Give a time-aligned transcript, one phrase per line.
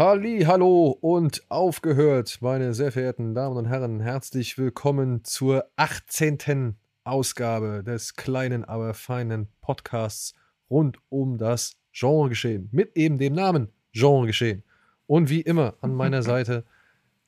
[0.00, 4.00] Halli, hallo und aufgehört, meine sehr verehrten Damen und Herren.
[4.00, 6.78] Herzlich willkommen zur 18.
[7.04, 10.32] Ausgabe des kleinen, aber feinen Podcasts
[10.70, 12.70] rund um das Genregeschehen.
[12.72, 14.62] Mit eben dem Namen Genregeschehen.
[15.06, 16.64] Und wie immer an meiner Seite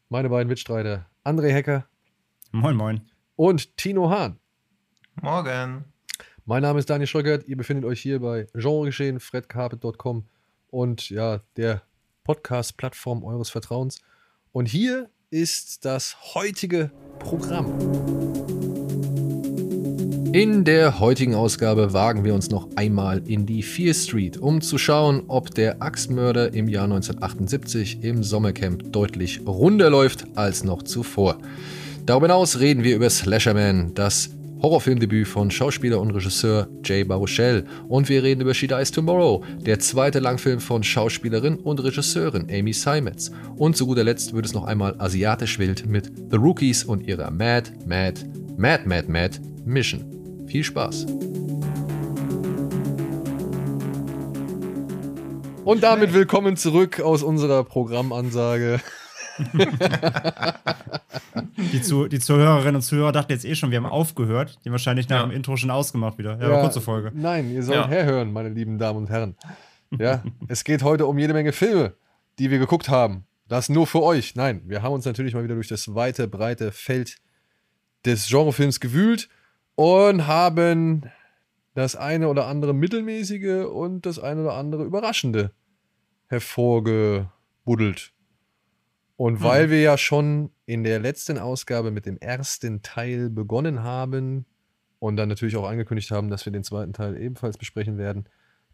[0.09, 1.87] meine beiden Mitstreiter André Hecker.
[2.53, 3.03] Moin, moin.
[3.37, 4.39] Und Tino Hahn.
[5.21, 5.85] Morgen.
[6.47, 7.47] Mein Name ist Daniel Schröckert.
[7.47, 10.27] Ihr befindet euch hier bei Genregeschehen, fredcarpet.com.
[10.71, 11.83] Und ja, der
[12.25, 14.01] Podcast-Plattform eures Vertrauens.
[14.53, 17.73] Und hier ist das heutige Programm.
[20.35, 24.79] In der heutigen Ausgabe wagen wir uns noch einmal in die Fear Street, um zu
[24.79, 31.37] schauen, ob der Axtmörder im Jahr 1978 im Sommercamp deutlich runder läuft als noch zuvor.
[32.07, 34.31] Darüber hinaus reden wir über Slasherman, das
[34.63, 39.81] Horrorfilmdebüt von Schauspieler und Regisseur Jay Baruchel und wir reden über She Dies Tomorrow, der
[39.81, 43.33] zweite Langfilm von Schauspielerin und Regisseurin Amy Seimetz.
[43.57, 47.33] Und zu guter Letzt wird es noch einmal asiatisch wild mit The Rookies und ihrer
[47.33, 48.21] Mad, Mad,
[48.57, 50.05] Mad, Mad, Mad Mission.
[50.47, 51.07] Viel Spaß!
[55.65, 58.81] Und damit willkommen zurück aus unserer Programmansage.
[61.73, 64.59] die, zu, die Zuhörerinnen und Zuhörer dachten jetzt eh schon, wir haben aufgehört.
[64.65, 65.27] Die haben wahrscheinlich nach ja.
[65.27, 66.39] dem Intro schon ausgemacht wieder.
[66.41, 67.13] Ja, ja kurze Folge.
[67.15, 67.89] Nein, ihr sollt ja.
[67.89, 69.37] herhören, meine lieben Damen und Herren.
[69.99, 71.95] Ja, es geht heute um jede Menge Filme,
[72.39, 73.25] die wir geguckt haben.
[73.49, 74.35] Das nur für euch.
[74.35, 77.19] Nein, wir haben uns natürlich mal wieder durch das weite, breite Feld
[78.05, 79.29] des Genrefilms gewühlt
[79.75, 81.11] und haben
[81.75, 85.53] das eine oder andere mittelmäßige und das eine oder andere überraschende
[86.27, 88.13] hervorgebuddelt.
[89.23, 89.43] Und mhm.
[89.45, 94.47] weil wir ja schon in der letzten Ausgabe mit dem ersten Teil begonnen haben
[94.99, 98.29] und dann natürlich auch angekündigt haben, dass wir den zweiten Teil ebenfalls besprechen werden,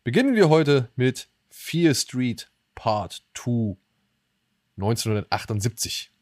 [0.05, 3.77] beginnen wir heute mit Fear Street Part 2
[4.79, 6.15] 1978.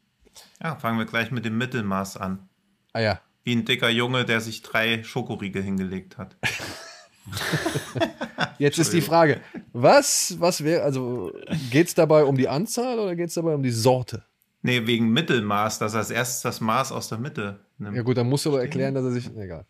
[0.61, 2.49] Ja, fangen wir gleich mit dem Mittelmaß an.
[2.91, 3.21] Ah ja.
[3.45, 6.35] Wie ein dicker Junge, der sich drei Schokoriegel hingelegt hat.
[8.57, 9.41] Jetzt ist die Frage,
[9.73, 11.31] was, was wäre, also
[11.71, 14.23] geht es dabei um die Anzahl oder geht es dabei um die Sorte?
[14.61, 17.95] Nee, wegen Mittelmaß, dass er als erstes das Maß aus der Mitte nimmt.
[17.95, 19.65] Ja gut, dann musst du aber erklären, dass er sich, egal.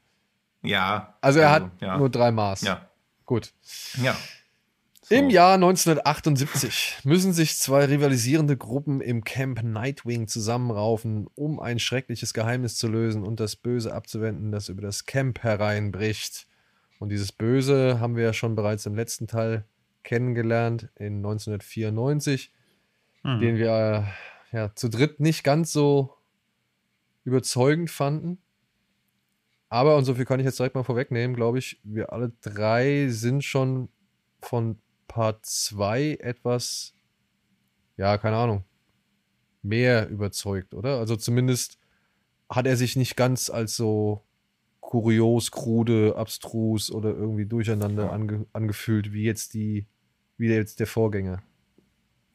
[0.64, 1.16] Ja.
[1.22, 1.98] Also er also, hat ja.
[1.98, 2.62] nur drei Maß.
[2.62, 2.88] Ja.
[3.26, 3.54] Gut.
[4.02, 4.16] Ja.
[5.10, 5.16] So.
[5.16, 12.34] Im Jahr 1978 müssen sich zwei rivalisierende Gruppen im Camp Nightwing zusammenraufen, um ein schreckliches
[12.34, 16.47] Geheimnis zu lösen und das Böse abzuwenden, das über das Camp hereinbricht.
[17.00, 19.66] Und dieses Böse haben wir ja schon bereits im letzten Teil
[20.04, 22.52] kennengelernt, in 1994,
[23.24, 23.40] mhm.
[23.40, 24.08] den wir
[24.52, 26.14] ja zu dritt nicht ganz so
[27.24, 28.40] überzeugend fanden.
[29.70, 33.10] Aber, und so viel kann ich jetzt direkt mal vorwegnehmen, glaube ich, wir alle drei
[33.10, 33.90] sind schon
[34.42, 36.94] von Part 2 etwas,
[37.98, 38.64] ja, keine Ahnung,
[39.62, 41.00] mehr überzeugt, oder?
[41.00, 41.78] Also zumindest
[42.50, 44.24] hat er sich nicht ganz als so
[44.88, 49.86] kurios, krude, abstrus oder irgendwie durcheinander ange angefühlt, wie jetzt die,
[50.38, 51.44] wie jetzt der Vorgänger.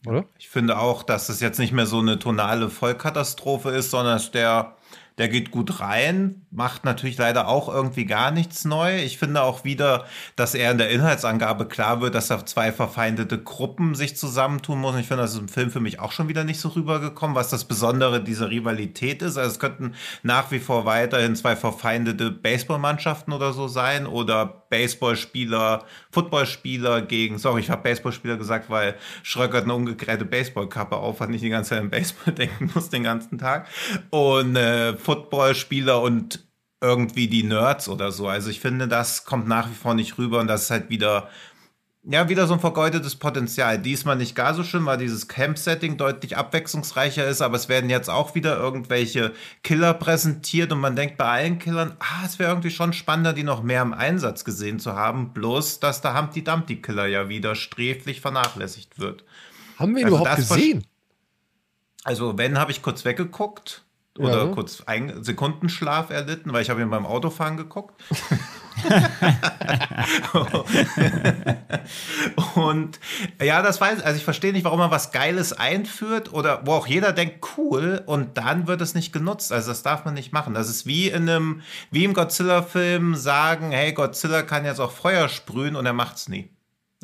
[0.07, 0.27] Oder?
[0.39, 4.77] Ich finde auch, dass es jetzt nicht mehr so eine tonale Vollkatastrophe ist, sondern der
[5.19, 8.97] der geht gut rein, macht natürlich leider auch irgendwie gar nichts neu.
[9.03, 13.39] Ich finde auch wieder, dass er in der Inhaltsangabe klar wird, dass da zwei verfeindete
[13.39, 14.99] Gruppen sich zusammentun müssen.
[14.99, 17.51] Ich finde, das ist im Film für mich auch schon wieder nicht so rübergekommen, was
[17.51, 19.37] das Besondere dieser Rivalität ist.
[19.37, 25.85] Also es könnten nach wie vor weiterhin zwei verfeindete Baseballmannschaften oder so sein oder Baseballspieler,
[26.11, 31.45] Footballspieler gegen, sorry, ich habe Baseballspieler gesagt, weil Schröckert eine ungekrähte Baseballkappe auf hat, nicht
[31.45, 33.69] die ganze Zeit an Baseball denken muss den ganzen Tag.
[34.11, 36.45] Und äh, Footballspieler und
[36.83, 38.29] irgendwie die Nerds oder so.
[38.29, 41.29] Also ich finde, das kommt nach wie vor nicht rüber und das ist halt wieder,
[42.03, 43.79] ja, wieder so ein vergeudetes Potenzial.
[43.79, 48.11] Diesmal nicht gar so schön, weil dieses Camp-Setting deutlich abwechslungsreicher ist, aber es werden jetzt
[48.11, 49.33] auch wieder irgendwelche
[49.63, 53.45] Killer präsentiert und man denkt bei allen Killern, ah, es wäre irgendwie schon spannender, die
[53.45, 57.55] noch mehr im Einsatz gesehen zu haben, bloß, dass der Humpty Dumpty Killer ja wieder
[57.55, 59.25] sträflich vernachlässigt wird.
[59.79, 60.85] Haben wir ihn also überhaupt gesehen?
[62.03, 63.85] Also, wenn, habe ich kurz weggeguckt
[64.23, 64.53] oder ja.
[64.53, 68.01] kurz einen Sekundenschlaf erlitten, weil ich habe ihn beim Autofahren geguckt.
[72.55, 72.99] und
[73.41, 76.87] ja, das weiß, also ich verstehe nicht, warum man was Geiles einführt oder wo auch
[76.87, 79.53] jeder denkt, cool, und dann wird es nicht genutzt.
[79.53, 80.55] Also das darf man nicht machen.
[80.55, 85.29] Das ist wie in einem, wie im Godzilla-Film sagen, hey, Godzilla kann jetzt auch Feuer
[85.29, 86.51] sprühen und er macht's nie.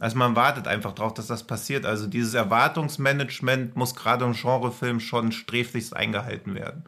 [0.00, 1.84] Also man wartet einfach drauf, dass das passiert.
[1.84, 6.84] Also dieses Erwartungsmanagement muss gerade im Genrefilm schon sträflichst eingehalten werden.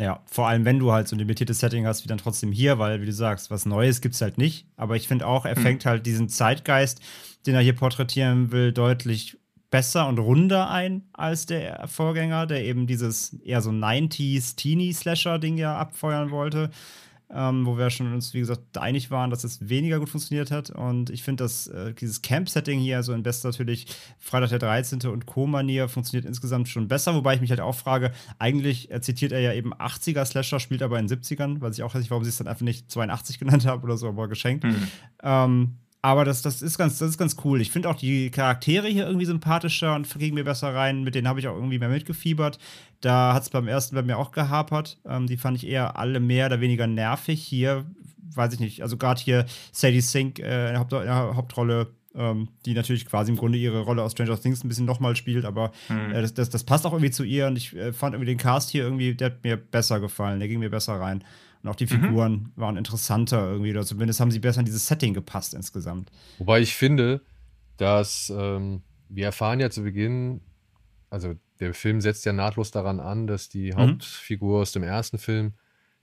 [0.00, 2.78] Ja, vor allem wenn du halt so ein limitiertes Setting hast, wie dann trotzdem hier,
[2.78, 4.66] weil, wie du sagst, was Neues gibt es halt nicht.
[4.76, 5.62] Aber ich finde auch, er hm.
[5.62, 7.00] fängt halt diesen Zeitgeist,
[7.46, 9.38] den er hier porträtieren will, deutlich
[9.70, 15.76] besser und runder ein als der Vorgänger, der eben dieses eher so 90s Teenie-Slasher-Ding ja
[15.76, 16.70] abfeuern wollte
[17.34, 20.70] ähm, wo wir schon uns, wie gesagt, einig waren, dass es weniger gut funktioniert hat.
[20.70, 23.86] Und ich finde, dass äh, dieses Camp-Setting hier, also in Best natürlich
[24.18, 25.00] Freitag der 13.
[25.10, 27.14] und Co-Manier, funktioniert insgesamt schon besser.
[27.14, 30.98] Wobei ich mich halt auch frage, eigentlich äh, zitiert er ja eben 80er-Slasher, spielt aber
[30.98, 33.82] in 70ern, weiß ich auch nicht, warum sie es dann einfach nicht 82 genannt haben
[33.82, 34.64] oder so, aber geschenkt.
[34.64, 34.88] Mhm.
[35.22, 37.60] Ähm, aber das, das, ist ganz, das ist ganz cool.
[37.60, 41.02] Ich finde auch die Charaktere hier irgendwie sympathischer und gingen mir besser rein.
[41.02, 42.58] Mit denen habe ich auch irgendwie mehr mitgefiebert.
[43.00, 44.98] Da hat es beim ersten bei mir auch gehapert.
[45.04, 47.42] Ähm, die fand ich eher alle mehr oder weniger nervig.
[47.42, 47.84] Hier,
[48.34, 48.82] weiß ich nicht.
[48.82, 53.06] Also gerade hier Sadie Sink äh, in, der Haupt in der Hauptrolle ähm, die natürlich
[53.06, 56.12] quasi im Grunde ihre Rolle aus Stranger Things ein bisschen nochmal spielt, aber hm.
[56.12, 58.38] äh, das, das, das, passt auch irgendwie zu ihr und ich äh, fand irgendwie den
[58.38, 61.22] Cast hier irgendwie, der hat mir besser gefallen, der ging mir besser rein.
[61.62, 61.88] Und auch die mhm.
[61.88, 62.52] Figuren mhm.
[62.56, 66.10] waren interessanter irgendwie, oder zumindest haben sie besser in dieses Setting gepasst insgesamt.
[66.38, 67.20] Wobei ich finde,
[67.76, 70.40] dass ähm, wir erfahren ja zu Beginn,
[71.10, 73.76] also der Film setzt ja nahtlos daran an, dass die mhm.
[73.76, 75.54] Hauptfigur aus dem ersten Film,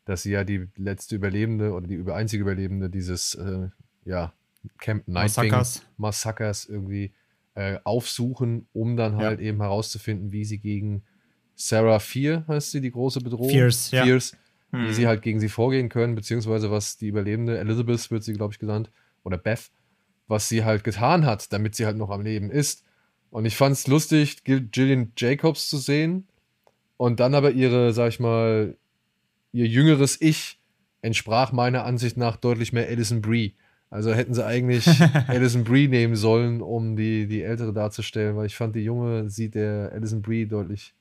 [0.05, 3.69] dass sie ja die letzte Überlebende oder die einzige Überlebende dieses äh,
[4.05, 4.33] ja,
[4.79, 7.13] Camp Nightwing Massacres, Massacres irgendwie
[7.55, 9.47] äh, aufsuchen, um dann halt ja.
[9.47, 11.03] eben herauszufinden, wie sie gegen
[11.55, 13.49] Sarah Fear, heißt sie, die große Bedrohung.
[13.49, 14.03] Fierce, ja.
[14.75, 14.87] Hm.
[14.87, 18.53] wie sie halt gegen sie vorgehen können, beziehungsweise was die Überlebende, Elizabeth wird sie, glaube
[18.53, 18.91] ich, genannt,
[19.23, 19.71] oder Beth,
[20.27, 22.83] was sie halt getan hat, damit sie halt noch am Leben ist.
[23.31, 26.27] Und ich fand es lustig, Gillian Jacobs zu sehen
[26.97, 28.77] und dann aber ihre, sag ich mal,
[29.51, 30.59] ihr jüngeres Ich
[31.01, 33.55] entsprach meiner Ansicht nach deutlich mehr Alison Brie.
[33.89, 34.87] Also hätten sie eigentlich
[35.27, 39.55] Alison Brie nehmen sollen, um die, die ältere darzustellen, weil ich fand, die Junge sieht
[39.55, 40.93] der Alison Brie deutlich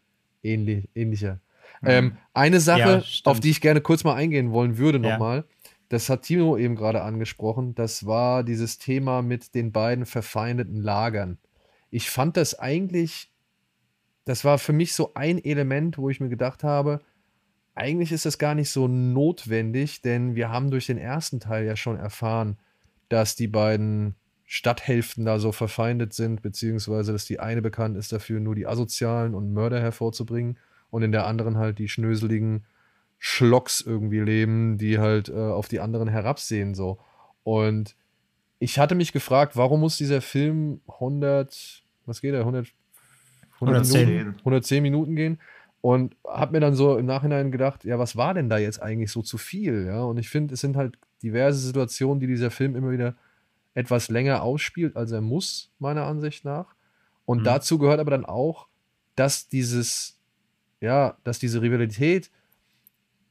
[0.43, 1.41] ähnlich, ähnlicher.
[1.85, 1.91] Mhm.
[1.91, 5.45] Ähm, eine Sache, ja, auf die ich gerne kurz mal eingehen wollen würde nochmal, ja.
[5.89, 11.39] das hat Timo eben gerade angesprochen, das war dieses Thema mit den beiden verfeindeten Lagern.
[11.91, 13.31] Ich fand das eigentlich,
[14.25, 17.01] das war für mich so ein Element, wo ich mir gedacht habe,
[17.75, 21.77] eigentlich ist das gar nicht so notwendig, denn wir haben durch den ersten Teil ja
[21.77, 22.57] schon erfahren,
[23.09, 24.15] dass die beiden
[24.45, 29.35] Stadthälften da so verfeindet sind, beziehungsweise dass die eine bekannt ist dafür, nur die Asozialen
[29.35, 30.59] und Mörder hervorzubringen
[30.95, 32.67] und in der anderen halt die schnöseligen
[33.19, 37.01] Schlocks irgendwie leben, die halt äh, auf die anderen herabsehen so.
[37.43, 37.97] Und
[38.61, 42.69] ich hatte mich gefragt, warum muss dieser Film 100, was geht er, 100,
[43.55, 44.09] 100 110.
[44.09, 45.41] Minuten, 110 Minuten gehen?
[45.81, 49.11] Und habe mir dann so im Nachhinein gedacht, ja, was war denn da jetzt eigentlich
[49.11, 49.87] so zu viel?
[49.87, 53.17] Ja, und ich finde, es sind halt diverse Situationen, die dieser Film immer wieder
[53.75, 56.77] etwas länger ausspielt, als er muss, meiner Ansicht nach.
[57.27, 57.45] Und mhm.
[57.47, 58.69] dazu gehört aber dann auch,
[59.17, 60.14] dass dieses
[60.85, 62.31] ja, dass diese Rivalität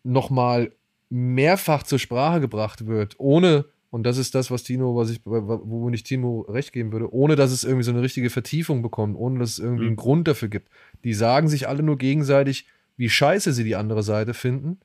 [0.03, 0.73] nochmal
[1.09, 5.89] mehrfach zur Sprache gebracht wird, ohne, und das ist das, was Tino, was ich, wo
[5.89, 9.39] ich Timo recht geben würde, ohne dass es irgendwie so eine richtige Vertiefung bekommt, ohne
[9.39, 9.89] dass es irgendwie mhm.
[9.89, 10.69] einen Grund dafür gibt.
[11.03, 12.67] Die sagen sich alle nur gegenseitig,
[12.97, 14.79] wie scheiße sie die andere Seite finden,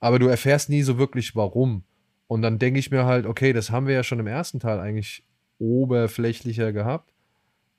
[0.00, 1.82] aber du erfährst nie so wirklich warum.
[2.28, 4.78] Und dann denke ich mir halt, okay, das haben wir ja schon im ersten Teil
[4.78, 5.24] eigentlich
[5.58, 7.12] oberflächlicher gehabt.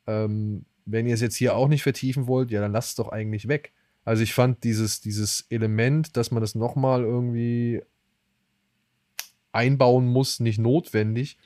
[0.06, 3.10] Ähm, wenn ihr es jetzt hier auch nicht vertiefen wollt, ja, dann lasst es doch
[3.10, 3.72] eigentlich weg.
[4.06, 7.82] Also ich fand dieses, dieses Element, dass man das nochmal irgendwie
[9.52, 11.38] einbauen muss, nicht notwendig.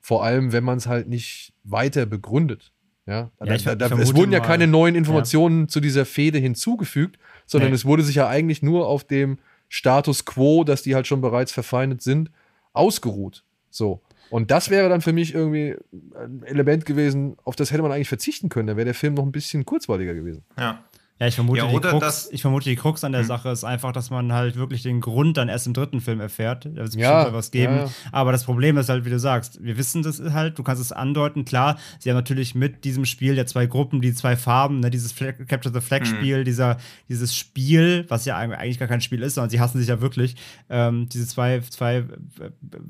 [0.00, 2.72] Vor allem, wenn man es halt nicht weiter begründet.
[3.06, 5.68] Ja, ja ich, da, da, es wurden ja mal, keine neuen Informationen ja.
[5.68, 7.74] zu dieser Fehde hinzugefügt, sondern nee.
[7.74, 9.38] es wurde sich ja eigentlich nur auf dem
[9.68, 12.30] Status quo, dass die halt schon bereits verfeindet sind,
[12.72, 13.44] ausgeruht.
[13.70, 14.02] So.
[14.30, 15.76] Und das wäre dann für mich irgendwie
[16.14, 18.68] ein Element gewesen, auf das hätte man eigentlich verzichten können.
[18.68, 20.44] Da wäre der Film noch ein bisschen kurzweiliger gewesen.
[20.58, 20.84] Ja.
[21.20, 23.28] Ja, ich vermute, ja, die, Krux, ich vermute, die Krux an der hm.
[23.28, 26.64] Sache ist einfach, dass man halt wirklich den Grund dann erst im dritten Film erfährt.
[26.64, 27.76] Da wird es ja, bestimmt was geben.
[27.76, 27.90] Ja, ja.
[28.10, 30.90] Aber das Problem ist halt, wie du sagst, wir wissen das halt, du kannst es
[30.90, 31.44] andeuten.
[31.44, 35.12] Klar, sie haben natürlich mit diesem Spiel der zwei Gruppen, die zwei Farben, ne, dieses
[35.12, 36.44] Flag, Capture the Flag-Spiel, hm.
[36.44, 36.78] dieser,
[37.08, 40.34] dieses Spiel, was ja eigentlich gar kein Spiel ist, sondern sie hassen sich ja wirklich,
[40.70, 42.04] ähm, diese zwei, zwei äh,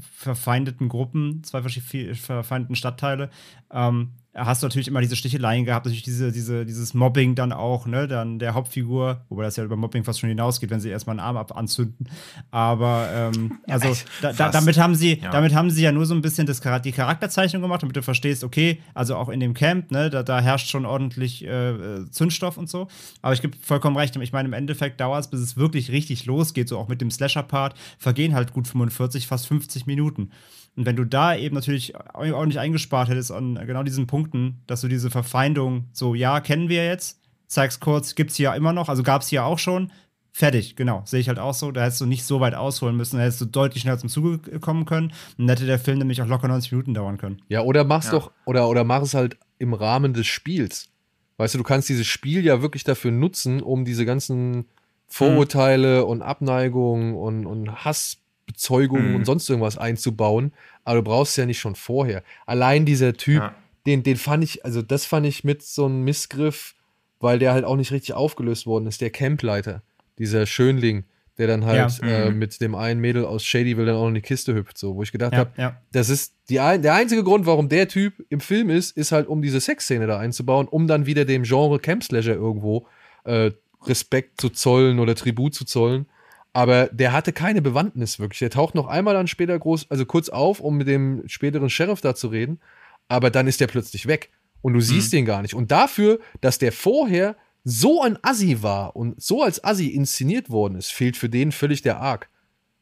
[0.01, 3.29] verfeindeten Gruppen, zwei verfeindeten Stadtteile.
[3.71, 7.87] Ähm, hast du natürlich immer diese Sticheleien gehabt, natürlich diese, diese, dieses Mobbing dann auch,
[7.87, 11.19] ne, dann der Hauptfigur, wobei das ja über Mobbing fast schon hinausgeht, wenn sie erstmal
[11.19, 12.09] einen Arm ab anzünden.
[12.51, 15.31] Aber ähm, also da, da, damit haben sie, ja.
[15.31, 18.43] damit haben sie ja nur so ein bisschen das, die Charakterzeichnung gemacht, damit du verstehst,
[18.43, 22.71] okay, also auch in dem Camp, ne, da, da herrscht schon ordentlich äh, Zündstoff und
[22.71, 22.89] so.
[23.21, 26.25] Aber ich gebe vollkommen recht, ich meine, im Endeffekt dauert es, bis es wirklich richtig
[26.25, 30.31] losgeht, so auch mit dem Slasher-Part, vergehen halt gut 45, fast 50 Minuten.
[30.77, 34.81] Und wenn du da eben natürlich auch nicht eingespart hättest an genau diesen Punkten, dass
[34.81, 39.03] du diese Verfeindung so, ja, kennen wir jetzt, zeig's kurz, gibt's hier immer noch, also
[39.03, 39.93] gab's hier auch schon,
[40.33, 41.71] fertig, genau, sehe ich halt auch so.
[41.71, 44.39] Da hättest du nicht so weit ausholen müssen, da hättest du deutlich schneller zum Zuge
[44.61, 45.09] kommen können.
[45.09, 47.43] Und dann hätte der Film nämlich auch locker 90 Minuten dauern können.
[47.49, 48.13] Ja, oder mach's ja.
[48.13, 50.89] doch, oder, oder mach es halt im Rahmen des Spiels.
[51.37, 54.67] Weißt du, du kannst dieses Spiel ja wirklich dafür nutzen, um diese ganzen
[55.07, 56.09] Vorurteile hm.
[56.09, 58.19] und Abneigungen und, und Hass
[58.53, 59.17] Bezeugungen mhm.
[59.17, 60.53] und sonst irgendwas einzubauen.
[60.85, 62.23] Aber du brauchst es ja nicht schon vorher.
[62.47, 63.55] Allein dieser Typ, ja.
[63.87, 66.75] den, den fand ich, also das fand ich mit so einem Missgriff,
[67.21, 69.83] weil der halt auch nicht richtig aufgelöst worden ist, der Campleiter,
[70.19, 71.05] dieser Schönling,
[71.39, 72.09] der dann halt ja.
[72.09, 72.39] äh, mhm.
[72.39, 75.13] mit dem einen Mädel aus Shadyville dann auch in die Kiste hüpft, so, wo ich
[75.13, 75.81] gedacht ja, habe, ja.
[75.93, 79.29] das ist die ein, der einzige Grund, warum der Typ im Film ist, ist halt,
[79.29, 82.87] um diese Sexszene da einzubauen, um dann wieder dem Genre Camp Slasher irgendwo
[83.25, 83.53] äh,
[83.85, 86.07] Respekt zu zollen oder Tribut zu zollen.
[86.53, 88.41] Aber der hatte keine Bewandtnis wirklich.
[88.41, 92.01] Der taucht noch einmal dann später groß, also kurz auf, um mit dem späteren Sheriff
[92.01, 92.61] da zu reden.
[93.09, 94.31] Aber dann ist der plötzlich weg.
[94.61, 94.85] Und du mhm.
[94.85, 95.55] siehst den gar nicht.
[95.55, 100.77] Und dafür, dass der vorher so ein Assi war und so als Assi inszeniert worden
[100.77, 102.29] ist, fehlt für den völlig der Arc.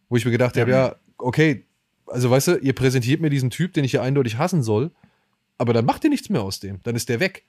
[0.09, 0.63] Wo ich mir gedacht ja.
[0.63, 1.67] habe, ja, okay,
[2.07, 4.91] also weißt du, ihr präsentiert mir diesen Typ, den ich ja eindeutig hassen soll,
[5.59, 6.83] aber dann macht ihr nichts mehr aus dem.
[6.83, 7.45] Dann ist der weg.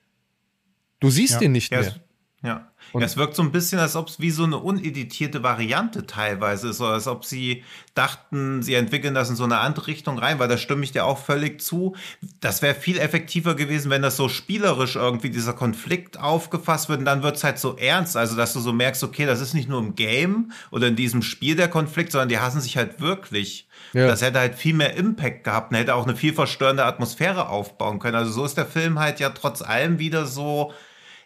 [1.00, 1.38] Du siehst ja.
[1.40, 1.96] den nicht mehr.
[2.42, 2.68] Ja.
[2.92, 6.70] Und es wirkt so ein bisschen, als ob es wie so eine uneditierte Variante teilweise
[6.70, 7.62] ist, oder als ob sie
[7.94, 11.04] dachten, sie entwickeln das in so eine andere Richtung rein, weil da stimme ich dir
[11.04, 11.94] auch völlig zu.
[12.40, 17.04] Das wäre viel effektiver gewesen, wenn das so spielerisch irgendwie dieser Konflikt aufgefasst wird und
[17.04, 19.68] dann wird es halt so ernst, also dass du so merkst, okay, das ist nicht
[19.68, 23.68] nur im Game oder in diesem Spiel der Konflikt, sondern die hassen sich halt wirklich.
[23.92, 24.08] Ja.
[24.08, 28.00] Das hätte halt viel mehr Impact gehabt und hätte auch eine viel verstörende Atmosphäre aufbauen
[28.00, 28.16] können.
[28.16, 30.72] Also so ist der Film halt ja trotz allem wieder so,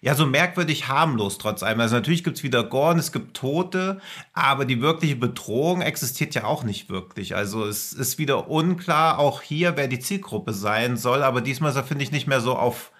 [0.00, 1.80] ja so merkwürdig harmlos trotz allem.
[1.80, 4.00] Also natürlich gibt es wieder Gorn, es gibt Tote,
[4.32, 7.34] aber die wirkliche Bedrohung existiert ja auch nicht wirklich.
[7.36, 11.76] Also es ist wieder unklar, auch hier, wer die Zielgruppe sein soll, aber diesmal ist
[11.76, 12.92] er, finde ich, nicht mehr so auf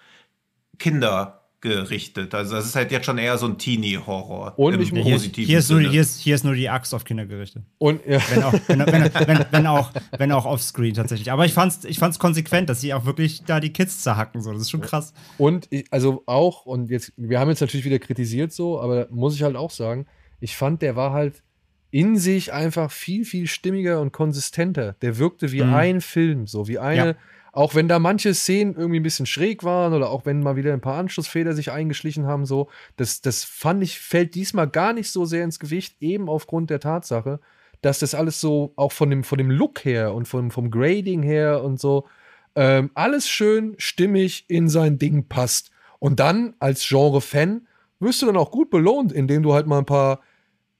[0.79, 2.35] Kinder gerichtet.
[2.35, 4.53] Also das ist halt jetzt schon eher so ein Teenie-Horror.
[4.57, 7.25] Und ich hier, hier, ist nur, hier, ist, hier ist nur die Axt auf Kinder
[7.25, 7.63] gerichtet.
[7.79, 8.19] Und ja.
[8.29, 11.31] wenn, auch, wenn, wenn, wenn, wenn, auch, wenn auch offscreen tatsächlich.
[11.31, 14.41] Aber ich fand's, ich fand's konsequent, dass sie auch wirklich da die Kids zerhacken.
[14.41, 14.51] So.
[14.51, 15.13] Das ist schon krass.
[15.39, 19.33] Und ich, also auch, und jetzt, wir haben jetzt natürlich wieder kritisiert so, aber muss
[19.33, 20.05] ich halt auch sagen,
[20.39, 21.41] ich fand, der war halt
[21.89, 24.93] in sich einfach viel, viel stimmiger und konsistenter.
[25.01, 25.73] Der wirkte wie mhm.
[25.73, 27.07] ein Film, so wie eine.
[27.07, 27.15] Ja
[27.57, 30.73] auch wenn da manche Szenen irgendwie ein bisschen schräg waren oder auch wenn mal wieder
[30.73, 35.09] ein paar Anschlussfehler sich eingeschlichen haben, so, das, das fand ich, fällt diesmal gar nicht
[35.09, 37.39] so sehr ins Gewicht, eben aufgrund der Tatsache,
[37.81, 41.23] dass das alles so auch von dem, von dem Look her und vom, vom Grading
[41.23, 42.05] her und so,
[42.53, 45.71] ähm, alles schön stimmig in sein Ding passt.
[45.97, 47.65] Und dann als Genre-Fan
[47.99, 50.21] wirst du dann auch gut belohnt, indem du halt mal ein paar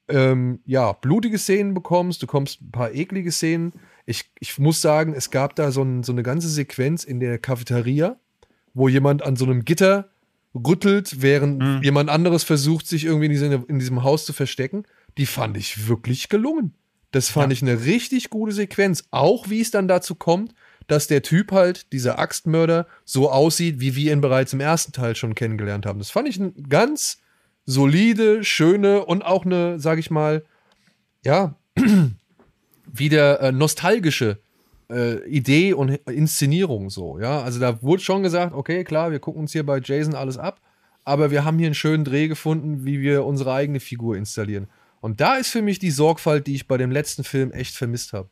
[0.10, 3.74] ähm, ja, blutige Szenen bekommst, du kommst ein paar eklige Szenen
[4.08, 7.38] ich, ich muss sagen, es gab da so, ein, so eine ganze Sequenz in der
[7.38, 8.18] Cafeteria,
[8.74, 10.10] wo jemand an so einem Gitter
[10.56, 11.82] rüttelt, während mhm.
[11.84, 14.86] jemand anderes versucht, sich irgendwie in, diese, in, diesem Haus zu verstecken.
[15.18, 16.74] Die fand ich wirklich gelungen.
[17.12, 17.54] Das fand ja.
[17.54, 19.04] ich eine richtig gute Sequenz.
[19.12, 20.54] Auch wie es dann dazu kommt,
[20.88, 25.18] dass der Typ halt, dieser Axtmörder, so aussieht, wie wir ihn bereits im ersten Teil
[25.18, 26.00] schon kennengelernt haben.
[26.00, 27.18] Das fand ich eine ganz
[27.66, 30.46] solide, schöne und auch eine, sag ich mal,
[31.26, 31.56] ja,
[32.92, 34.40] wieder äh, nostalgische
[34.90, 37.42] äh, Idee und Inszenierung so, ja.
[37.42, 40.62] Also da wurde schon gesagt, okay, klar, wir gucken uns hier bei Jason alles ab,
[41.04, 44.68] aber wir haben hier einen schönen Dreh gefunden, wie wir unsere eigene Figur installieren.
[45.00, 48.14] Und da ist für mich die Sorgfalt, die ich bei dem letzten Film echt vermisst
[48.14, 48.30] habe.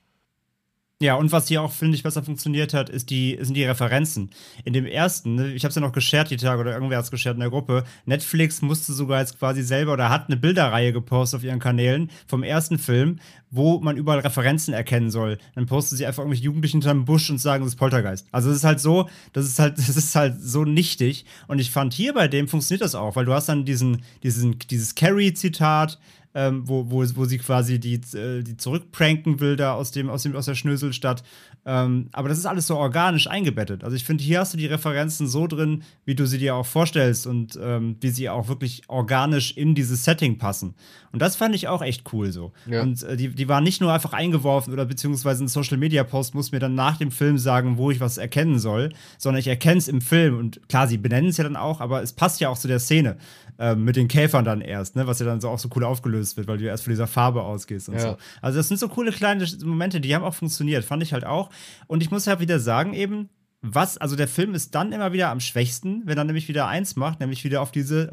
[1.02, 4.30] Ja, und was hier auch, finde ich, besser funktioniert hat, ist die, sind die Referenzen.
[4.64, 7.04] In dem ersten, ne, ich habe es ja noch geshared die Tage oder irgendwer hat
[7.04, 10.94] es geshared in der Gruppe, Netflix musste sogar jetzt quasi selber oder hat eine Bilderreihe
[10.94, 13.20] gepostet auf ihren Kanälen vom ersten Film,
[13.52, 15.38] wo man überall Referenzen erkennen soll.
[15.54, 18.26] Dann posten sie einfach irgendwelche Jugendlichen hinterm Busch und sagen, das ist Poltergeist.
[18.32, 21.26] Also es ist halt so, das ist halt, das ist halt so nichtig.
[21.48, 24.60] Und ich fand hier bei dem funktioniert das auch, weil du hast dann diesen, diesen,
[24.60, 26.00] dieses Carrie-Zitat,
[26.36, 30.24] ähm, wo, wo, wo sie quasi die, äh, die zurückpranken will da aus, dem, aus,
[30.24, 31.24] dem, aus der Schnöselstadt.
[31.66, 33.84] Ähm, aber das ist alles so organisch eingebettet.
[33.84, 36.66] Also ich finde, hier hast du die Referenzen so drin, wie du sie dir auch
[36.66, 40.76] vorstellst und ähm, wie sie auch wirklich organisch in dieses Setting passen.
[41.14, 42.52] Und das fand ich auch echt cool so.
[42.66, 42.82] Ja.
[42.82, 46.36] Und äh, die, die waren nicht nur einfach eingeworfen oder beziehungsweise ein Social Media Post
[46.36, 49.78] muss mir dann nach dem Film sagen, wo ich was erkennen soll, sondern ich erkenne
[49.78, 50.38] es im Film.
[50.38, 52.80] Und klar, sie benennen es ja dann auch, aber es passt ja auch zu der
[52.80, 53.16] Szene
[53.58, 55.08] ähm, mit den Käfern dann erst, ne?
[55.08, 57.44] was ja dann so auch so cool aufgelöst wird, weil du erst von dieser Farbe
[57.44, 58.02] ausgehst und ja.
[58.02, 58.18] so.
[58.42, 61.50] Also das sind so coole kleine Momente, die haben auch funktioniert, fand ich halt auch.
[61.88, 63.30] Und ich muss ja wieder sagen eben,
[63.62, 66.96] was, also der Film ist dann immer wieder am schwächsten, wenn er nämlich wieder eins
[66.96, 68.12] macht, nämlich wieder auf diese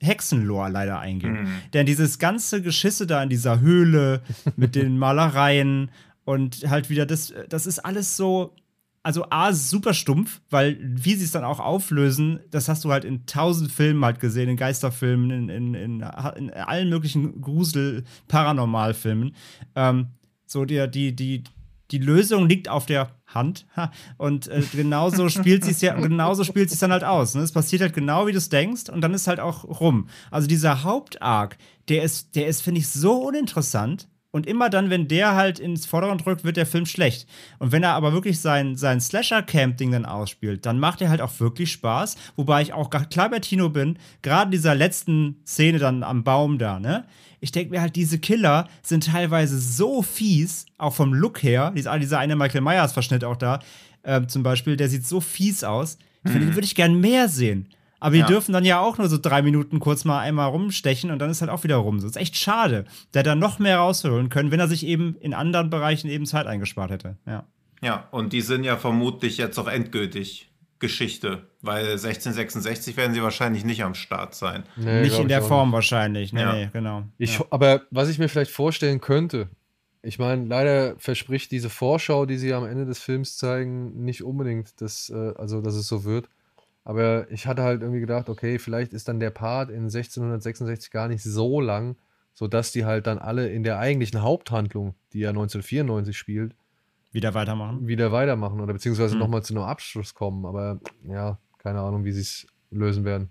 [0.00, 1.42] Hexenlore leider eingehen.
[1.42, 1.62] Mhm.
[1.72, 4.22] Denn dieses ganze Geschisse da in dieser Höhle
[4.56, 5.90] mit den Malereien
[6.24, 8.54] und halt wieder das, das ist alles so,
[9.02, 13.04] also A, super stumpf, weil wie sie es dann auch auflösen, das hast du halt
[13.04, 16.04] in tausend Filmen halt gesehen, in Geisterfilmen, in, in, in,
[16.36, 19.34] in allen möglichen Grusel-Paranormalfilmen.
[19.74, 20.08] Ähm,
[20.46, 21.44] so die, die, die,
[21.90, 23.66] die Lösung liegt auf der Hand.
[24.16, 27.34] Und äh, genauso spielt sie es ja, es dann halt aus.
[27.34, 27.42] Ne?
[27.42, 30.08] Es passiert halt genau, wie du es denkst, und dann ist halt auch rum.
[30.30, 31.56] Also dieser Hauptarg,
[31.88, 35.86] der ist, der ist, finde ich, so uninteressant und immer dann, wenn der halt ins
[35.86, 37.26] Vordergrund rückt, wird der Film schlecht.
[37.58, 41.40] Und wenn er aber wirklich sein, sein Slasher-Camp-Ding dann ausspielt, dann macht er halt auch
[41.40, 42.16] wirklich Spaß.
[42.36, 46.58] Wobei ich auch klar bei Tino bin, gerade in dieser letzten Szene dann am Baum
[46.58, 47.06] da, ne?
[47.40, 51.72] Ich denke mir halt, diese Killer sind teilweise so fies, auch vom Look her.
[51.76, 53.60] Dieser, dieser eine Michael Myers-Verschnitt auch da,
[54.02, 55.98] äh, zum Beispiel, der sieht so fies aus.
[56.24, 56.32] Mhm.
[56.32, 57.68] Den würde ich gern mehr sehen.
[58.00, 58.26] Aber die ja.
[58.26, 61.40] dürfen dann ja auch nur so drei Minuten kurz mal einmal rumstechen und dann ist
[61.40, 61.96] halt auch wieder rum.
[61.96, 62.84] Das ist echt schade.
[63.14, 66.46] Der dann noch mehr rausholen können, wenn er sich eben in anderen Bereichen eben Zeit
[66.46, 67.16] eingespart hätte.
[67.26, 67.44] Ja.
[67.80, 70.50] Ja, und die sind ja vermutlich jetzt auch endgültig
[70.80, 74.64] Geschichte, weil 1666 werden sie wahrscheinlich nicht am Start sein.
[74.76, 75.74] Nee, nicht in der Form nicht.
[75.74, 76.32] wahrscheinlich.
[76.32, 76.52] Nee, ja.
[76.52, 77.04] nee genau.
[77.18, 77.46] Ich, ja.
[77.50, 79.48] Aber was ich mir vielleicht vorstellen könnte,
[80.02, 84.80] ich meine, leider verspricht diese Vorschau, die sie am Ende des Films zeigen, nicht unbedingt,
[84.80, 86.28] dass, äh, also, dass es so wird.
[86.88, 91.06] Aber ich hatte halt irgendwie gedacht, okay, vielleicht ist dann der Part in 1666 gar
[91.06, 91.96] nicht so lang,
[92.32, 96.54] sodass die halt dann alle in der eigentlichen Haupthandlung, die ja 1994 spielt,
[97.12, 97.86] wieder weitermachen.
[97.86, 99.20] Wieder weitermachen oder beziehungsweise mhm.
[99.20, 100.46] nochmal zu einem Abschluss kommen.
[100.46, 103.28] Aber ja, keine Ahnung, wie sie es lösen werden.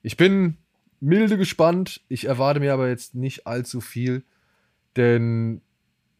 [0.00, 0.56] Ich bin
[0.98, 2.00] milde gespannt.
[2.08, 4.24] Ich erwarte mir aber jetzt nicht allzu viel,
[4.96, 5.60] denn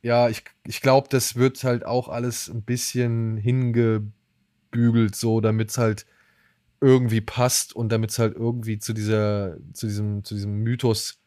[0.03, 5.79] ja, ich, ich glaube, das wird halt auch alles ein bisschen hingebügelt, so, damit es
[5.79, 6.05] halt
[6.81, 11.21] irgendwie passt und damit es halt irgendwie zu dieser, zu diesem, zu diesem Mythos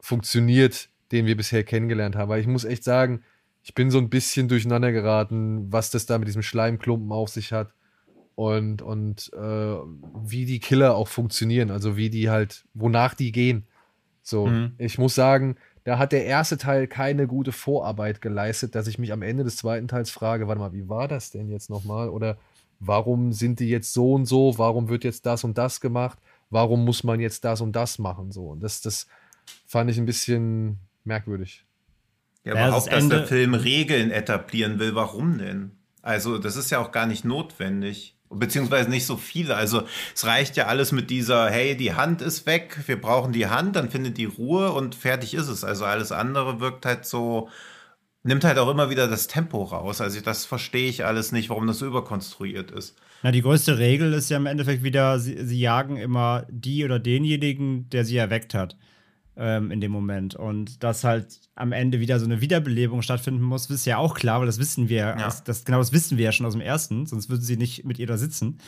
[0.00, 2.28] funktioniert, den wir bisher kennengelernt haben.
[2.28, 3.22] Weil ich muss echt sagen,
[3.62, 7.52] ich bin so ein bisschen durcheinander geraten, was das da mit diesem Schleimklumpen auf sich
[7.52, 7.74] hat
[8.34, 9.76] und, und äh,
[10.24, 13.66] wie die Killer auch funktionieren, also wie die halt, wonach die gehen.
[14.22, 14.72] So, mhm.
[14.78, 19.12] ich muss sagen, da hat der erste Teil keine gute Vorarbeit geleistet, dass ich mich
[19.12, 22.08] am Ende des zweiten Teils frage, warte mal, wie war das denn jetzt nochmal?
[22.08, 22.38] Oder
[22.80, 26.84] warum sind die jetzt so und so, warum wird jetzt das und das gemacht, warum
[26.84, 28.48] muss man jetzt das und das machen, so.
[28.48, 29.06] Und das, das
[29.66, 31.64] fand ich ein bisschen merkwürdig.
[32.42, 35.72] Ja, aber ja, auch, dass der Film Regeln etablieren will, warum denn?
[36.02, 38.16] Also, das ist ja auch gar nicht notwendig.
[38.32, 39.56] Beziehungsweise nicht so viele.
[39.56, 39.82] Also,
[40.14, 43.76] es reicht ja alles mit dieser, hey, die Hand ist weg, wir brauchen die Hand,
[43.76, 45.64] dann findet die Ruhe und fertig ist es.
[45.64, 47.50] Also, alles andere wirkt halt so,
[48.22, 50.00] nimmt halt auch immer wieder das Tempo raus.
[50.00, 52.96] Also das verstehe ich alles nicht, warum das so überkonstruiert ist.
[53.22, 56.98] Na, die größte Regel ist ja im Endeffekt wieder, sie, sie jagen immer die oder
[56.98, 58.76] denjenigen, der sie erweckt hat
[59.36, 60.34] ähm, in dem Moment.
[60.34, 64.40] Und dass halt am Ende wieder so eine Wiederbelebung stattfinden muss, ist ja auch klar,
[64.40, 65.16] weil das wissen wir, ja.
[65.16, 67.84] das, das, genau das wissen wir ja schon aus dem ersten, sonst würden sie nicht
[67.84, 68.58] mit ihr da sitzen.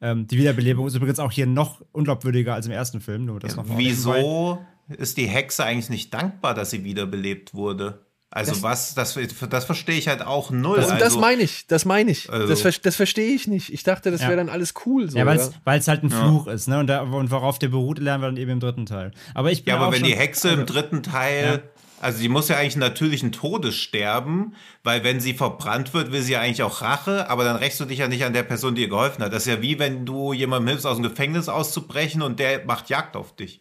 [0.00, 3.26] Ähm, die Wiederbelebung ist übrigens auch hier noch unglaubwürdiger als im ersten Film.
[3.26, 8.06] Nur das ja, noch wieso ist die Hexe eigentlich nicht dankbar, dass sie wiederbelebt wurde?
[8.32, 9.18] Also das, was, das,
[9.50, 10.76] das verstehe ich halt auch null.
[10.76, 12.30] Das, also, das meine ich, das meine ich.
[12.30, 13.72] Also, das, das verstehe ich nicht.
[13.72, 14.28] Ich dachte, das ja.
[14.28, 15.10] wäre dann alles cool.
[15.10, 16.78] So, ja, weil es halt ein Fluch ist, ne?
[16.78, 19.10] Und, da, und worauf der beruht, lernen wir dann eben im dritten Teil.
[19.34, 21.82] Aber ich bin Ja, aber wenn schon, die Hexe also, im dritten Teil, ja.
[22.00, 26.22] also die muss ja eigentlich einen natürlichen Todes sterben, weil wenn sie verbrannt wird, will
[26.22, 28.76] sie ja eigentlich auch Rache, aber dann rächst du dich ja nicht an der Person,
[28.76, 29.32] die ihr geholfen hat.
[29.32, 32.90] Das ist ja wie wenn du jemandem hilfst, aus dem Gefängnis auszubrechen und der macht
[32.90, 33.60] Jagd auf dich.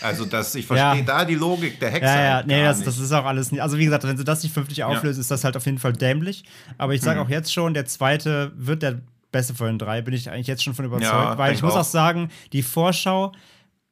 [0.00, 1.04] Also, dass ich verstehe ja.
[1.04, 2.06] da die Logik der Hexe.
[2.06, 3.62] Ja, ja, halt nee, das, das, ist auch alles nicht.
[3.62, 5.20] Also, wie gesagt, wenn sie das nicht vernünftig auflöst, ja.
[5.20, 6.44] ist das halt auf jeden Fall dämlich.
[6.76, 7.26] Aber ich sage hm.
[7.26, 9.00] auch jetzt schon, der zweite wird der
[9.32, 10.02] beste von den drei.
[10.02, 11.12] Bin ich eigentlich jetzt schon von überzeugt.
[11.12, 11.80] Ja, weil ich muss auch.
[11.80, 13.32] auch sagen, die Vorschau,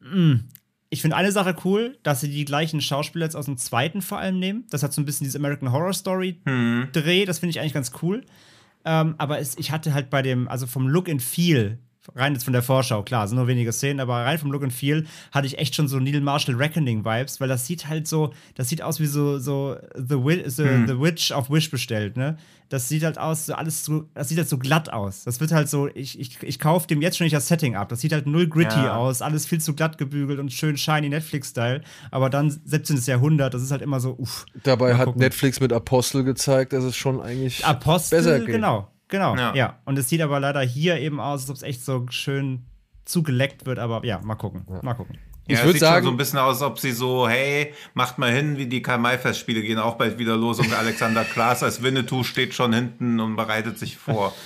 [0.00, 0.44] mh, hm,
[0.88, 4.18] ich finde eine Sache cool, dass sie die gleichen Schauspieler jetzt aus dem zweiten vor
[4.18, 4.64] allem nehmen.
[4.70, 6.88] Das hat so ein bisschen dieses American Horror Story hm.
[6.92, 7.24] Dreh.
[7.24, 8.22] Das finde ich eigentlich ganz cool.
[8.84, 11.78] Ähm, aber es, ich hatte halt bei dem, also vom Look and Feel
[12.14, 14.72] rein jetzt von der Vorschau, klar, sind nur wenige Szenen, aber rein vom Look and
[14.72, 18.32] Feel hatte ich echt schon so Neil Marshall Reckoning Vibes, weil das sieht halt so,
[18.54, 20.86] das sieht aus wie so, so The, Wi the, Hm.
[20.86, 22.36] the Witch auf Wish bestellt, ne?
[22.68, 25.22] Das sieht halt aus, so alles so, das sieht halt so glatt aus.
[25.22, 27.88] Das wird halt so, ich, ich, ich kaufe dem jetzt schon nicht das Setting ab.
[27.90, 28.96] Das sieht halt null gritty Ja.
[28.96, 31.82] aus, alles viel zu glatt gebügelt und schön shiny Netflix-Style.
[32.10, 33.00] Aber dann 17.
[33.06, 34.46] Jahrhundert, das ist halt immer so, uff.
[34.64, 35.20] Dabei hat gucken.
[35.20, 38.48] Netflix mit Apostel gezeigt, dass es schon eigentlich Apostel, besser geht.
[38.48, 39.54] genau, genau, Ja.
[39.54, 39.78] ja.
[39.84, 42.66] Und es sieht aber leider hier eben aus, als ob es echt so schön
[43.04, 45.18] zugeleckt wird, aber ja, mal gucken, mal gucken.
[45.48, 47.28] Ich Ja, es würd sieht sagen- schon so ein bisschen aus, als ob sie so,
[47.28, 51.62] hey, macht mal hin, wie die Karl-May-Festspiele gehen auch bald wieder los und Alexander Klaas
[51.62, 54.32] als Winnetou steht schon hinten und bereitet sich vor.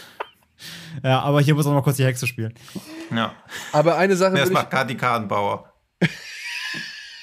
[1.02, 2.52] Ja, aber hier muss auch mal kurz die Hexe spielen.
[3.14, 3.32] Ja.
[3.72, 5.72] Aber eine Sache Das würde ich, macht Kati Karrenbauer.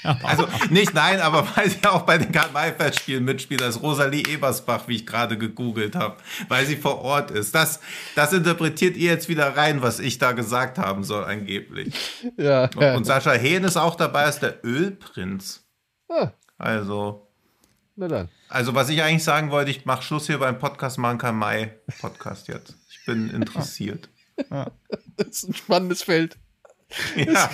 [0.23, 4.95] Also nicht nein, aber weil sie auch bei den Karl-May-Festspielen mitspielt, als Rosalie Ebersbach, wie
[4.95, 6.17] ich gerade gegoogelt habe,
[6.47, 7.53] weil sie vor Ort ist.
[7.55, 7.79] Das,
[8.15, 11.93] das interpretiert ihr jetzt wieder rein, was ich da gesagt haben soll, angeblich.
[12.37, 15.65] ja, Und, und Sascha Hehn ist auch dabei als der Ölprinz.
[16.09, 17.27] ah, Also,
[17.95, 18.29] na dann.
[18.49, 21.75] also was ich eigentlich sagen wollte, ich mache Schluss hier beim Podcast machen kann Mai
[21.99, 22.75] Podcast jetzt.
[22.89, 24.09] Ich bin interessiert.
[25.17, 26.37] Das ist ein spannendes Feld.
[27.15, 27.49] Ja.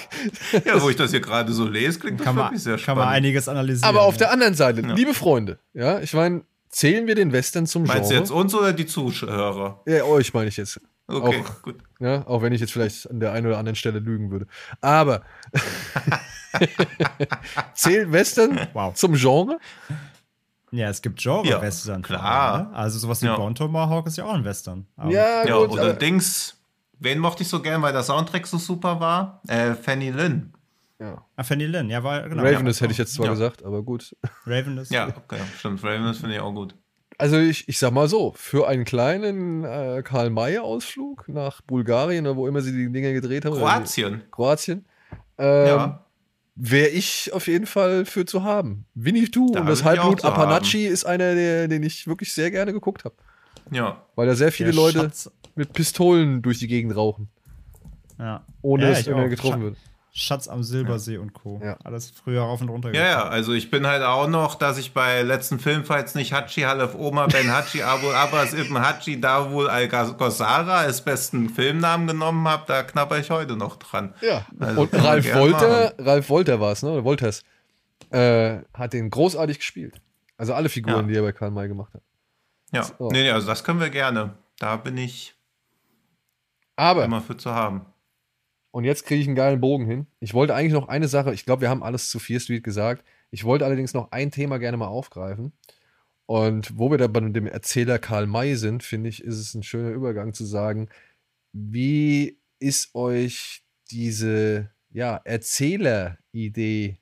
[0.66, 2.80] ja, wo ich das hier gerade so lese, klingt das Kann man, wirklich sehr kann
[2.84, 3.00] spannend.
[3.06, 3.90] man einiges analysieren.
[3.90, 4.20] Aber auf ja.
[4.20, 8.10] der anderen Seite, liebe Freunde, ja, ich meine, zählen wir den Western zum Meinst du
[8.10, 8.20] Genre?
[8.22, 9.82] jetzt uns oder die Zuhörer?
[9.88, 10.80] Ja, euch meine ich jetzt.
[11.08, 11.76] Okay, Auch, gut.
[12.00, 14.48] ja, auch wenn ich jetzt vielleicht an der einen oder anderen Stelle lügen würde.
[14.80, 15.24] Aber
[17.74, 18.94] zählt Western Wow.
[18.94, 19.60] zum Genre?
[20.72, 22.02] Ja, es gibt Genre-Western.
[22.02, 22.58] Ja, klar.
[22.70, 22.76] ne?
[22.76, 23.36] Also sowas wie Ja.
[23.36, 24.88] Bone Tomahawk ist ja auch ein Western.
[24.96, 25.70] Aber Ja, Ja, gut.
[25.72, 26.58] oder Dings.
[27.04, 29.42] Wen mochte ich so gern, weil der Soundtrack so super war?
[29.48, 30.54] Äh, Fanny Lynn.
[31.00, 31.24] ja.
[31.36, 32.44] Ah, Fanny Lynn, ja, war genau.
[32.44, 33.32] Ravenous hätte ich jetzt zwar Ja.
[33.34, 34.16] gesagt, aber gut.
[34.24, 34.90] Ja, Ravenous.
[34.90, 35.84] Ja, okay, stimmt.
[35.84, 36.76] Raven finde ich auch gut.
[37.18, 42.48] Also ich, ich sag mal so, für einen kleinen äh, Karl-May-Ausflug nach Bulgarien oder wo
[42.48, 43.56] immer sie die Dinge gedreht haben.
[43.56, 44.22] Kroatien.
[44.26, 44.86] die- Kroatien.
[45.38, 46.00] Ähm, Ja.
[46.56, 48.86] Wäre ich auf jeden Fall für zu haben.
[48.94, 53.06] Winnetou Da und das Halbblut Apanachi ist einer, der, den ich wirklich sehr gerne geguckt
[53.06, 53.16] habe.
[53.72, 54.04] Ja.
[54.16, 57.30] Weil da sehr viele Der Leute Schatz, mit Pistolen durch die Gegend rauchen,
[58.20, 58.44] ja.
[58.62, 59.78] ohne ja, dass ich irgendwer getroffen wird.
[60.16, 61.60] Schatz am Silbersee und Co.
[61.64, 61.76] Ja.
[61.84, 64.94] Alles früher rauf und runter Ja, ja, also ich bin halt auch noch, dass ich
[64.94, 70.82] bei letzten Filmfights nicht Hachi Halef Oma Ben Hachi Abu Abbas Ibn Hachi Dawul Al-Ghazara
[70.82, 74.14] als besten Filmnamen genommen habe, da knapper ich heute noch dran.
[74.22, 74.46] Ja.
[74.60, 76.92] Also und Ralf Wolter, Ralf Wolter war es, ne?
[76.92, 77.44] Oder Wolters,
[78.12, 80.00] äh, hat den großartig gespielt.
[80.38, 81.12] Also alle Figuren, Ja.
[81.12, 82.02] die er bei Karl May gemacht hat.
[82.72, 83.10] Ja, So.
[83.10, 84.36] nee, nee, also das können wir gerne.
[84.60, 85.34] Da bin ich
[86.76, 87.86] Aber immer für zu haben.
[88.72, 90.08] Und jetzt kriege ich einen geilen Bogen hin.
[90.20, 93.06] Ich wollte eigentlich noch eine Sache, ich glaube, wir haben alles zu Fear Street gesagt.
[93.30, 95.54] Ich wollte allerdings noch ein Thema gerne mal aufgreifen.
[96.26, 99.64] Und wo wir da bei dem Erzähler Karl May sind, finde ich, ist es ein
[99.64, 100.90] schöner Übergang zu sagen,
[101.52, 106.98] wie ist euch diese ja, Erzähleridee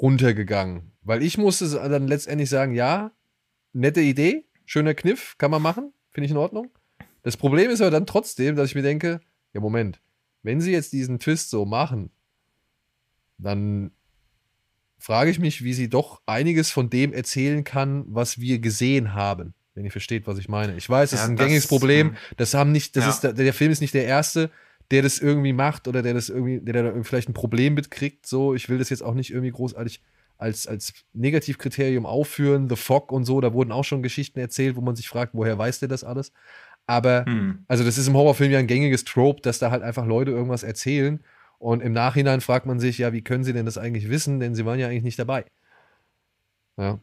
[0.00, 0.92] runtergegangen?
[1.02, 3.12] Weil ich musste dann letztendlich sagen, ja,
[3.72, 6.70] nette Idee, schöner Kniff, kann man machen, finde ich in Ordnung.
[7.28, 9.20] Das Problem ist aber dann trotzdem, dass ich mir denke,
[9.52, 10.00] ja, Moment,
[10.42, 12.08] wenn sie jetzt diesen Twist so machen,
[13.36, 13.90] dann
[14.98, 19.52] frage ich mich, wie sie doch einiges von dem erzählen kann, was wir gesehen haben.
[19.74, 20.74] Wenn ihr versteht, was ich meine.
[20.78, 22.08] Ich weiß, das Ja, ist ein das- gängiges Problem.
[22.12, 22.16] hm.
[22.38, 23.10] Das haben nicht, das Ja.
[23.10, 24.50] ist der, der Film ist nicht der erste,
[24.90, 28.24] der das irgendwie macht oder der das irgendwie, der da irgendwie vielleicht ein Problem mitkriegt.
[28.24, 30.00] So, ich will das jetzt auch nicht irgendwie großartig
[30.38, 32.70] als, als Negativkriterium aufführen.
[32.70, 35.58] The Fog und so, da wurden auch schon Geschichten erzählt, wo man sich fragt, woher
[35.58, 36.32] weiß der das alles?
[36.88, 37.64] Aber Hm.
[37.68, 40.62] also das ist im Horrorfilm ja ein gängiges Trope, dass da halt einfach Leute irgendwas
[40.64, 41.20] erzählen
[41.58, 44.54] und im Nachhinein fragt man sich, ja, wie können sie denn das eigentlich wissen, denn
[44.54, 45.44] sie waren ja eigentlich nicht dabei.
[46.76, 46.98] Ja.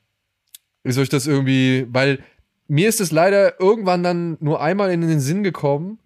[0.84, 2.20] Ist euch das irgendwie, weil
[2.68, 6.00] mir ist es leider irgendwann dann nur einmal in den Sinn gekommen,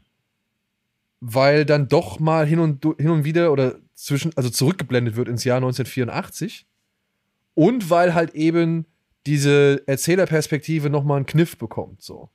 [1.22, 5.44] weil dann doch mal hin und, hin und wieder oder zwischen, also zurückgeblendet wird ins
[5.46, 6.66] Jahr 1984
[7.54, 8.86] und weil halt eben
[9.26, 12.30] diese Erzählerperspektive nochmal einen Kniff bekommt, so.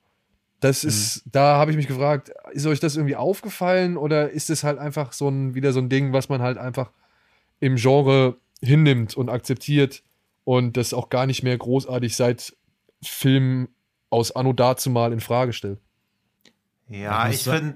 [0.64, 4.64] Das ist, da habe ich mich gefragt, ist euch das irgendwie aufgefallen oder ist es
[4.64, 6.90] halt einfach so ein, wieder so ein Ding, was man halt einfach
[7.60, 10.02] im Genre hinnimmt und akzeptiert
[10.44, 12.56] und das auch gar nicht mehr großartig seit
[13.02, 13.68] Filmen
[14.08, 15.80] aus Anno dazumal in Frage stellt?
[16.88, 17.74] Ja, Ich finde,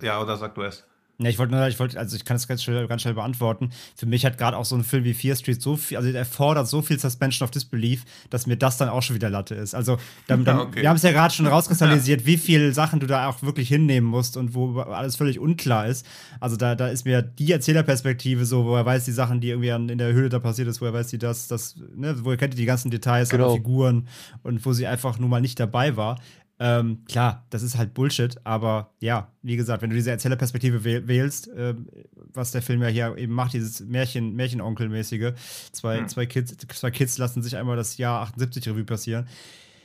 [0.00, 0.86] ja, oder sag du es.
[1.20, 3.70] Ja, ich wollte nur, ich wollte, also ich kann das ganz schnell, ganz schnell beantworten.
[3.96, 6.24] Für mich hat gerade auch so ein Film wie Fear Street so viel, also der
[6.24, 9.74] fordert so viel Suspension of Disbelief, dass mir das dann auch schon wieder Latte ist.
[9.74, 10.82] Also dann, dann, Okay.
[10.82, 14.06] wir haben es ja gerade schon rauskristallisiert, wie viele Sachen du da auch wirklich hinnehmen
[14.06, 16.06] musst und wo alles völlig unklar ist.
[16.38, 19.72] Also da, da ist mir die Erzählerperspektive so, wo er weiß die Sachen, die irgendwie
[19.72, 22.30] an, in der Höhle da passiert ist, wo er weiß, die das, das, ne, wo
[22.30, 23.46] er kennt die ganzen Details, Genau.
[23.46, 24.06] aller Figuren
[24.44, 26.20] und wo sie einfach nun mal nicht dabei war.
[26.60, 31.48] Ähm, klar, das ist halt Bullshit, aber ja, wie gesagt, wenn du diese Erzählerperspektive wählst,
[31.48, 31.74] äh,
[32.34, 35.34] was der Film ja hier eben macht, dieses Märchen, Märchenonkelmäßige,
[35.70, 36.08] zwei, hm.
[36.08, 39.28] zwei, Kids, zwei Kids lassen sich einmal das Jahr 78 Revue passieren.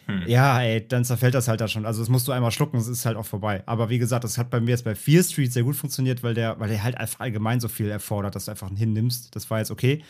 [0.07, 0.23] Hm.
[0.25, 1.85] Ja, ey, dann zerfällt das halt da schon.
[1.85, 3.63] Also, das musst du einmal schlucken, es ist halt auch vorbei.
[3.67, 6.33] Aber wie gesagt, das hat bei mir jetzt bei Fear Street sehr gut funktioniert, weil
[6.33, 9.35] der, weil der halt einfach allgemein so viel erfordert, dass du einfach hinnimmst.
[9.35, 10.03] Das war jetzt okay.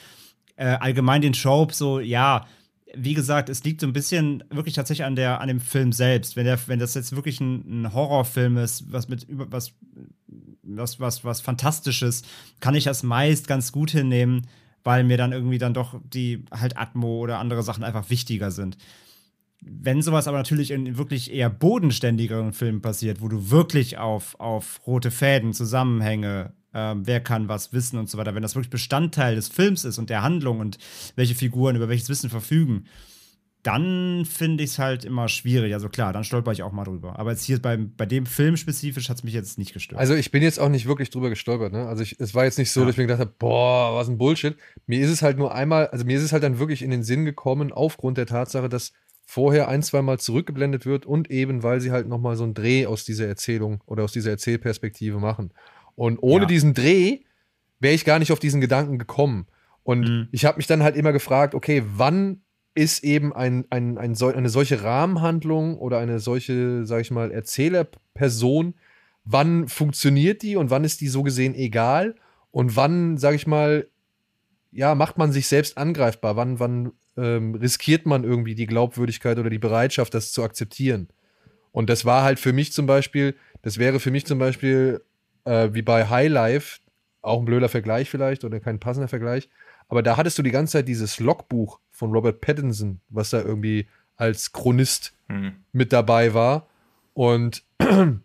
[0.56, 2.48] Äh, allgemein den Trope, so, ja,
[2.96, 6.36] wie gesagt, es liegt so ein bisschen wirklich tatsächlich an, der, an dem Film selbst.
[6.36, 9.74] Wenn, der, wenn das jetzt wirklich ein, ein Horrorfilm ist, was mit was,
[10.62, 12.24] was, was, was Fantastisches,
[12.60, 14.48] kann ich das meist ganz gut hinnehmen,
[14.84, 18.78] weil mir dann irgendwie dann doch die halt Atmo oder andere Sachen einfach wichtiger sind.
[19.62, 24.82] Wenn sowas aber natürlich in wirklich eher bodenständigeren Filmen passiert, wo du wirklich auf, auf
[24.86, 28.36] rote Fäden, Zusammenhänge, ähm, wer kann was wissen und so weiter.
[28.36, 30.78] Wenn das wirklich Bestandteil des Films ist und der Handlung und
[31.16, 32.86] welche Figuren über welches Wissen verfügen,
[33.64, 35.74] dann finde ich es halt immer schwierig.
[35.74, 37.18] Also klar, dann stolper ich auch mal drüber.
[37.18, 40.00] Aber jetzt hier beim, bei dem Film spezifisch hat es mich jetzt nicht gestört.
[40.00, 41.72] Also ich bin jetzt auch nicht wirklich drüber gestolpert.
[41.72, 41.88] Ne?
[41.88, 42.86] Also ich, es war jetzt nicht so, ja.
[42.86, 44.58] dass ich mir gedacht habe, boah, was ein Bullshit.
[44.86, 47.04] Mir ist es halt nur einmal, also mir ist es halt dann wirklich in den
[47.04, 48.92] Sinn gekommen, aufgrund der Tatsache, dass
[49.26, 52.86] vorher ein, zwei Mal zurückgeblendet wird und eben, weil sie halt nochmal so einen Dreh
[52.86, 55.54] aus dieser Erzählung oder aus dieser Erzählperspektive machen.
[55.96, 56.48] Und ohne ja.
[56.48, 57.20] diesen Dreh
[57.80, 59.48] wäre ich gar nicht auf diesen Gedanken gekommen.
[59.84, 60.28] Und mhm.
[60.32, 62.42] ich habe mich dann halt immer gefragt, okay, wann
[62.76, 68.74] ist eben ein, ein, ein, eine solche Rahmenhandlung oder eine solche, sag ich mal, Erzählerperson,
[69.26, 72.16] wann funktioniert die und wann ist die so gesehen egal
[72.52, 73.88] und wann, sag ich mal,
[74.72, 79.52] ja, macht man sich selbst angreifbar, wann, wann ähm, riskiert man irgendwie die Glaubwürdigkeit oder
[79.52, 81.10] die Bereitschaft, das zu akzeptieren.
[81.72, 85.02] Und das war halt für mich zum Beispiel, das wäre für mich zum Beispiel
[85.46, 86.80] äh, wie bei High Life,
[87.22, 89.50] auch ein blöder Vergleich vielleicht oder kein passender Vergleich.
[89.88, 93.88] Aber da hattest du die ganze Zeit dieses Logbuch von Robert Pattinson, was da irgendwie
[94.16, 95.54] als Chronist hm.
[95.72, 96.68] mit dabei war.
[97.14, 97.64] Und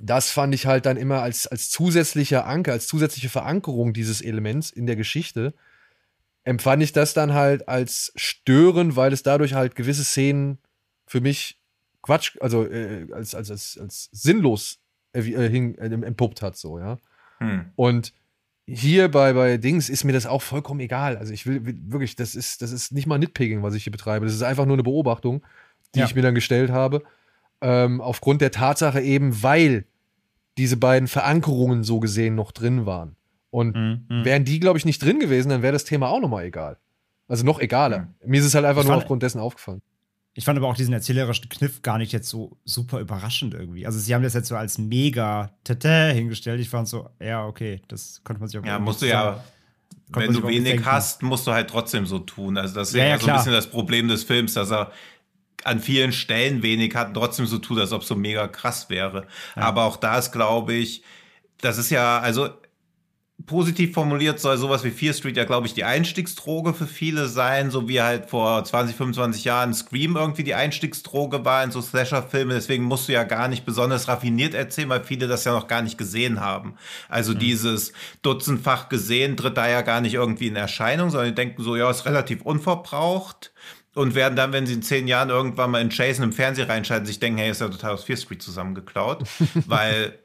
[0.00, 4.70] das fand ich halt dann immer als, als zusätzlicher Anker, als zusätzliche Verankerung dieses Elements
[4.70, 5.54] in der Geschichte,
[6.44, 10.58] empfand ich das dann halt als störend, weil es dadurch halt gewisse Szenen
[11.06, 11.58] für mich
[12.02, 14.81] Quatsch, also äh, als, als, als, als sinnlos
[15.12, 16.98] äh, hing, äh, entpuppt hat, so, ja.
[17.38, 17.66] Hm.
[17.76, 18.12] Und
[18.66, 21.16] hier bei, bei Dings ist mir das auch vollkommen egal.
[21.16, 23.90] Also ich will, will, wirklich, das ist, das ist nicht mal Nitpicking, was ich hier
[23.90, 24.24] betreibe.
[24.24, 25.42] Das ist einfach nur eine Beobachtung,
[25.94, 26.06] die ja.
[26.06, 27.02] ich mir dann gestellt habe.
[27.60, 29.84] Ähm, aufgrund der Tatsache eben, weil
[30.58, 33.16] diese beiden Verankerungen so gesehen noch drin waren.
[33.50, 34.06] Und mhm.
[34.08, 34.24] mhm.
[34.24, 36.78] wären die, glaube ich, nicht drin gewesen, dann wäre das Thema auch nochmal egal.
[37.28, 37.98] Also noch egaler.
[37.98, 38.30] Mhm.
[38.30, 39.82] Mir ist es halt einfach ich nur aufgrund dessen aufgefallen.
[40.34, 43.84] Ich fand aber auch diesen erzählerischen Kniff gar nicht jetzt so super überraschend irgendwie.
[43.84, 46.60] Also sie haben das jetzt so als mega tete hingestellt.
[46.60, 49.44] Ich fand so, ja, okay, das konnte man sich auch Ja, musst du ja,
[50.08, 50.86] wenn du wenig denken.
[50.86, 52.56] hast, musst du halt trotzdem so tun.
[52.56, 54.90] Also das ist ja, ja, so ein bisschen das Problem des Films, dass er
[55.64, 58.88] an vielen Stellen wenig hat und trotzdem so tut, als ob es so mega krass
[58.88, 59.26] wäre.
[59.54, 59.62] Ja.
[59.62, 61.02] Aber auch da ist, glaube ich,
[61.60, 62.48] das ist ja, also
[63.46, 67.70] positiv formuliert soll sowas wie Fear Street ja, glaube ich, die Einstiegsdroge für viele sein,
[67.70, 72.54] so wie halt vor 20, 25 Jahren Scream irgendwie die Einstiegsdroge war in so Slasher-Filme.
[72.54, 75.82] Deswegen musst du ja gar nicht besonders raffiniert erzählen, weil viele das ja noch gar
[75.82, 76.74] nicht gesehen haben.
[77.08, 77.38] Also mhm.
[77.38, 81.76] dieses dutzendfach gesehen tritt da ja gar nicht irgendwie in Erscheinung, sondern die denken so,
[81.76, 83.52] ja, ist relativ unverbraucht
[83.94, 87.06] und werden dann, wenn sie in zehn Jahren irgendwann mal in Jason im Fernsehen reinschalten,
[87.06, 89.24] sich denken, hey, ist ja total aus Fear Street zusammengeklaut,
[89.66, 90.18] weil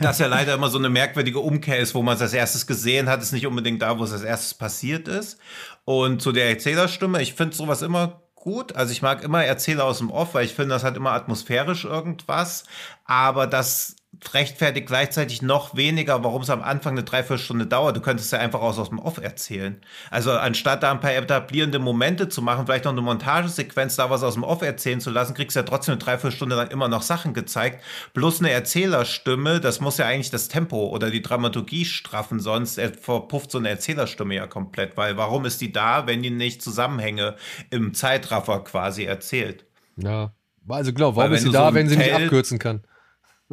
[0.00, 3.08] das ja leider immer so eine merkwürdige Umkehr ist, wo man es als erstes gesehen
[3.08, 5.38] hat, ist nicht unbedingt da, wo es als erstes passiert ist.
[5.84, 8.74] Und zu der Erzählerstimme, ich finde sowas immer gut.
[8.74, 11.84] Also ich mag immer Erzähler aus dem Off, weil ich finde, das hat immer atmosphärisch
[11.84, 12.64] irgendwas.
[13.04, 13.96] Aber das
[14.32, 17.96] rechtfertigt gleichzeitig noch weniger, warum es am Anfang eine Dreiviertelstunde dauert.
[17.96, 19.80] Du könntest ja einfach aus, aus dem Off erzählen.
[20.10, 24.22] Also anstatt da ein paar etablierende Momente zu machen, vielleicht noch eine Montagesequenz, da was
[24.22, 27.02] aus dem Off erzählen zu lassen, kriegst du ja trotzdem eine Dreiviertelstunde lang immer noch
[27.02, 27.82] Sachen gezeigt.
[28.14, 33.50] Plus eine Erzählerstimme, das muss ja eigentlich das Tempo oder die Dramaturgie straffen, sonst verpufft
[33.50, 34.96] so eine Erzählerstimme ja komplett.
[34.96, 37.36] Weil warum ist die da, wenn die nicht Zusammenhänge
[37.70, 39.64] im Zeitraffer quasi erzählt?
[39.96, 40.32] Ja.
[40.68, 42.82] Also genau, warum ist sie da, so wenn sie nicht abkürzen kann?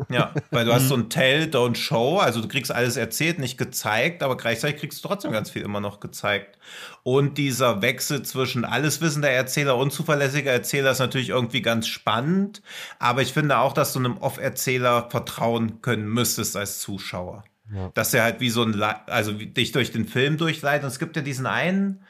[0.09, 3.57] Ja, weil du hast so ein Tell, Don't Show, also du kriegst alles erzählt, nicht
[3.57, 6.59] gezeigt, aber gleichzeitig kriegst du trotzdem ganz viel immer noch gezeigt.
[7.03, 12.61] Und dieser Wechsel zwischen alleswissender Erzähler und zuverlässiger Erzähler ist natürlich irgendwie ganz spannend,
[12.99, 17.45] aber ich finde auch, dass du einem Off-Erzähler vertrauen können müsstest als Zuschauer.
[17.73, 17.89] Ja.
[17.93, 20.83] Dass er halt wie so ein, also dich durch den Film durchleitet.
[20.83, 22.03] Und es gibt ja diesen einen,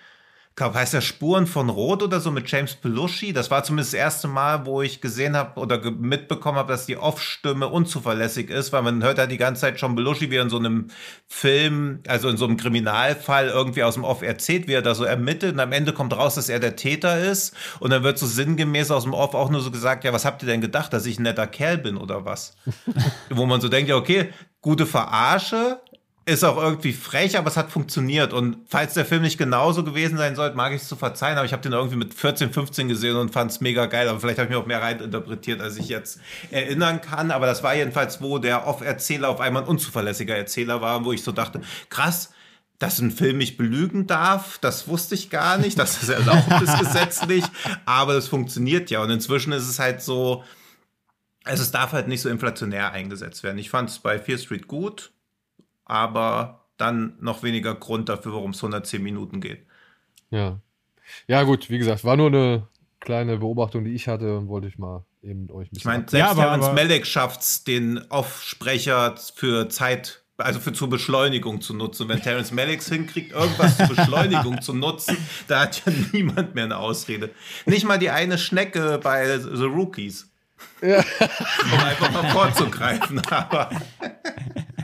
[0.55, 3.33] glaube, heißt der Spuren von Rot oder so mit James Belushi.
[3.33, 6.95] Das war zumindest das erste Mal, wo ich gesehen habe oder mitbekommen habe, dass die
[6.95, 10.49] Off-Stimme unzuverlässig ist, weil man hört ja die ganze Zeit schon Belushi, wie er in
[10.49, 10.87] so einem
[11.27, 15.03] Film, also in so einem Kriminalfall irgendwie aus dem Off erzählt, wie er da so
[15.03, 18.25] ermittelt und am Ende kommt raus, dass er der Täter ist und dann wird so
[18.25, 21.05] sinngemäß aus dem Off auch nur so gesagt, ja, was habt ihr denn gedacht, dass
[21.05, 22.55] ich ein netter Kerl bin oder was?
[23.29, 24.29] wo man so denkt, ja, okay,
[24.65, 25.79] gute Verarsche,
[26.27, 28.33] ist auch irgendwie frech, aber es hat funktioniert.
[28.33, 31.37] Und falls der Film nicht genauso gewesen sein sollte, mag ich es zu verzeihen.
[31.37, 34.09] Aber ich habe den irgendwie mit 14, 15 gesehen und fand es mega geil.
[34.09, 37.29] Aber vielleicht habe ich mir auch mehr reininterpretiert, als ich jetzt erinnern kann.
[37.29, 41.21] Aber das war jedenfalls, wo der Off-Erzähler auf einmal ein unzuverlässiger Erzähler war, wo ich
[41.21, 42.33] so dachte, krass,
[42.79, 45.77] dass ein Film mich belügen darf, das wusste ich gar nicht.
[45.77, 47.43] Das ist erlaubt ist gesetzlich.
[47.85, 49.03] Aber das funktioniert ja.
[49.03, 50.43] Und inzwischen ist es halt so,
[51.43, 53.59] also es darf halt nicht so inflationär eingesetzt werden.
[53.59, 55.11] Ich fand es bei Fear Street gut
[55.85, 59.65] aber dann noch weniger Grund dafür, warum es 110 Minuten geht.
[60.29, 60.59] Ja.
[61.27, 62.67] Ja, gut, wie gesagt, war nur eine
[62.99, 65.77] kleine Beobachtung, die ich hatte und wollte ich mal eben euch ein bisschen.
[65.77, 70.73] Ich meine, selbst ja, aber, Terrence Malick schafft es, den Offsprecher für Zeit also für
[70.73, 72.09] zur Beschleunigung zu nutzen.
[72.09, 75.17] Wenn Terence Malick hinkriegt, irgendwas zur Beschleunigung zu nutzen,
[75.47, 77.31] da hat ja niemand mehr eine Ausrede.
[77.65, 80.29] Nicht mal die eine Schnecke bei The Rookies.
[80.81, 81.03] Ja.
[81.71, 83.19] Um einfach mal vorzugreifen.
[83.29, 83.69] Aber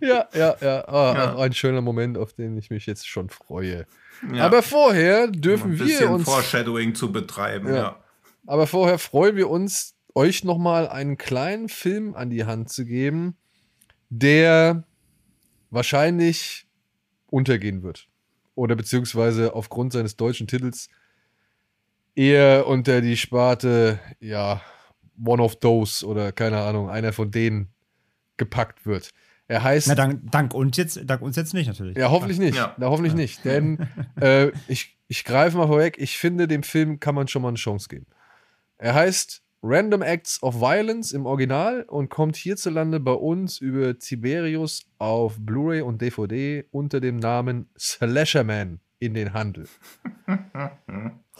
[0.00, 0.84] ja, ja, ja.
[0.88, 1.34] Oh, ja.
[1.34, 3.86] Auch ein schöner Moment, auf den ich mich jetzt schon freue.
[4.32, 4.44] Ja.
[4.44, 6.24] Aber vorher dürfen ein wir uns.
[6.24, 7.74] Foreshadowing zu betreiben, ja.
[7.74, 8.04] ja.
[8.46, 13.36] Aber vorher freuen wir uns, euch nochmal einen kleinen Film an die Hand zu geben,
[14.08, 14.84] der
[15.70, 16.66] wahrscheinlich
[17.26, 18.08] untergehen wird.
[18.54, 20.88] Oder beziehungsweise aufgrund seines deutschen Titels
[22.14, 24.62] eher unter die Sparte, ja,
[25.22, 27.72] One of Those oder keine Ahnung, einer von denen
[28.36, 29.10] gepackt wird.
[29.48, 29.88] Er heißt.
[29.88, 31.96] Na, dank, dank, uns jetzt, dank uns jetzt nicht natürlich.
[31.96, 32.56] Ja, hoffentlich nicht.
[32.56, 32.74] Ja.
[32.78, 33.18] Na, hoffentlich ja.
[33.18, 33.44] nicht.
[33.44, 33.88] Denn
[34.20, 37.56] äh, ich, ich greife mal vorweg, ich finde, dem Film kann man schon mal eine
[37.56, 38.06] Chance geben.
[38.78, 44.84] Er heißt Random Acts of Violence im Original und kommt hierzulande bei uns über Tiberius
[44.98, 49.68] auf Blu-ray und DVD unter dem Namen Slasherman in den Handel.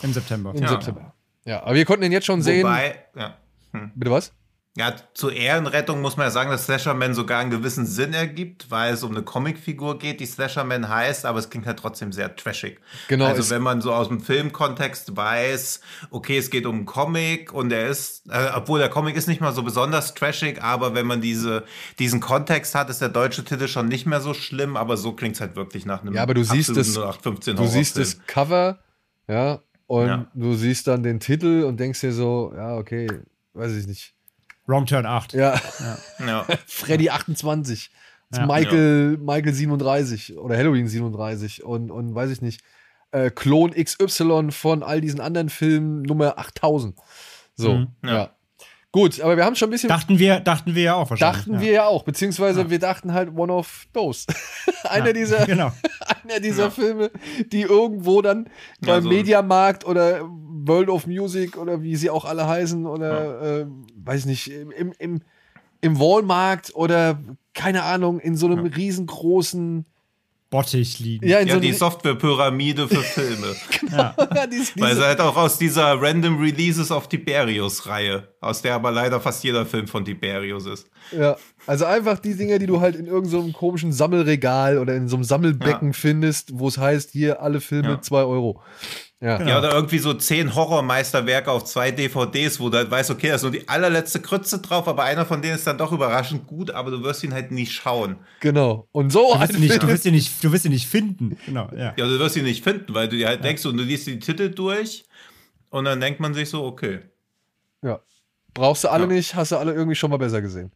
[0.03, 0.55] Im September.
[0.55, 0.69] Im ja.
[0.69, 1.15] September.
[1.45, 3.21] Ja, aber wir konnten ihn jetzt schon Wobei, sehen.
[3.21, 3.37] Ja.
[3.73, 3.93] Hm.
[3.95, 4.33] Bitte was?
[4.77, 8.93] Ja, zur Ehrenrettung muss man ja sagen, dass Slasherman sogar einen gewissen Sinn ergibt, weil
[8.93, 12.79] es um eine Comicfigur geht, die Slasherman heißt, aber es klingt halt trotzdem sehr trashig.
[13.09, 13.25] Genau.
[13.25, 17.73] Also wenn man so aus dem Filmkontext weiß, okay, es geht um einen Comic und
[17.73, 21.23] er ist, äh, obwohl der Comic ist nicht mal so besonders trashig, aber wenn man
[21.23, 21.65] diese,
[21.99, 25.37] diesen Kontext hat, ist der deutsche Titel schon nicht mehr so schlimm, aber so klingt
[25.37, 28.79] es halt wirklich nach einem Ja, aber du siehst das, du siehst das Cover,
[29.27, 30.27] ja, und ja.
[30.35, 33.09] du siehst dann den Titel und denkst dir so, ja, okay,
[33.55, 34.16] weiß ich nicht
[34.67, 35.33] Wrong Turn 8.
[35.33, 35.61] Ja.
[36.27, 36.47] ja.
[36.67, 37.91] Freddy 28.
[38.35, 38.47] Ja.
[38.47, 42.63] Michael, Michael 37 oder Halloween 37 und, und weiß ich nicht.
[43.13, 46.97] Äh, Klon XY von all diesen anderen Filmen Nummer 8000.
[47.55, 47.89] So, mhm.
[48.03, 48.31] ja.
[48.97, 49.91] Gut, aber wir haben schon ein bisschen.
[49.91, 51.37] Dachten wir, dachten wir ja auch wahrscheinlich.
[51.37, 51.61] Dachten ja.
[51.61, 52.71] wir ja auch, beziehungsweise ja.
[52.71, 54.27] wir dachten halt one of those.
[54.85, 55.71] einer, ja, dieser, genau.
[56.25, 57.11] einer dieser Filme,
[57.53, 58.49] die irgendwo dann
[58.81, 59.09] beim so.
[59.11, 60.27] Mediamarkt oder
[60.67, 63.67] World of Music oder wie sie auch alle heißen oder äh,
[64.05, 65.21] weiß nicht, im, im,
[65.81, 67.19] im Walmart oder
[67.55, 69.87] keine Ahnung, in so einem riesengroßen
[70.49, 71.27] Bottich liegen.
[71.27, 73.57] Ja, ja so die Softwarepyramide für Filme.
[73.81, 73.97] genau.
[73.97, 74.15] ja.
[74.77, 79.43] Weil sie halt auch aus dieser Random Releases of Tiberius-Reihe, aus der aber leider fast
[79.43, 80.89] jeder Film von Tiberius ist.
[81.11, 85.09] Ja, also einfach die Dinge, die du halt in irgendeinem so komischen Sammelregal oder in
[85.09, 85.95] so einem Sammelbecken ja.
[85.95, 88.63] findest, wo es heißt, hier alle Filme 2 Euro.
[89.21, 89.39] Ja.
[89.39, 89.51] Genau.
[89.51, 93.37] ja, oder irgendwie so zehn Horrormeisterwerke auf zwei DVDs, wo du halt weißt, okay, da
[93.37, 96.71] ist nur die allerletzte Krütze drauf, aber einer von denen ist dann doch überraschend gut,
[96.71, 98.17] aber du wirst ihn halt nicht schauen.
[98.41, 98.89] Genau.
[98.93, 101.39] Und so du wirst, ihn nicht, du wirst ihn nicht, du wirst ihn nicht finden.
[101.47, 101.95] Genau, ja.
[101.97, 103.47] ja, du wirst ihn nicht finden, weil du dir halt ja.
[103.47, 105.05] denkst und du liest die Titel durch
[105.71, 107.01] und dann denkt man sich so, okay.
[107.83, 108.01] Ja.
[108.53, 109.13] Brauchst du alle ja.
[109.13, 110.73] nicht, hast du alle irgendwie schon mal besser gesehen.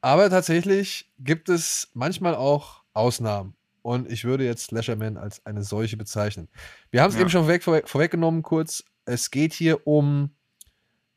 [0.00, 3.54] Aber tatsächlich gibt es manchmal auch Ausnahmen.
[3.84, 6.48] Und ich würde jetzt Slasherman als eine solche bezeichnen.
[6.90, 7.20] Wir haben es ja.
[7.20, 8.82] eben schon vorweg, vorweg, vorweggenommen, kurz.
[9.04, 10.30] Es geht hier um,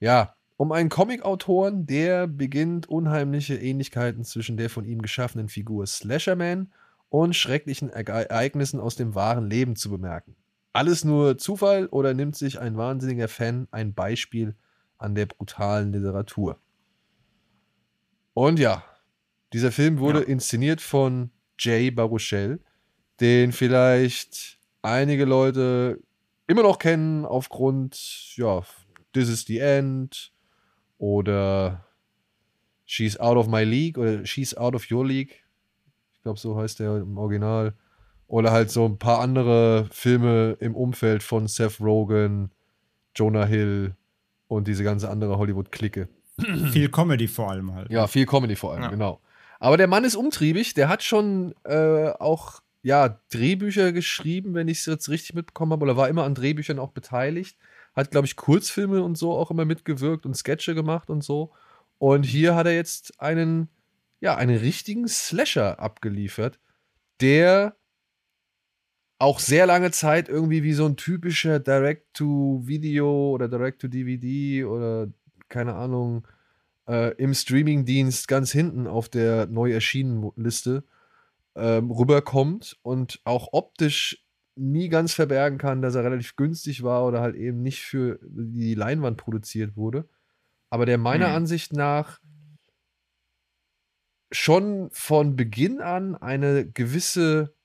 [0.02, 6.74] ja, um einen Comic-Autoren, der beginnt, unheimliche Ähnlichkeiten zwischen der von ihm geschaffenen Figur Slasherman
[7.08, 10.36] und schrecklichen Ereignissen aus dem wahren Leben zu bemerken.
[10.74, 14.56] Alles nur Zufall oder nimmt sich ein wahnsinniger Fan ein Beispiel
[14.98, 16.60] an der brutalen Literatur?
[18.34, 18.84] Und ja,
[19.54, 20.26] dieser Film wurde ja.
[20.26, 22.60] inszeniert von Jay Baruchel,
[23.20, 26.00] den vielleicht einige Leute
[26.48, 27.96] immer noch kennen aufgrund,
[28.36, 28.62] ja,
[29.14, 30.32] This is the End
[30.98, 31.84] oder
[32.86, 35.44] She's Out of My League oder She's Out of Your League.
[36.14, 37.74] Ich glaube, so heißt der im Original.
[38.28, 42.52] Oder halt so ein paar andere Filme im Umfeld von Seth Rogen,
[43.16, 43.96] Jonah Hill
[44.48, 46.10] und diese ganze andere Hollywood-Clique.
[46.72, 47.90] Viel Comedy vor allem halt.
[47.90, 48.90] Ja, viel Comedy vor allem, Ja.
[48.90, 49.22] genau.
[49.60, 54.80] Aber der Mann ist umtriebig, der hat schon äh, auch ja, Drehbücher geschrieben, wenn ich
[54.80, 57.58] es jetzt richtig mitbekommen habe, oder war immer an Drehbüchern auch beteiligt.
[57.96, 61.52] Hat, glaube ich, Kurzfilme und so auch immer mitgewirkt und Sketche gemacht und so.
[61.98, 63.70] Und hier hat er jetzt einen,
[64.20, 66.60] ja, einen richtigen Slasher abgeliefert,
[67.20, 67.76] der
[69.20, 75.08] auch sehr lange Zeit irgendwie wie so ein typischer Direct-to-Video oder Direct-to-DVD oder
[75.50, 76.28] keine Ahnung,
[76.88, 80.84] äh, im Streamingdienst ganz hinten auf der neu erschienenen Liste
[81.56, 84.26] ähm, rüberkommt und auch optisch
[84.56, 88.74] nie ganz verbergen kann, dass er relativ günstig war oder halt eben nicht für die
[88.74, 90.10] Leinwand produziert wurde.
[90.70, 91.36] Aber der meiner Hm.
[91.36, 92.20] Ansicht nach
[94.32, 97.56] schon von Beginn an eine gewisse,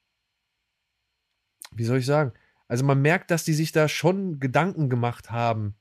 [1.72, 2.32] wie soll ich sagen,
[2.68, 5.74] also man merkt, dass die sich da schon Gedanken gemacht haben,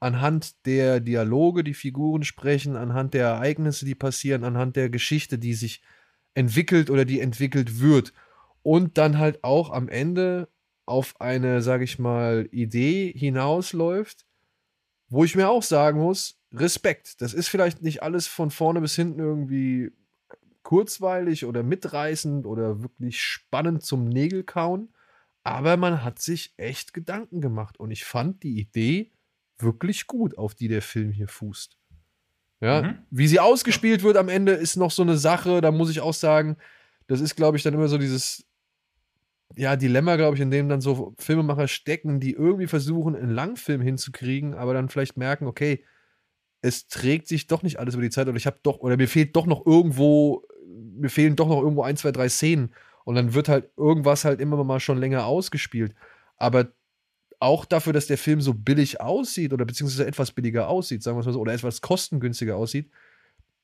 [0.00, 5.54] anhand der Dialoge, die Figuren sprechen, anhand der Ereignisse, die passieren, anhand der Geschichte, die
[5.54, 5.82] sich
[6.34, 8.12] entwickelt oder die entwickelt wird.
[8.62, 10.48] Und dann halt auch am Ende
[10.86, 14.26] auf eine, sag ich mal, Idee hinausläuft,
[15.08, 17.20] wo ich mir auch sagen muss, Respekt.
[17.20, 19.92] Das ist vielleicht nicht alles von vorne bis hinten irgendwie
[20.62, 24.92] kurzweilig oder mitreißend oder wirklich spannend zum Nägelkauen,
[25.42, 29.10] aber man hat sich echt Gedanken gemacht und ich fand die Idee
[29.62, 31.76] wirklich gut, auf die der Film hier fußt.
[32.60, 32.98] Ja, Mhm.
[33.10, 36.12] wie sie ausgespielt wird am Ende ist noch so eine Sache, da muss ich auch
[36.14, 36.56] sagen,
[37.06, 38.44] das ist, glaube ich, dann immer so dieses
[39.56, 43.80] ja, Dilemma, glaube ich, in dem dann so Filmemacher stecken, die irgendwie versuchen, einen Langfilm
[43.80, 45.84] hinzukriegen, aber dann vielleicht merken, okay,
[46.62, 49.08] es trägt sich doch nicht alles über die Zeit oder ich habe doch, oder mir
[49.08, 53.34] fehlt doch noch irgendwo, mir fehlen doch noch irgendwo ein, zwei, drei Szenen und dann
[53.34, 55.94] wird halt irgendwas halt immer mal schon länger ausgespielt.
[56.36, 56.68] Aber
[57.40, 61.20] auch dafür, dass der Film so billig aussieht oder beziehungsweise etwas billiger aussieht, sagen wir
[61.20, 62.90] es mal so, oder etwas kostengünstiger aussieht,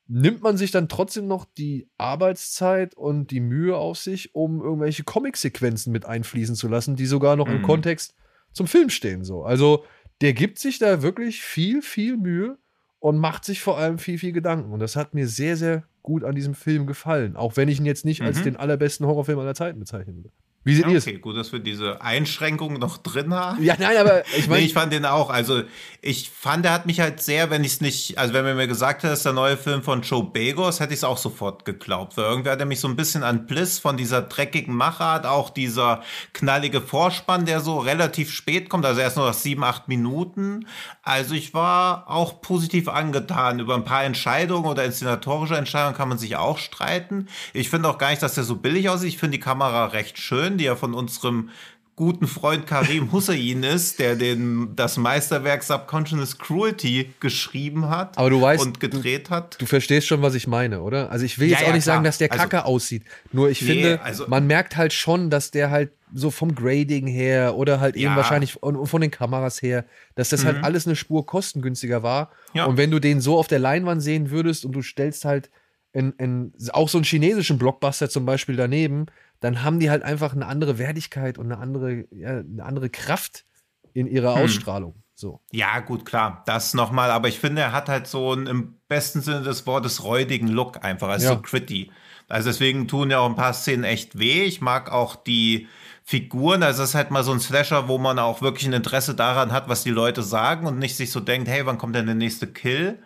[0.09, 5.05] nimmt man sich dann trotzdem noch die Arbeitszeit und die Mühe auf sich, um irgendwelche
[5.05, 7.62] Comic-Sequenzen mit einfließen zu lassen, die sogar noch im Mhm.
[7.62, 8.14] Kontext
[8.53, 9.24] zum Film stehen.
[9.24, 9.45] So.
[9.45, 9.85] Also
[10.22, 12.57] der gibt sich da wirklich viel, viel Mühe
[12.99, 14.72] und macht sich vor allem viel, viel Gedanken.
[14.72, 17.37] Und das hat mir sehr, sehr gut an diesem Film gefallen.
[17.37, 18.45] Auch wenn ich ihn jetzt nicht als Mhm.
[18.45, 20.31] den allerbesten Horrorfilm aller Zeiten bezeichnen würde.
[20.67, 21.07] Wie seht ihr es?
[21.07, 23.62] Okay, gut, dass wir diese Einschränkung noch drin haben.
[23.62, 25.31] Ja, nein, aber ich meine, nee, ich fand den auch.
[25.31, 25.62] Also,
[26.03, 28.67] ich fand, der hat mich halt sehr, wenn ich es nicht, also wenn man mir
[28.67, 31.64] gesagt hätte, das ist der neue Film von Joe Bagos, hätte ich es auch sofort
[31.64, 32.17] geglaubt.
[32.17, 35.51] Weil irgendwie hat er mich so ein bisschen an Bliss von dieser dreckigen Machart, auch
[35.51, 36.03] dieser
[36.33, 40.67] knallige Vorspann, der so relativ spät kommt, also erst nur nach sieben, acht Minuten.
[41.03, 43.61] Also ich war auch positiv angetan.
[43.61, 47.29] Über ein paar Entscheidungen oder inszenatorische Entscheidungen kann man sich auch streiten.
[47.53, 49.11] Ich finde auch gar nicht, dass der so billig aussieht.
[49.11, 51.50] Ich finde die Kamera recht schön, die ja von unserem
[51.94, 58.38] guten Freund Karim Hussein ist, der den, das Meisterwerk Subconscious Cruelty geschrieben hat Aber du
[58.40, 59.59] weißt, und gedreht hat.
[59.59, 61.11] Du verstehst schon, was ich meine, oder?
[61.11, 62.09] Also ich will jetzt Ja, auch ja, nicht sagen, klar.
[62.11, 63.02] dass der Also- kacke aussieht.
[63.32, 67.07] Nur ich Nee, finde, also- man merkt halt schon, dass der halt so vom Grading
[67.07, 68.11] her oder halt eben Ja.
[68.12, 68.16] Mhm.
[68.16, 69.86] wahrscheinlich von, von den Kameras her,
[70.16, 72.30] dass das halt alles eine Spur kostengünstiger war.
[72.52, 75.50] Und wenn du den so auf der Leinwand sehen würdest und du stellst halt
[75.94, 79.07] in, in, auch so einen chinesischen Blockbuster zum Beispiel daneben,
[79.41, 83.45] dann haben die halt einfach eine andere Wertigkeit und eine andere, ja, eine andere Kraft
[83.93, 84.43] in ihrer Hm.
[84.43, 85.03] Ausstrahlung.
[85.14, 85.41] So.
[85.51, 89.22] Ja, gut, klar, das nochmal, aber ich finde, er hat halt so einen im besten
[89.22, 91.34] Sinne des Wortes räudigen Look einfach, also Ja.
[91.37, 91.91] so gritty.
[92.28, 94.43] Also deswegen tun ja auch ein paar Szenen echt weh.
[94.43, 95.68] Ich mag auch die
[96.03, 99.14] Figuren, also es ist halt mal so ein Slasher, wo man auch wirklich ein Interesse
[99.14, 102.07] daran hat, was die Leute sagen und nicht sich so denkt, hey, wann kommt denn
[102.07, 102.99] der nächste Kill?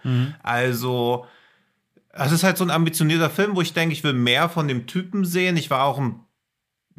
[0.43, 1.27] Also,
[2.13, 4.87] es ist halt so ein ambitionierter Film, wo ich denke, ich will mehr von dem
[4.87, 5.57] Typen sehen.
[5.57, 6.21] Ich war auch ein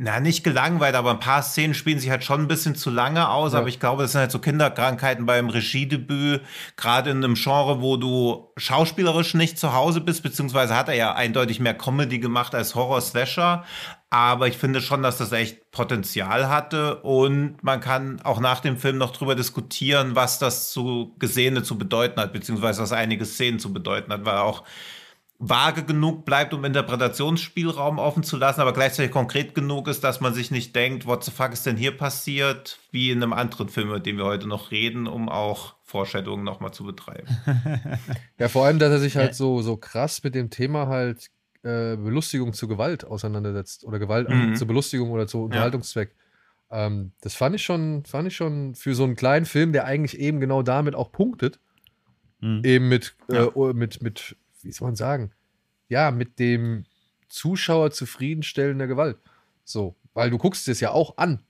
[0.03, 3.29] na, nicht gelangweilt, aber ein paar Szenen spielen sich halt schon ein bisschen zu lange
[3.29, 3.53] aus.
[3.53, 3.59] Ja.
[3.59, 6.41] Aber ich glaube, das sind halt so Kinderkrankheiten beim Regiedebüt,
[6.75, 11.13] gerade in einem Genre, wo du schauspielerisch nicht zu Hause bist, beziehungsweise hat er ja
[11.13, 13.63] eindeutig mehr Comedy gemacht als Horror-Slasher.
[14.09, 18.77] Aber ich finde schon, dass das echt Potenzial hatte und man kann auch nach dem
[18.77, 23.59] Film noch drüber diskutieren, was das zu Gesehene zu bedeuten hat, beziehungsweise was einige Szenen
[23.59, 24.63] zu bedeuten hat, weil auch
[25.43, 30.33] vage genug bleibt, um Interpretationsspielraum offen zu lassen, aber gleichzeitig konkret genug ist, dass man
[30.35, 33.87] sich nicht denkt, what the fuck ist denn hier passiert, wie in einem anderen Film,
[33.89, 37.27] über den wir heute noch reden, um auch Foreshadowing nochmal zu betreiben.
[38.37, 41.27] Ja, vor allem, dass er sich halt so, so krass mit dem Thema halt
[41.63, 44.55] äh, Belustigung zu Gewalt auseinandersetzt oder Gewalt Mhm.
[44.55, 46.15] zur Belustigung oder zu Unterhaltungszweck.
[46.71, 50.19] Ähm, das fand ich schon, fand ich schon für so einen kleinen Film, der eigentlich
[50.19, 51.59] eben genau damit auch punktet,
[52.39, 52.61] Mhm.
[52.63, 53.45] eben mit, Ja.
[53.47, 55.31] äh, mit, mit, wie soll man sagen,
[55.89, 56.85] ja, mit dem
[57.29, 59.17] Zuschauer zufriedenstellender Gewalt.
[59.63, 61.41] So, weil du guckst es ja auch an,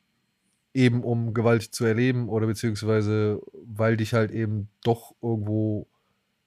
[0.74, 5.88] eben um Gewalt zu erleben oder beziehungsweise weil dich halt eben doch irgendwo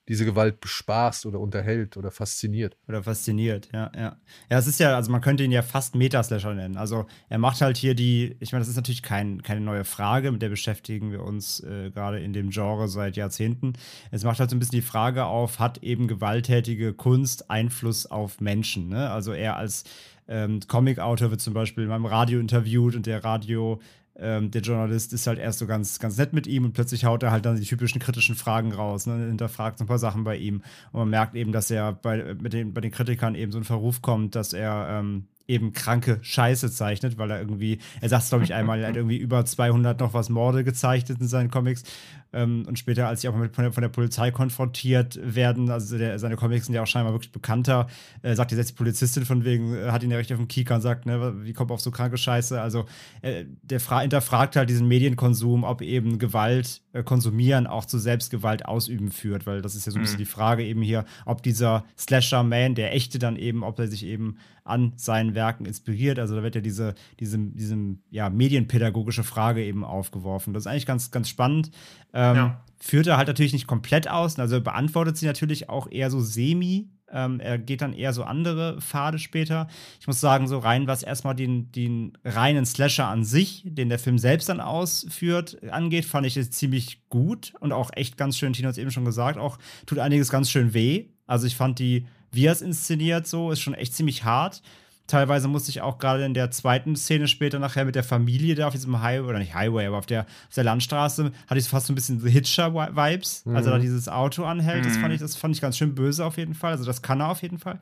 [0.09, 2.77] diese Gewalt bespaßt oder unterhält oder fasziniert.
[2.89, 4.17] Oder fasziniert, ja, ja.
[4.51, 6.77] Ja, es ist ja, also man könnte ihn ja fast Metaslasher nennen.
[6.77, 10.31] Also er macht halt hier die, ich meine, das ist natürlich kein, keine neue Frage,
[10.31, 13.73] mit der beschäftigen wir uns äh, gerade in dem Genre seit Jahrzehnten.
[14.11, 18.41] Es macht halt so ein bisschen die Frage auf, hat eben gewalttätige Kunst Einfluss auf
[18.41, 18.89] Menschen?
[18.89, 19.11] Ne?
[19.11, 19.85] Also er als
[20.29, 23.81] ähm, Comic-Autor wird zum Beispiel in meinem Radio interviewt und der Radio
[24.17, 27.23] ähm, der Journalist ist halt erst so ganz, ganz nett mit ihm und plötzlich haut
[27.23, 30.37] er halt dann die typischen kritischen Fragen raus, ne, hinterfragt so ein paar Sachen bei
[30.37, 30.63] ihm.
[30.93, 33.65] Und man merkt eben, dass er bei, mit den, bei den Kritikern eben so ein
[33.65, 38.29] Verruf kommt, dass er ähm, eben kranke Scheiße zeichnet, weil er irgendwie, er sagt es
[38.31, 41.85] glaube ich einmal, er hat irgendwie über 200 noch was Morde gezeichnet in seinen Comics.
[42.33, 45.97] Ähm, und später, als sie auch mit, von, der, von der Polizei konfrontiert werden, also
[45.99, 47.87] der, seine Comics sind ja auch scheinbar wirklich bekannter,
[48.23, 50.77] äh, sagt jetzt die Polizistin von wegen, äh, hat ihn ja richtig auf den Kieker
[50.77, 52.87] und sagt, ne, wie kommt auf so kranke Scheiße, also
[53.23, 59.11] äh, der fra hinterfragt halt diesen Medienkonsum, ob eben Gewalt konsumieren auch zu Selbstgewalt ausüben
[59.11, 60.25] führt, weil das ist ja so ein bisschen mhm.
[60.25, 64.37] die Frage eben hier, ob dieser Slasher-Man, der echte dann eben, ob er sich eben
[64.63, 66.19] an seinen Werken inspiriert.
[66.19, 67.77] Also da wird ja diese, diese, diese
[68.11, 70.55] ja, medienpädagogische Frage eben aufgeworfen.
[70.55, 71.71] Das ist eigentlich ganz, ganz spannend.
[72.13, 72.65] Ähm, ja.
[72.81, 76.91] Führt er halt natürlich nicht komplett aus, also beantwortet sie natürlich auch eher so semi.
[77.15, 79.69] Ähm, er geht dann eher so andere Pfade später.
[80.01, 83.99] Ich muss sagen, so rein, was erstmal den, den reinen Slasher an sich, den der
[83.99, 88.53] Film selbst dann ausführt, angeht, fand ich es ziemlich gut und auch echt ganz schön,
[88.53, 91.07] Tino hat es eben schon gesagt, auch tut einiges ganz schön weh.
[91.27, 94.63] Also ich fand die wie er es inszeniert, so, ist schon echt ziemlich hart.
[95.07, 98.69] Teilweise musste ich auch gerade in der zweiten Szene später nachher mit der Familie da
[98.69, 101.87] auf diesem Highway, oder nicht Highway, aber auf der, auf der Landstraße, hatte ich fast
[101.87, 103.45] so ein bisschen Hitcher-Vibes.
[103.45, 103.57] Mhm.
[103.57, 106.39] Also da dieses Auto anhält, das, fand ich, das fand ich ganz schön böse auf
[106.39, 106.73] jeden Fall.
[106.73, 107.81] Also das kann er auf jeden Fall.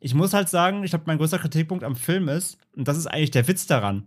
[0.00, 3.06] Ich muss halt sagen, ich glaube, mein größter Kritikpunkt am Film ist, und das ist
[3.06, 4.04] eigentlich der Witz daran,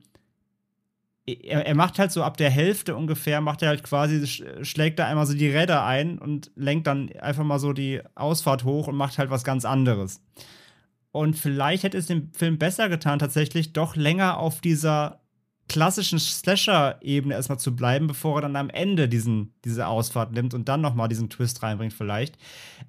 [1.25, 4.25] er, er, macht halt so ab der Hälfte ungefähr, macht er halt quasi,
[4.61, 8.63] schlägt da einmal so die Räder ein und lenkt dann einfach mal so die Ausfahrt
[8.63, 10.21] hoch und macht halt was ganz anderes.
[11.11, 15.21] Und vielleicht hätte es dem Film besser getan, tatsächlich doch länger auf dieser
[15.67, 20.69] klassischen Slasher-Ebene erstmal zu bleiben, bevor er dann am Ende diesen, diese Ausfahrt nimmt und
[20.69, 22.37] dann nochmal diesen Twist reinbringt, vielleicht.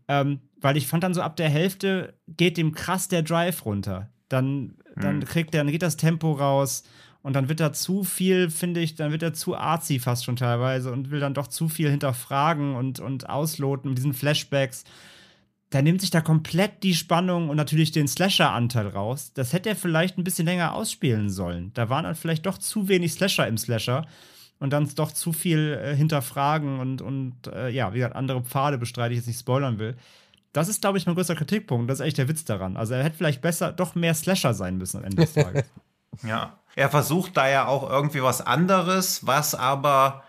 [0.07, 4.11] Ähm, weil ich fand dann so ab der Hälfte geht dem krass der Drive runter.
[4.29, 5.25] Dann, dann hm.
[5.25, 6.85] kriegt er, dann geht das Tempo raus
[7.23, 10.37] und dann wird er zu viel, finde ich, dann wird er zu arzi fast schon
[10.37, 14.85] teilweise und will dann doch zu viel hinterfragen und, und ausloten mit diesen Flashbacks.
[15.71, 19.33] Da nimmt sich da komplett die Spannung und natürlich den Slasher-Anteil raus.
[19.35, 21.73] Das hätte er vielleicht ein bisschen länger ausspielen sollen.
[21.75, 24.07] Da waren dann vielleicht doch zu wenig Slasher im Slasher
[24.59, 28.79] und dann doch zu viel äh, hinterfragen und, und äh, ja, wie gesagt, andere Pfade
[28.79, 29.97] bestreite ich jetzt nicht spoilern will.
[30.53, 31.91] Das ist, glaube ich, mein größter Kritikpunkt.
[31.91, 32.77] Das ist echt der Witz daran.
[32.77, 35.65] Also er hätte vielleicht besser doch mehr Slasher sein müssen am Ende des Tages.
[36.27, 40.25] Ja, er versucht da ja auch irgendwie was anderes, was aber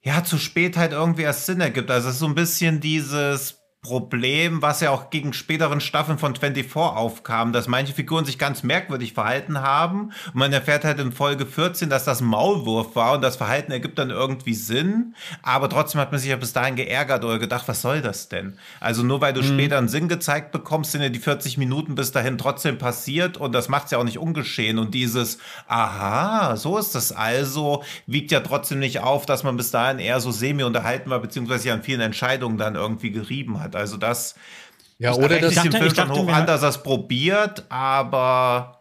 [0.00, 1.90] ja zu spät halt irgendwie erst Sinn ergibt.
[1.90, 3.55] Also es ist so ein bisschen dieses
[3.86, 8.64] Problem, was ja auch gegen späteren Staffeln von 24 aufkam, dass manche Figuren sich ganz
[8.64, 10.10] merkwürdig verhalten haben.
[10.26, 13.98] Und man erfährt halt in Folge 14, dass das Maulwurf war und das Verhalten ergibt
[14.00, 15.14] dann irgendwie Sinn.
[15.42, 18.58] Aber trotzdem hat man sich ja bis dahin geärgert oder gedacht, was soll das denn?
[18.80, 19.46] Also nur weil du mhm.
[19.46, 23.52] später einen Sinn gezeigt bekommst, sind ja die 40 Minuten bis dahin trotzdem passiert und
[23.52, 24.80] das macht es ja auch nicht ungeschehen.
[24.80, 29.70] Und dieses, aha, so ist das also, wiegt ja trotzdem nicht auf, dass man bis
[29.70, 33.75] dahin eher so semi unterhalten war, beziehungsweise ja an vielen Entscheidungen dann irgendwie gerieben hat.
[33.76, 34.34] Also das
[34.98, 38.76] ja, oder das ich dachte, Film ich dachte, hoch an, dass er es probiert, aber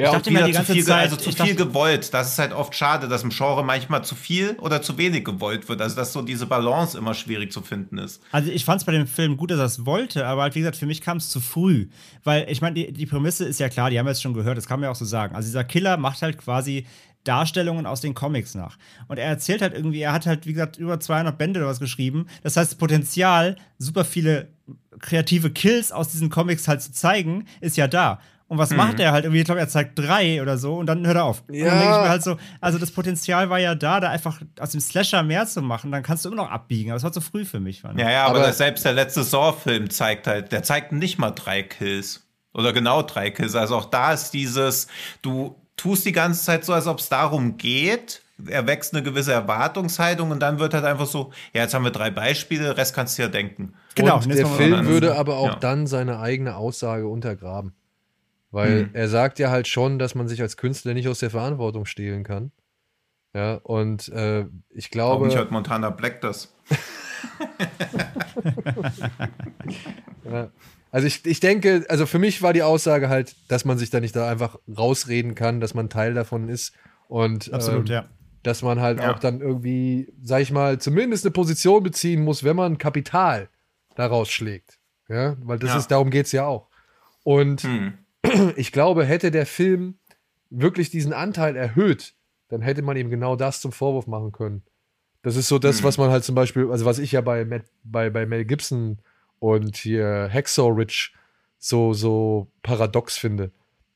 [0.00, 2.14] ja, ich dachte wieder die ganze zu viel, Zeit, also zu viel gewollt.
[2.14, 5.68] Das ist halt oft schade, dass im Genre manchmal zu viel oder zu wenig gewollt
[5.68, 5.82] wird.
[5.82, 8.22] Also dass so diese Balance immer schwierig zu finden ist.
[8.30, 10.60] Also ich fand es bei dem Film gut, dass er es wollte, aber halt, wie
[10.60, 11.88] gesagt, für mich kam es zu früh.
[12.22, 14.56] Weil ich meine, die, die Prämisse ist ja klar, die haben wir jetzt schon gehört,
[14.56, 15.34] das kann man ja auch so sagen.
[15.34, 16.86] Also dieser Killer macht halt quasi
[17.24, 18.78] Darstellungen aus den Comics nach.
[19.06, 21.80] Und er erzählt halt irgendwie, er hat halt, wie gesagt, über 200 Bände oder was
[21.80, 22.26] geschrieben.
[22.42, 24.48] Das heißt, Potenzial, super viele
[25.00, 28.20] kreative Kills aus diesen Comics halt zu zeigen, ist ja da.
[28.48, 28.78] Und was mhm.
[28.78, 29.40] macht er halt irgendwie?
[29.40, 31.44] Ich glaube, er zeigt drei oder so und dann hört er auf.
[31.50, 31.64] Ja.
[31.64, 34.40] Und dann denke ich mir halt so, also das Potenzial war ja da, da einfach
[34.58, 36.90] aus dem Slasher mehr zu machen, dann kannst du immer noch abbiegen.
[36.90, 37.82] Aber es war zu früh für mich.
[37.82, 41.62] Ja, ja, aber, aber selbst der letzte Saw-Film zeigt halt, der zeigt nicht mal drei
[41.62, 42.26] Kills.
[42.54, 43.54] Oder genau drei Kills.
[43.54, 44.88] Also auch da ist dieses,
[45.20, 48.20] du tust die ganze Zeit so, als ob es darum geht.
[48.46, 51.90] Er wächst eine gewisse Erwartungshaltung und dann wird halt einfach so, ja, jetzt haben wir
[51.90, 53.74] drei Beispiele, Rest kannst du ja denken.
[53.94, 55.56] Genau, und der Film würde aber auch ja.
[55.56, 57.72] dann seine eigene Aussage untergraben.
[58.50, 58.90] Weil hm.
[58.92, 62.22] er sagt ja halt schon, dass man sich als Künstler nicht aus der Verantwortung stehlen
[62.22, 62.52] kann.
[63.34, 65.12] Ja, und äh, ich glaube.
[65.12, 66.54] Warum nicht hört Montana Black das?
[70.24, 70.50] ja.
[70.90, 74.00] Also ich, ich denke, also für mich war die Aussage halt, dass man sich da
[74.00, 76.72] nicht da einfach rausreden kann, dass man Teil davon ist
[77.08, 78.04] und Absolut, ähm, ja.
[78.42, 79.12] dass man halt Ja.
[79.14, 83.48] auch dann irgendwie, sag ich mal, zumindest eine Position beziehen muss, wenn man Kapital
[83.96, 84.78] daraus schlägt.
[85.08, 85.78] Ja, weil das Ja.
[85.78, 86.68] ist, darum geht es ja auch.
[87.22, 87.94] Und Hm.
[88.56, 89.98] ich glaube, hätte der Film
[90.50, 92.14] wirklich diesen Anteil erhöht,
[92.48, 94.62] dann hätte man ihm genau das zum Vorwurf machen können.
[95.22, 95.84] Das ist so das, Hm.
[95.84, 98.98] was man halt zum Beispiel, also was ich ja bei, Matt, bei, bei Mel Gibson
[99.40, 101.10] und hier Hacksaw Ridge
[101.58, 103.50] so, so paradox finde.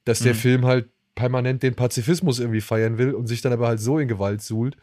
[0.04, 0.38] Dass der Hm.
[0.38, 4.08] Film halt permanent den Pazifismus irgendwie feiern will und sich dann aber halt so in
[4.08, 4.76] Gewalt suhlt.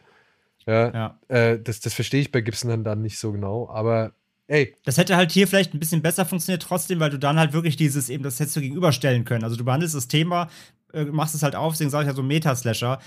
[0.66, 1.18] Ja, Ja.
[1.28, 3.68] Äh, das, das verstehe ich bei Gibson dann, dann nicht so genau.
[3.68, 4.12] Aber
[4.46, 7.52] ey, Das hätte halt hier vielleicht ein bisschen besser funktioniert trotzdem, weil du dann halt
[7.52, 9.44] wirklich dieses eben, das hättest du gegenüberstellen können.
[9.44, 10.48] Also du behandelst das Thema,
[10.92, 13.00] äh, machst es halt auf, deswegen sage ich ja so Meta-Slasher.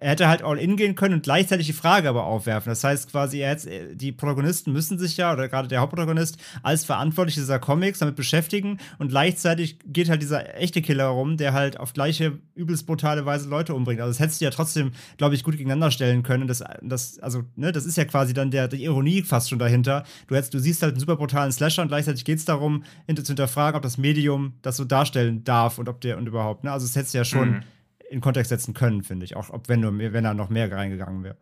[0.00, 2.70] Er hätte halt all in gehen können und gleichzeitig die Frage aber aufwerfen.
[2.70, 7.36] Das heißt quasi, äh, die Protagonisten müssen sich ja, oder gerade der Hauptprotagonist, als verantwortlich
[7.36, 11.92] dieser Comics damit beschäftigen und gleichzeitig geht halt dieser echte Killer rum, der halt auf
[11.92, 14.00] gleiche übelst brutale Weise Leute umbringt.
[14.00, 16.48] Also das hättest du ja trotzdem, glaube ich, gut gegeneinander stellen können.
[16.48, 20.04] Das, das, also, ne, das ist ja quasi dann der, die Ironie fast schon dahinter.
[20.26, 23.24] Du, hättest, du siehst halt einen super brutalen Slasher und gleichzeitig geht es darum, hinter,
[23.24, 26.64] zu hinterfragen, ob das Medium das so darstellen darf und ob der und überhaupt.
[26.64, 26.72] Ne?
[26.72, 27.62] Also das hättest du ja schon Mhm.
[28.10, 29.36] In Kontext setzen können, finde ich.
[29.36, 31.36] Auch ob wenn, du, wenn da noch mehr reingegangen wäre.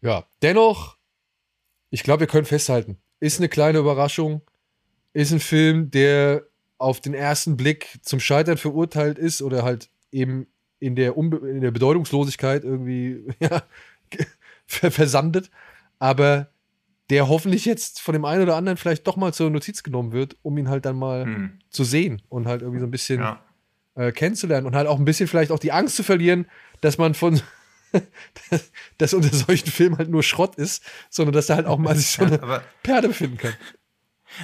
[0.00, 0.96] Ja, dennoch,
[1.90, 4.42] ich glaube, wir können festhalten, ist eine kleine Überraschung,
[5.12, 6.42] ist ein Film, der
[6.78, 10.46] auf den ersten Blick zum Scheitern verurteilt ist oder halt eben
[10.80, 13.62] in der, Unbe in der Bedeutungslosigkeit irgendwie ja,
[14.66, 15.50] ver- versandet,
[15.98, 16.50] aber
[17.10, 20.36] der hoffentlich jetzt von dem einen oder anderen vielleicht doch mal zur Notiz genommen wird,
[20.42, 21.58] um ihn halt dann mal Hm.
[21.70, 23.43] zu sehen und halt irgendwie so ein bisschen Ja.
[23.94, 26.46] Äh, kennenzulernen und halt auch ein bisschen vielleicht auch die Angst zu verlieren,
[26.80, 27.40] dass man von
[28.50, 31.96] dass, dass unter solchen Filmen halt nur Schrott ist, sondern dass da halt auch mal
[31.96, 33.54] sich so eine Aber Perle befinden kann.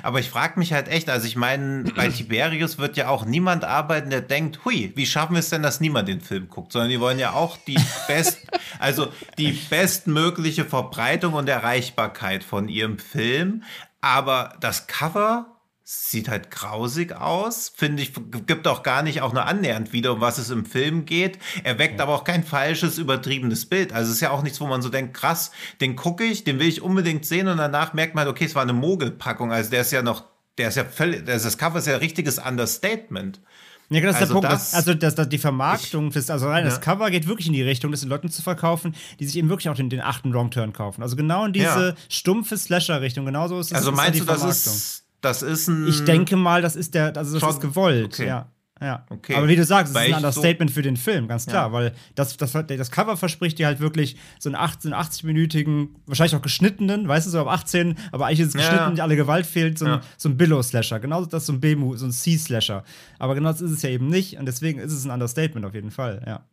[0.05, 3.65] Aber ich frage mich halt echt, also ich meine, bei Tiberius wird ja auch niemand
[3.65, 6.91] arbeiten, der denkt, hui, wie schaffen wir es denn, dass niemand den Film guckt, sondern
[6.91, 8.39] die wollen ja auch die best,
[8.79, 13.65] also die bestmögliche Verbreitung und Erreichbarkeit von ihrem Film.
[14.01, 15.60] Aber das Cover
[15.93, 18.13] sieht halt grausig aus, finde ich,
[18.47, 21.39] gibt auch gar nicht auch nur annähernd wieder, um was es im Film geht.
[21.65, 23.93] Er weckt aber auch kein falsches, übertriebenes Bild.
[23.93, 26.61] Also es ist ja auch nichts, wo man so denkt, krass, den gucke ich, den
[26.61, 29.51] will ich unbedingt sehen und danach merkt man, okay, es war eine Mogelpackung.
[29.53, 30.25] Also der ist ja noch,
[30.59, 33.41] der ist ja völlig, das das Cover ist ja ein richtiges Understatement.
[33.89, 34.53] Ja, das ist Also der Punkt.
[34.53, 36.71] das- also das, das, die Vermarktung, fürs, also rein, Ja.
[36.71, 39.49] das Cover geht wirklich in die Richtung, das den Leuten zu verkaufen, die sich eben
[39.49, 41.03] wirklich auch den, den achten Wrong Turn kaufen.
[41.03, 41.95] Also genau in diese Ja.
[42.09, 43.27] stumpfe Slasher-Richtung.
[43.27, 43.79] Genauso ist das.
[43.79, 44.73] Also ist ja meinst die du, das Vermarktung.
[44.75, 45.87] ist, das ist ein.
[45.89, 48.27] Ich denke mal, das ist der, also das Schon- ist gewollt, okay.
[48.27, 48.49] ja.
[48.83, 49.05] Ja.
[49.11, 49.35] Okay.
[49.35, 51.67] Aber wie du sagst, es ist ein ich so- Understatement für den Film, ganz klar,
[51.67, 51.73] Ja.
[51.75, 56.41] weil das, das, das Cover verspricht dir halt wirklich so einen 18, 80-minütigen, wahrscheinlich auch
[56.41, 58.71] geschnittenen, weißt du, so ab 18, aber eigentlich ist es Ja.
[58.71, 60.01] geschnitten, alle Gewalt fehlt, so ein, Ja.
[60.17, 60.99] so ein Billow-Slasher.
[60.99, 62.83] Genauso das ist so ein B-Move, so ein C-Slasher.
[63.19, 65.75] Aber genau das ist es ja eben nicht und deswegen ist es ein Understatement auf
[65.75, 66.47] jeden Fall, ja.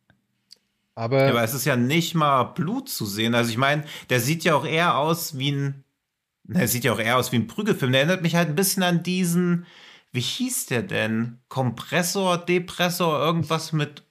[0.96, 3.36] Aber, Ja, aber es ist ja nicht mal Blut zu sehen.
[3.36, 5.84] Also ich meine, der sieht ja auch eher aus wie ein.
[6.48, 7.92] Na, er sieht ja auch eher aus wie ein Prügelfilm.
[7.92, 9.66] Der erinnert mich halt ein bisschen an diesen.
[10.12, 11.40] Wie hieß der denn?
[11.50, 14.04] Kompressor, Depressor, irgendwas mit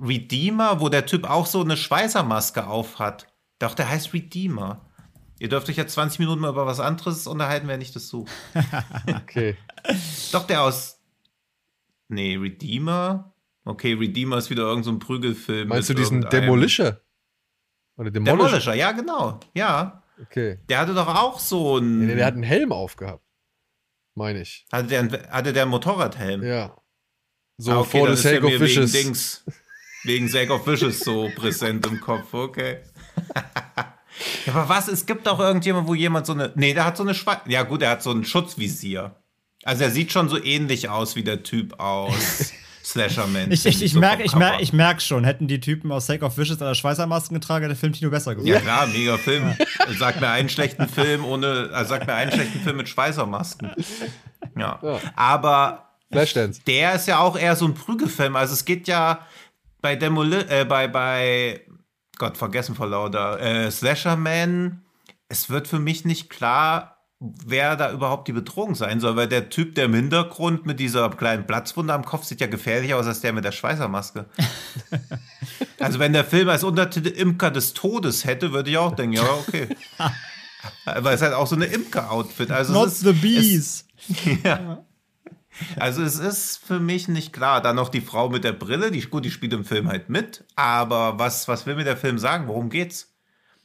[0.00, 3.26] Redeemer, wo der Typ auch so eine Schweißermaske auf hat.
[3.58, 4.86] Doch, der heißt Redeemer.
[5.38, 8.30] Ihr dürft euch jetzt 20 Minuten mal über was anderes unterhalten, wenn ich das suche.
[9.08, 9.56] okay.
[10.30, 11.00] Doch, der aus.
[12.08, 13.34] Nee, Redeemer?
[13.64, 15.68] Okay, Redeemer ist wieder irgendein so ein Prügelfilm.
[15.68, 17.00] Meinst du diesen Demolisher?
[17.96, 18.36] Oder Demolisher?
[18.36, 19.40] Demolisher, ja, genau.
[19.54, 20.01] Ja.
[20.22, 20.58] Okay.
[20.68, 22.06] Der hatte doch auch so ein.
[22.06, 23.24] nee, der hat einen Helm aufgehabt.
[24.14, 24.66] Meine ich.
[24.70, 26.42] hatte, der, ein- hatte der einen Motorradhelm?
[26.44, 26.76] Ja.
[27.58, 28.92] So Ah, okay, ist der sake of mir wegen.
[28.92, 29.44] Dings,
[30.04, 32.78] wegen Sake of Wishes so präsent im Kopf, okay.
[34.46, 34.88] ja, aber was?
[34.88, 36.52] Es gibt doch irgendjemand, wo jemand so eine.
[36.56, 39.16] Nee, der hat so eine Schwe Ja, gut, er hat so ein Schutzvisier.
[39.64, 42.52] Also er sieht schon so ähnlich aus wie der Typ aus
[42.84, 43.50] Slasher-Man.
[43.52, 44.62] Ich, ich, ich So merke ich merk, Cover.
[44.62, 47.80] ich merk schon, hätten die Typen aus Sake of Wishes oder Schweißermasken getragen, hätte der
[47.80, 48.48] Film Tino besser geworden.
[48.48, 49.54] Ja, klar, mega Film.
[49.98, 53.72] Sag mir einen schlechten Film ohne, also sag mir einen schlechten Film mit Schweißermasken.
[54.56, 54.78] Ja.
[54.82, 55.00] Ja.
[55.16, 56.60] Aber Flashdance.
[56.66, 58.36] der ist ja auch eher so ein Prügelfilm.
[58.36, 59.26] Also es geht ja
[59.80, 61.60] bei Demoli äh, bei, bei
[62.18, 64.82] Gott, vergessen vor lauter, äh, Slasher Man,
[65.28, 66.91] es wird für mich nicht klar,
[67.46, 71.08] wer da überhaupt die Bedrohung sein soll, weil der Typ, der im Hintergrund mit dieser
[71.10, 74.26] kleinen Platzwunde am Kopf sieht ja gefährlicher aus als der mit der Schweißermaske.
[75.78, 79.30] also wenn der Film als Untertitel Imker des Todes hätte, würde ich auch denken, ja,
[79.32, 79.68] okay.
[80.84, 82.50] Aber es ist halt auch so eine Imker-Outfit.
[82.50, 83.86] Also Not es ist, the bees.
[84.44, 84.84] ja.
[85.78, 87.60] Also es ist für mich nicht klar.
[87.60, 90.44] Dann noch die Frau mit der Brille, die gut, die spielt im Film halt mit.
[90.56, 92.48] Aber was, was will mir der Film sagen?
[92.48, 93.11] Worum geht's?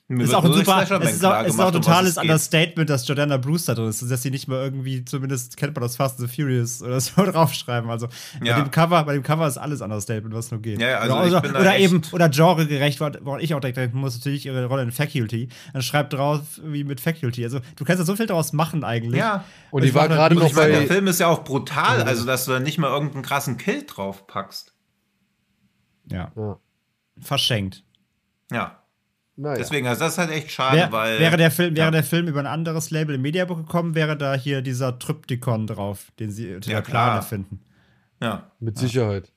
[0.10, 0.91] Ist auch super, ist
[1.26, 2.18] auch, ist auch ein um totales.
[2.18, 5.97] Understatement, dass Jordana Brewster drin ist, dass sie nicht mal irgendwie, zumindest kennt man das
[5.97, 7.89] Fast and the Furious oder so draufschreiben.
[7.89, 8.08] Also
[8.41, 8.55] Ja.
[8.55, 10.80] bei dem Cover, bei dem Cover ist alles Understatement, was nur geht.
[10.80, 13.99] Ja, ja, also oder oder, oder eben, oder genregerecht, wo- woran ich auch direkt denken
[13.99, 15.49] muss, natürlich ihre Rolle in Faculty.
[15.74, 17.43] Dann schreibt drauf, wie mit Faculty.
[17.43, 19.20] Also du kannst da so viel daraus machen eigentlich.
[19.20, 19.43] Ja.
[19.72, 20.70] Und die ich war da- gerade und noch bei.
[20.70, 23.84] der Film ist ja auch brutal, also dass du da nicht mal irgendeinen krassen Kill
[23.86, 24.74] drauf packst.
[26.10, 26.58] Ja, Ja.
[27.20, 27.84] verschenkt.
[28.53, 28.84] Ja.
[29.40, 29.58] Naja.
[29.58, 31.20] Deswegen, also das ist halt echt schade, Wär, weil.
[31.20, 31.92] wäre, der Film, wäre ja.
[31.92, 36.12] der Film über ein anderes Label im Mediabook gekommen, wäre da hier dieser Tryptychon drauf,
[36.20, 37.22] den sie unter Ja, der Plane klar.
[37.22, 37.60] finden.
[38.20, 38.52] Ja.
[38.60, 39.32] Mit Sicherheit.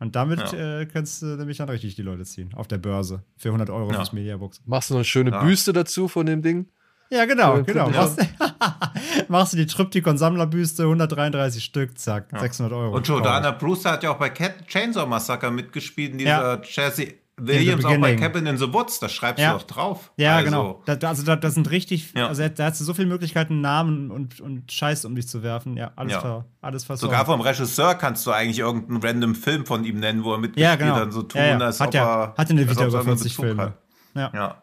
[0.00, 0.80] Und damit Ja.
[0.80, 2.50] äh, kannst du nämlich dann richtig die Leute ziehen.
[2.54, 3.22] Auf der Börse.
[3.36, 3.96] Für 100 Euro Ja.
[3.98, 4.52] fürs Mediabook.
[4.66, 5.42] Machst du noch eine schöne Ja.
[5.42, 6.66] Büste dazu von dem Ding?
[7.08, 7.88] Ja, genau, Ja, genau.
[7.90, 8.00] ja.
[8.02, 8.18] Machst,
[9.28, 12.96] machst du die Tryptychon-Sammlerbüste, 133 Stück, zack, 600 Euro.
[12.96, 16.56] Und Jordana Brewster hat ja auch bei Cat Chainsaw Massacre mitgespielt, in Ja.
[16.56, 18.16] dieser Jesse Williams auch bei.
[18.16, 19.52] Cabin in the Woods, das schreibst Ja.
[19.52, 20.10] du doch drauf.
[20.16, 20.82] Ja, also, genau.
[20.86, 22.28] Da, da- also da, das sind richtig, Ja.
[22.28, 25.42] also da, da hast du so viele Möglichkeiten, Namen und, und Scheiß um dich zu
[25.42, 25.76] werfen.
[25.76, 26.20] Ja, alles, Ja.
[26.20, 27.12] ver, alles versorgt.
[27.12, 30.64] Sogar vom Regisseur kannst du eigentlich irgendeinen random Film von ihm nennen, wo er mitgespielt
[30.64, 30.94] ja, genau.
[30.96, 31.58] hat und so tun, ja, ja.
[31.58, 33.62] als hat ob er hatte eine ob über er einen 40 Bezug Filme.
[33.62, 33.78] hat.
[34.14, 34.30] Ja.
[34.34, 34.62] Ja.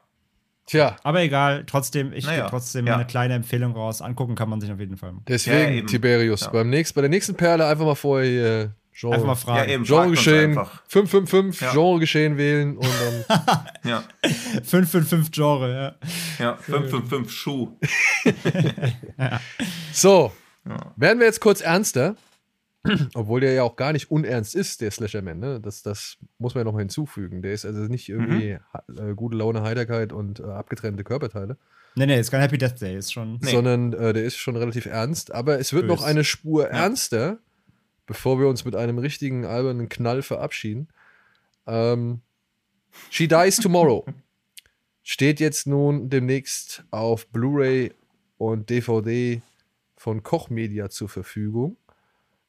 [0.66, 2.96] Tja, Aber egal, trotzdem, ich Naja, gebe trotzdem ja.
[2.96, 4.02] eine kleine Empfehlung raus.
[4.02, 5.14] Angucken kann man sich auf jeden Fall.
[5.28, 5.86] deswegen.
[5.88, 6.42] Tiberius.
[6.42, 6.50] Ja.
[6.52, 9.70] Beim nächsten, bei der nächsten Perle einfach mal vorher hier Genre, Einfach mal Ja, fragen.
[9.72, 9.86] eben.
[9.86, 10.84] fragt uns Genregeschehen einfach.
[10.88, 11.74] 555, Ja.
[11.74, 12.88] Genregeschehen wählen und
[13.28, 13.66] dann.
[13.84, 14.04] Ja,
[14.64, 15.74] 555 Genre,
[16.40, 16.46] ja.
[16.46, 17.78] ja, 555 Schuh.
[19.92, 20.32] So,
[20.96, 22.16] werden wir jetzt kurz ernster.
[23.14, 25.40] Obwohl der ja auch gar nicht unernst ist, der Slasherman.
[25.40, 25.62] Ne?
[25.62, 27.42] Das, das muss man ja noch mal hinzufügen.
[27.42, 31.58] Der ist also nicht irgendwie ha- äh, gute Laune, Heiterkeit und äh, abgetrennte Körperteile,
[31.96, 33.38] Nee, nee, ist kein Happy Death Day, ist schon.
[33.42, 33.52] Nee.
[33.52, 35.32] sondern äh, der ist schon relativ ernst.
[35.32, 36.00] Aber es wird Bös.
[36.00, 37.38] noch eine Spur ernster,
[38.06, 40.88] bevor wir uns mit einem richtigen albernen Knall verabschieden.
[41.68, 42.22] Ähm,
[43.10, 44.06] She Dies Tomorrow
[45.04, 47.94] steht jetzt nun demnächst auf Blu-ray
[48.38, 49.42] und DVD
[49.96, 51.78] von Koch Media zur Verfügung.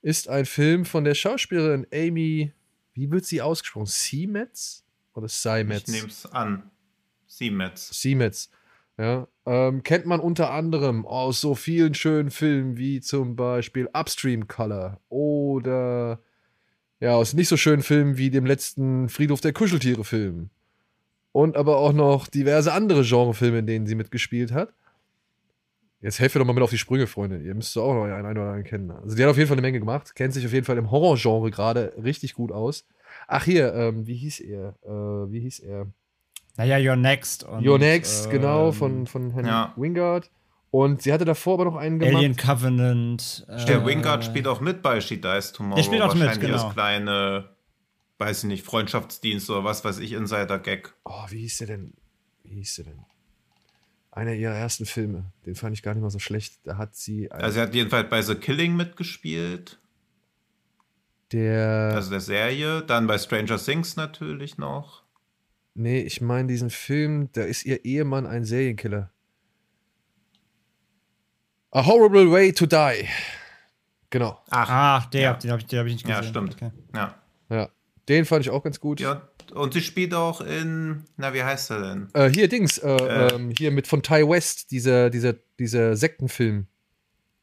[0.02, 2.52] Ist ein Film von der Schauspielerin Amy,
[2.92, 3.86] wie wird sie ausgesprochen?
[3.86, 4.84] Siemetz
[5.14, 5.88] oder Ich Seimetz?
[5.88, 6.70] nehme es an.
[7.26, 7.88] Siemens.
[7.88, 8.50] Siemens.
[8.98, 14.48] Ja, ähm, kennt man unter anderem aus so vielen schönen Filmen wie zum Beispiel Upstream
[14.48, 16.20] Color oder
[17.00, 20.48] ja, aus nicht so schönen Filmen wie dem letzten Friedhof der Kuscheltiere-Film.
[21.32, 24.72] Und aber auch noch diverse andere Genrefilme, in denen sie mitgespielt hat.
[26.00, 27.38] Jetzt helft mir doch mal mit auf die Sprünge, Freunde.
[27.38, 28.90] Ihr müsst auch noch einen, einen oder anderen kennen.
[28.90, 30.14] Also, die hat auf jeden Fall eine Menge gemacht.
[30.14, 32.86] Kennt sich auf jeden Fall im Horrorgenre gerade richtig gut aus.
[33.26, 34.74] Ach, hier, ähm, wie hieß er?
[34.84, 35.86] Äh, wie hieß er?
[36.56, 37.44] Naja, You're Next.
[37.44, 39.72] Und, Your Next, ähm, genau, von, von Henry ja.
[39.76, 40.30] Wingard.
[40.70, 42.16] Und sie hatte davor aber noch einen gemacht.
[42.16, 43.46] Alien Covenant.
[43.48, 45.76] Der äh, Wingard spielt auch mit bei She Dies Tomorrow.
[45.76, 46.64] Der spielt auch mit, Wahrscheinlich genau.
[46.64, 47.50] als kleine,
[48.18, 50.92] weiß ich nicht, Freundschaftsdienst oder was weiß ich, Insider-Gag.
[51.04, 51.94] Oh, wie hieß der denn?
[52.42, 53.04] Wie hieß der denn?
[54.10, 55.26] Einer ihrer ersten Filme.
[55.46, 56.58] Den fand ich gar nicht mal so schlecht.
[56.64, 57.30] Da hat sie.
[57.30, 59.78] Also er hat jedenfalls bei The Killing mitgespielt,
[61.30, 61.92] der.
[61.94, 62.82] also der Serie.
[62.82, 65.03] Dann bei Stranger Things natürlich noch.
[65.74, 69.10] Nee, ich meine diesen Film, da ist ihr Ehemann ein Serienkiller.
[71.70, 73.08] A Horrible Way to Die.
[74.10, 74.40] Genau.
[74.50, 75.32] Ach, Ach, der, Ja.
[75.34, 76.22] den habe ich, den hab ich nicht gesehen.
[76.22, 76.54] ja, stimmt.
[76.54, 76.70] Okay.
[76.94, 77.14] Ja.
[77.50, 77.68] Ja.
[78.08, 79.00] Den fand ich auch ganz gut.
[79.00, 79.28] ja.
[79.52, 82.08] Und sie spielt auch in, na, wie heißt er denn?
[82.14, 82.78] Äh, hier, Dings.
[82.78, 83.34] Äh, Äh.
[83.34, 86.66] ähm, hier mit von Ty West, dieser, dieser, dieser Sektenfilm.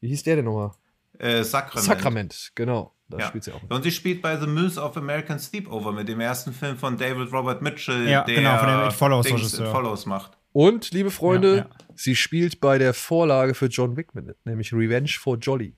[0.00, 0.72] Wie hieß der denn nochmal?
[1.18, 1.84] Äh, Sacrament.
[1.86, 2.92] Sakrament, genau.
[3.12, 3.28] Da Ja.
[3.28, 3.62] spielt sie auch.
[3.62, 3.70] mit.
[3.72, 7.32] Und sie spielt bei The Myth of American Sleepover mit dem ersten Film von David
[7.32, 9.66] Robert Mitchell, Ja, der genau, von dem It Follows Dings Regisseur.
[9.66, 10.38] It Follows macht.
[10.52, 11.68] Und, liebe Freunde, Ja, ja.
[11.94, 15.76] sie spielt bei der Vorlage für John Wick mit, nämlich Revenge for Jolly.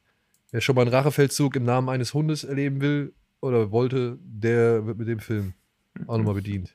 [0.50, 4.98] Wer schon mal einen Rachefeldzug im Namen eines Hundes erleben will oder wollte, der wird
[4.98, 5.54] mit dem Film
[6.06, 6.74] auch nochmal bedient.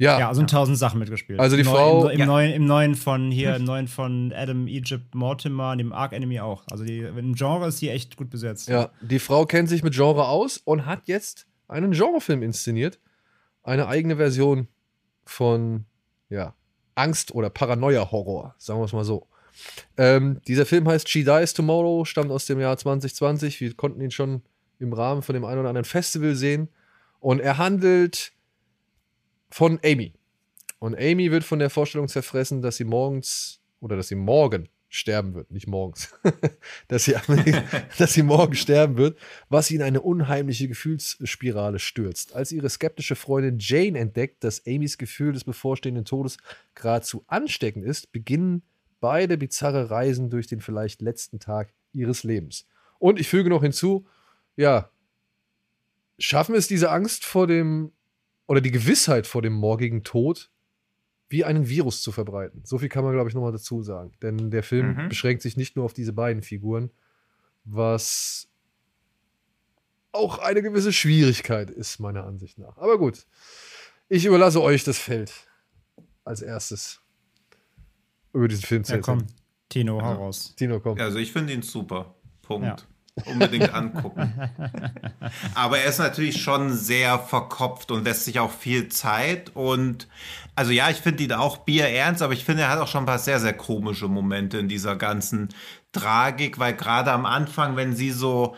[0.00, 1.38] Ja, Ja, also in tausend Sachen mitgespielt.
[1.38, 2.26] Also die Im Frau- Im, im, Ja.
[2.26, 6.64] neuen, Im neuen von hier, im neuen von Adam Egypt Mortimer, dem Arc Enemy auch.
[6.70, 8.68] Also die, im Genre ist die echt gut besetzt.
[8.68, 12.98] ja, die Frau kennt sich mit Genre aus und hat jetzt einen Genrefilm inszeniert.
[13.62, 14.68] Eine eigene Version
[15.26, 15.84] von,
[16.28, 16.54] ja,
[16.94, 19.26] Angst- oder Paranoia-Horror, sagen wir es mal so.
[19.96, 23.60] Ähm, dieser Film heißt She Dies Tomorrow, stammt aus dem Jahr 2020.
[23.60, 24.42] Wir konnten ihn schon
[24.78, 26.68] im Rahmen von dem einen oder anderen Festival sehen.
[27.20, 28.32] Und er handelt
[29.50, 30.12] von Amy.
[30.78, 35.34] Und Amy wird von der Vorstellung zerfressen, dass sie morgens oder dass sie morgen sterben
[35.34, 36.12] wird, nicht morgens,
[36.88, 37.14] dass, sie,
[37.98, 42.34] dass sie morgen sterben wird, was sie in eine unheimliche Gefühlsspirale stürzt.
[42.34, 46.38] Als ihre skeptische Freundin Jane entdeckt, dass Amys Gefühl des bevorstehenden Todes
[46.74, 48.62] geradezu ansteckend ist, beginnen
[49.00, 52.66] beide bizarre Reisen durch den vielleicht letzten Tag ihres Lebens.
[52.98, 54.06] Und ich füge noch hinzu,
[54.56, 54.90] ja,
[56.18, 57.92] schaffen es diese Angst vor dem
[58.50, 60.50] oder die Gewissheit vor dem morgigen Tod
[61.28, 62.62] wie einen Virus zu verbreiten.
[62.64, 64.10] So viel kann man, glaube ich, nochmal dazu sagen.
[64.22, 65.08] Denn der Film Mhm.
[65.08, 66.90] beschränkt sich nicht nur auf diese beiden Figuren,
[67.64, 68.48] was
[70.10, 72.76] auch eine gewisse Schwierigkeit ist, meiner Ansicht nach.
[72.78, 73.24] Aber gut,
[74.08, 75.32] ich überlasse euch das Feld
[76.24, 77.00] als erstes
[78.32, 79.18] über diesen Film zu Ja, erzählen.
[79.18, 79.26] komm,
[79.68, 80.56] Tino, hau raus.
[80.56, 80.98] Tino, komm.
[80.98, 82.16] Also ich finde ihn super.
[82.42, 82.66] Punkt.
[82.66, 82.76] Ja.
[83.26, 84.32] Unbedingt angucken.
[85.54, 89.50] Aber er ist natürlich schon sehr verkopft und lässt sich auch viel Zeit.
[89.54, 90.08] Und
[90.54, 93.06] also ja, ich finde ihn auch bierernst, aber ich finde, er hat auch schon ein
[93.06, 95.48] paar sehr, sehr komische Momente in dieser ganzen
[95.92, 98.56] Tragik, weil gerade am Anfang, wenn sie so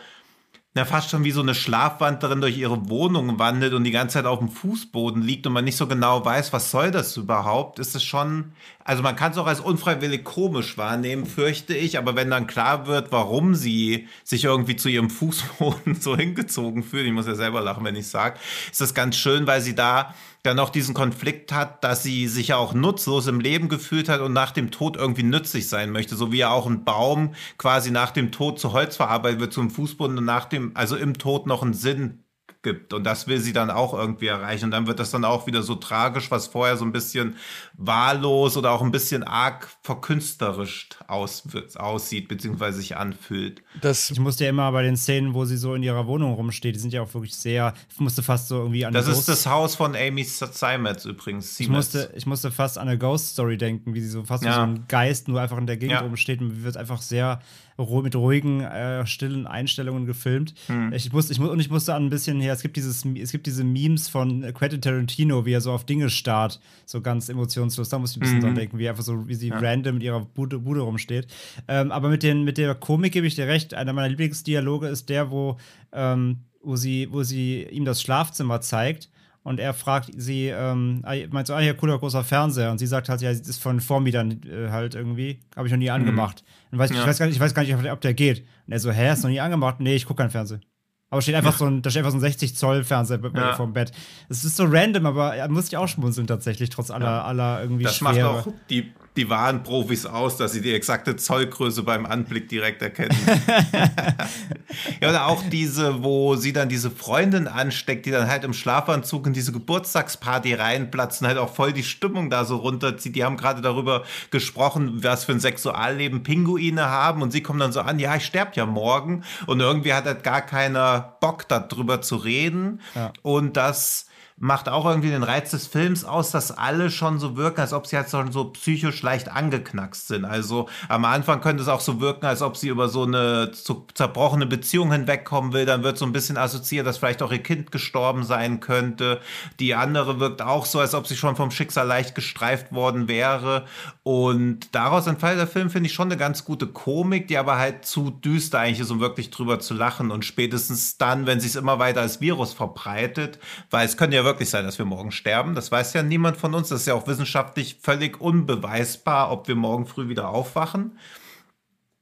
[0.75, 4.25] na, fast schon wie so eine Schlafwanderin durch ihre Wohnung wandelt und die ganze Zeit
[4.25, 7.95] auf dem Fußboden liegt und man nicht so genau weiß, was soll das überhaupt, ist
[7.95, 8.53] es schon,
[8.83, 12.87] also man kann es auch als unfreiwillig komisch wahrnehmen, fürchte ich, aber wenn dann klar
[12.87, 17.61] wird, warum sie sich irgendwie zu ihrem Fußboden so hingezogen fühlt, ich muss ja selber
[17.61, 18.39] lachen, wenn ich sage,
[18.71, 22.49] ist das ganz schön, weil sie da dann noch diesen Konflikt hat, dass sie sich
[22.49, 26.17] ja auch nutzlos im Leben gefühlt hat und nach dem Tod irgendwie nützlich sein möchte,
[26.17, 29.69] so wie ja auch ein Baum quasi nach dem Tod zu Holz verarbeitet wird zum
[29.69, 32.22] Fußboden und nach dem, also im Tod noch einen Sinn
[32.63, 32.93] gibt.
[32.93, 34.65] Und das will sie dann auch irgendwie erreichen.
[34.65, 37.35] Und dann wird das dann auch wieder so tragisch, was vorher so ein bisschen
[37.77, 41.43] wahllos oder auch ein bisschen arg verkünstlerisch aus,
[41.75, 43.61] aussieht, beziehungsweise sich anfühlt.
[43.81, 46.75] Das, Ich musste ja immer bei den Szenen, wo sie so in ihrer Wohnung rumsteht,
[46.75, 49.45] die sind ja auch wirklich sehr, ich musste fast so irgendwie an Das ist das
[49.45, 51.59] Haus von Amy Simons übrigens.
[51.59, 54.47] Ich musste, ich musste fast an eine Ghost Story denken, wie sie so fast wie
[54.47, 54.55] Ja.
[54.55, 55.99] so ein Geist nur einfach in der Gegend Ja.
[56.01, 57.41] rumsteht und wird einfach sehr
[57.77, 60.53] mit ruhigen, äh, stillen Einstellungen gefilmt.
[60.67, 60.93] Hm.
[60.93, 63.31] Ich, musste, ich, mu- und ich musste an ein bisschen her, es gibt, dieses, es
[63.31, 67.89] gibt diese Memes von Quentin Tarantino, wie er so auf Dinge starrt, so ganz emotionslos.
[67.89, 68.41] Da musste ich ein bisschen Mhm.
[68.43, 71.27] dran denken, wie einfach so, wie sie random mit ihrer Bude, Bude rumsteht.
[71.67, 73.73] Ähm, aber mit, den, mit der Komik gebe ich dir recht.
[73.73, 75.57] Einer meiner Lieblingsdialoge ist der, wo,
[75.91, 79.09] ähm, wo, sie, wo sie ihm das Schlafzimmer zeigt.
[79.43, 82.71] Und er fragt sie, ähm, ah, meint so, ah, hier, cooler großer Fernseher.
[82.71, 85.41] Und sie sagt halt, ja, das ist von Vormietern äh, halt irgendwie.
[85.55, 86.43] Habe ich noch nie angemacht.
[86.71, 87.05] Und weiß, ich, Ja.
[87.05, 88.45] weiß gar nicht, ich weiß gar nicht, ob der, ob der geht.
[88.67, 89.79] Und er so, hä, hast du noch nie angemacht?
[89.81, 90.63] Nee, ich gucke keinen Fernsehen.
[91.09, 93.53] Aber steht einfach so ein, da steht einfach so ein 60 Zoll Fernseher Ja.
[93.53, 93.91] vom Bett.
[94.29, 97.83] Es ist so random, aber er muss ich auch schmunzeln tatsächlich, trotz aller, aller irgendwie
[97.83, 98.33] Das Schwere.
[98.33, 102.81] macht auch die, die wahren Profis aus, dass sie die exakte Zollgröße beim Anblick direkt
[102.81, 103.15] erkennen.
[105.01, 109.27] ja, oder auch diese, wo sie dann diese Freundin ansteckt, die dann halt im Schlafanzug
[109.27, 113.15] in diese Geburtstagsparty reinplatzen, halt auch voll die Stimmung da so runterzieht.
[113.15, 117.71] Die haben gerade darüber gesprochen, was für ein Sexualleben Pinguine haben und sie kommen dann
[117.71, 122.01] so an, ja, ich sterbe ja morgen und irgendwie hat halt gar keiner Bock darüber
[122.01, 123.11] zu reden Ja.
[123.21, 124.07] und das
[124.43, 127.87] macht auch irgendwie den Reiz des Films aus, dass alle schon so wirken, als ob
[127.87, 130.25] sie halt schon so psychisch leicht angeknackst sind.
[130.25, 134.45] Also am Anfang könnte es auch so wirken, als ob sie über so eine zerbrochene
[134.45, 135.65] Beziehung hinwegkommen will.
[135.65, 139.21] Dann wird so ein bisschen assoziiert, dass vielleicht auch ihr Kind gestorben sein könnte.
[139.61, 143.63] Die andere wirkt auch so, als ob sie schon vom Schicksal leicht gestreift worden wäre.
[144.03, 147.85] Und daraus entfällt der Film, finde ich, schon eine ganz gute Komik, die aber halt
[147.85, 150.11] zu düster eigentlich ist, um wirklich drüber zu lachen.
[150.11, 153.39] Und spätestens dann, wenn sich es immer weiter als Virus verbreitet,
[153.69, 155.55] weil es könnte ja wirklich sein, dass wir morgen sterben.
[155.55, 156.69] Das weiß ja niemand von uns.
[156.69, 160.97] Das ist ja auch wissenschaftlich völlig unbeweisbar, ob wir morgen früh wieder aufwachen.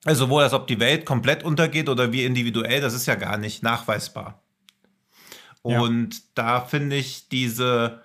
[0.05, 3.37] Also sowohl als ob die Welt komplett untergeht oder wir individuell, das ist ja gar
[3.37, 4.41] nicht nachweisbar.
[5.63, 5.79] Ja.
[5.79, 8.01] Und da finde ich diese,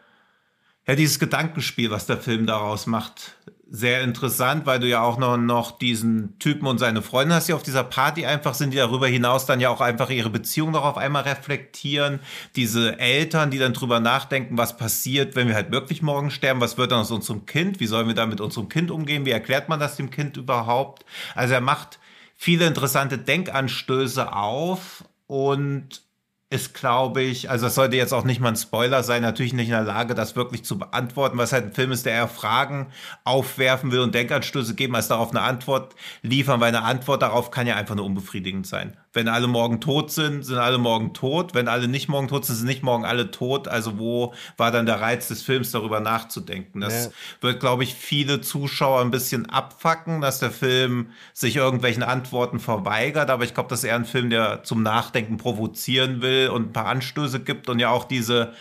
[0.87, 3.37] ja, dieses Gedankenspiel, was der Film daraus macht,
[3.69, 7.53] sehr interessant, weil du ja auch noch, noch diesen Typen und seine Freundin hast, die
[7.53, 10.85] auf dieser Party einfach sind, die darüber hinaus dann ja auch einfach ihre Beziehung noch
[10.85, 12.21] auf einmal reflektieren.
[12.55, 16.79] Diese Eltern, die dann drüber nachdenken, was passiert, wenn wir halt wirklich morgen sterben, was
[16.79, 19.69] wird dann aus unserem Kind, wie sollen wir da mit unserem Kind umgehen, wie erklärt
[19.69, 21.05] man das dem Kind überhaupt?
[21.35, 21.99] Also er macht
[22.37, 26.06] viele interessante Denkanstöße auf und
[26.49, 29.67] ist, glaube ich, also das sollte jetzt auch nicht mal ein Spoiler sein, natürlich nicht
[29.67, 32.93] in der Lage, das wirklich zu beantworten, was halt ein Film ist, der eher Fragen
[33.25, 37.67] aufwerfen will und Denkanstöße geben, als darauf eine Antwort liefern, weil eine Antwort darauf kann
[37.67, 38.97] ja einfach nur unbefriedigend sein.
[39.17, 41.55] Wenn alle morgen tot sind, sind alle morgen tot.
[41.55, 43.67] Wenn alle nicht morgen tot sind, sind nicht morgen alle tot.
[43.67, 46.83] Also wo war dann der Reiz des Films, darüber nachzudenken?
[46.83, 47.11] Das Ja.
[47.41, 53.31] wird, glaube ich, viele Zuschauer ein bisschen abfacken, dass der Film sich irgendwelchen Antworten verweigert.
[53.31, 56.73] Aber ich glaube, das ist eher ein Film, der zum Nachdenken provozieren will und ein
[56.75, 58.53] paar Anstöße gibt und ja auch diese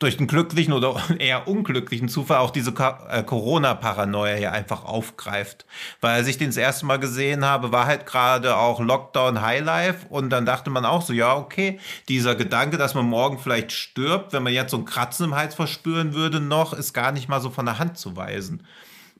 [0.00, 5.66] durch den glücklichen oder eher unglücklichen Zufall auch diese äh, Corona-Paranoia hier einfach aufgreift.
[6.00, 10.06] Weil als ich den das erste Mal gesehen habe, war halt gerade auch Lockdown Highlife
[10.08, 11.78] und dann dachte man auch so, ja, okay,
[12.08, 15.54] dieser Gedanke, dass man morgen vielleicht stirbt, wenn man jetzt so ein Kratzen im Hals
[15.54, 18.66] verspüren würde noch, ist gar nicht mal so von der Hand zu weisen.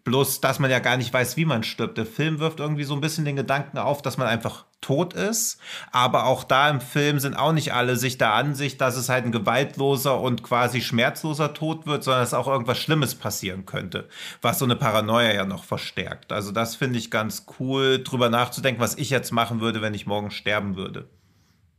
[0.05, 1.98] Bloß, dass man ja gar nicht weiß, wie man stirbt.
[1.98, 5.61] Der Film wirft irgendwie so ein bisschen den Gedanken auf, dass man einfach tot ist.
[5.92, 9.26] Aber auch da im Film sind auch nicht alle sich der Ansicht, dass es halt
[9.26, 14.09] ein gewaltloser und quasi schmerzloser Tod wird, sondern dass auch irgendwas Schlimmes passieren könnte,
[14.40, 16.32] was so eine Paranoia ja noch verstärkt.
[16.32, 20.07] Also das finde ich ganz cool, drüber nachzudenken, was ich jetzt machen würde, wenn ich
[20.07, 21.11] morgen sterben würde.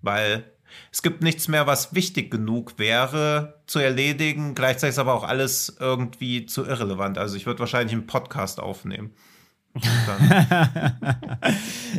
[0.02, 0.52] Weil
[0.92, 4.56] es gibt nichts mehr, was wichtig genug wäre zu erledigen.
[4.56, 7.18] Gleichzeitig ist aber auch alles irgendwie zu irrelevant.
[7.18, 9.14] Also ich würde wahrscheinlich einen Podcast aufnehmen.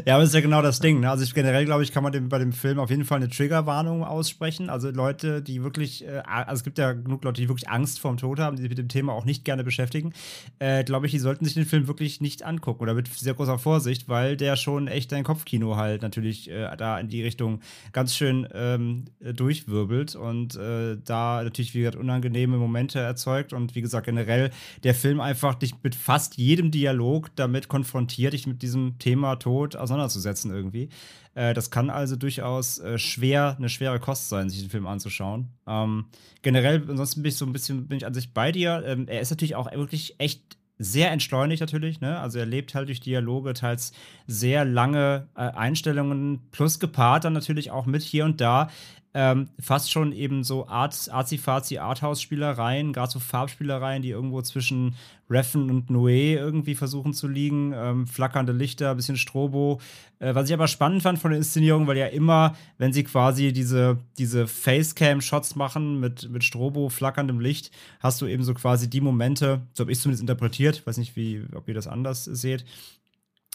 [0.05, 1.01] ja, aber das ist ja genau das Ding.
[1.01, 1.09] Ne?
[1.09, 3.31] Also ich, generell, glaube ich, kann man dem, bei dem Film auf jeden Fall eine
[3.31, 4.69] Triggerwarnung aussprechen.
[4.69, 8.19] Also Leute, die wirklich, äh, also es gibt ja genug Leute, die wirklich Angst vorm
[8.19, 10.13] Tod haben, die sich mit dem Thema auch nicht gerne beschäftigen.
[10.59, 13.59] Äh, glaube ich, die sollten sich den Film wirklich nicht angucken oder mit sehr großer
[13.59, 17.61] Vorsicht, weil der schon echt dein Kopfkino halt natürlich äh, da in die Richtung
[17.93, 23.53] ganz schön ähm, durchwirbelt und äh, da natürlich, wie gesagt, unangenehme Momente erzeugt.
[23.53, 24.51] Und wie gesagt, generell
[24.85, 29.37] der Film einfach dich mit fast jedem Dialog damit damit konfrontiert, dich mit diesem Thema
[29.37, 30.89] Tod auseinanderzusetzen irgendwie.
[31.35, 35.49] Äh, das kann also durchaus äh, schwer, eine schwere Kost sein, sich den Film anzuschauen.
[35.67, 36.07] Ähm,
[36.43, 38.83] generell, ansonsten bin ich so ein bisschen, bin ich an sich bei dir.
[38.87, 42.19] Ähm, er ist natürlich auch wirklich echt sehr entschleunigt natürlich, ne?
[42.19, 43.93] Also er lebt halt durch Dialoge, teils
[44.27, 48.69] sehr lange äh, Einstellungen, plus gepaart dann natürlich auch mit hier und da
[49.15, 54.95] ähm, fast schon eben so Art, Arzi-Fazi Arthouse-Spielereien, gerade so Farbspielereien, die irgendwo zwischen
[55.29, 57.73] Reffen und Noé irgendwie versuchen zu liegen.
[57.75, 59.81] Ähm, flackernde Lichter, bisschen Strobo.
[60.19, 63.53] Äh, was ich aber spannend fand von der Inszenierung, weil ja immer, wenn sie quasi
[63.53, 69.01] diese, diese Facecam-Shots machen mit, mit Strobo, flackerndem Licht, hast du eben so quasi die
[69.01, 72.65] Momente, so habe ich es zumindest interpretiert, weiß nicht, wie, ob ihr das anders seht,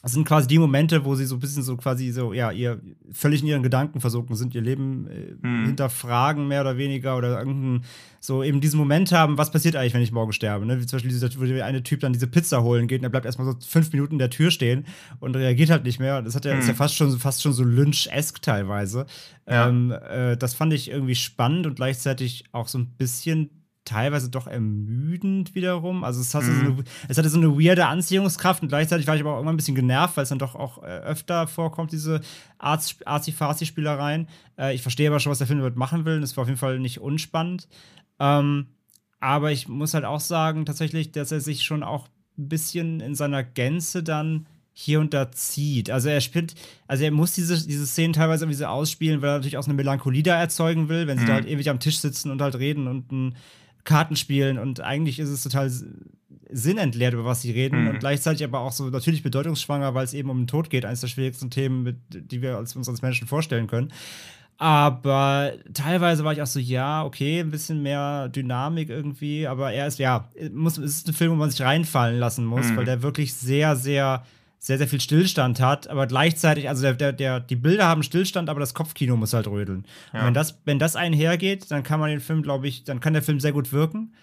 [0.03, 2.79] das sind quasi die Momente, wo sie so ein bisschen so quasi so, ja, ihr
[3.11, 5.65] völlig in ihren Gedanken versunken sind, ihr Leben äh, hm.
[5.65, 7.83] hinterfragen, mehr oder weniger, oder irgendein,
[8.19, 10.79] so eben diesen Moment haben, was passiert eigentlich, wenn ich morgen sterbe, ne?
[10.79, 13.09] Wie zum Beispiel dieser, wo der eine Typ dann diese Pizza holen geht und er
[13.09, 14.85] bleibt erstmal so fünf Minuten in der Tür stehen
[15.19, 16.21] und reagiert halt nicht mehr.
[16.21, 16.59] Das hat ja, hm.
[16.59, 19.07] ist ja fast schon, fast schon so Lynch-esk teilweise.
[19.49, 19.67] Ja.
[19.67, 23.49] Ähm, äh, das fand ich irgendwie spannend und gleichzeitig auch so ein bisschen
[23.87, 26.03] teilweise doch ermüdend wiederum.
[26.03, 26.59] Also es hatte, mhm.
[26.59, 29.51] so eine, es hatte so eine weirde Anziehungskraft und gleichzeitig war ich aber auch immer
[29.51, 32.21] ein bisschen genervt, weil es dann doch auch äh, öfter vorkommt, diese
[32.59, 34.27] Arzi-Fazi-Spielereien.
[34.57, 36.19] Äh, ich verstehe aber schon, was der Film damit machen will.
[36.19, 37.67] Das war auf jeden Fall nicht unspannend.
[38.19, 38.67] Ähm,
[39.19, 42.07] aber ich muss halt auch sagen, tatsächlich, dass er sich schon auch
[42.37, 44.47] ein bisschen in seiner Gänze dann
[44.79, 45.89] hier und da zieht.
[45.89, 46.53] Also er spielt,
[46.87, 49.71] also er muss diese, diese Szenen teilweise irgendwie so ausspielen, weil er natürlich auch so
[49.71, 51.29] eine Melancholie da erzeugen will, wenn sie mhm.
[51.29, 53.35] da halt ewig am Tisch sitzen und halt reden und ein
[53.87, 55.71] Karten spielen und eigentlich ist es total
[56.49, 57.87] sinnentleert, über was sie reden mhm.
[57.89, 61.01] und gleichzeitig aber auch so natürlich bedeutungsschwanger, weil es eben um den Tod geht, eines
[61.01, 63.91] der schwierigsten Themen, mit, die wir uns als Menschen vorstellen können.
[64.59, 69.87] Aber teilweise war ich auch so, ja, okay, ein bisschen mehr Dynamik irgendwie, aber er
[69.87, 72.77] ist, ja, muss, es ist ein Film, wo man sich reinfallen lassen muss, mhm.
[72.77, 74.23] weil der wirklich sehr, sehr
[74.59, 78.49] sehr, sehr viel Stillstand hat, aber gleichzeitig, also der, der, der, die Bilder haben Stillstand,
[78.49, 79.85] aber das Kopfkino muss halt rödeln.
[80.13, 80.25] Ja.
[80.25, 83.21] Wenn das, wenn das einhergeht, dann kann man den Film, glaube ich, dann kann der
[83.21, 84.13] Film sehr gut wirken.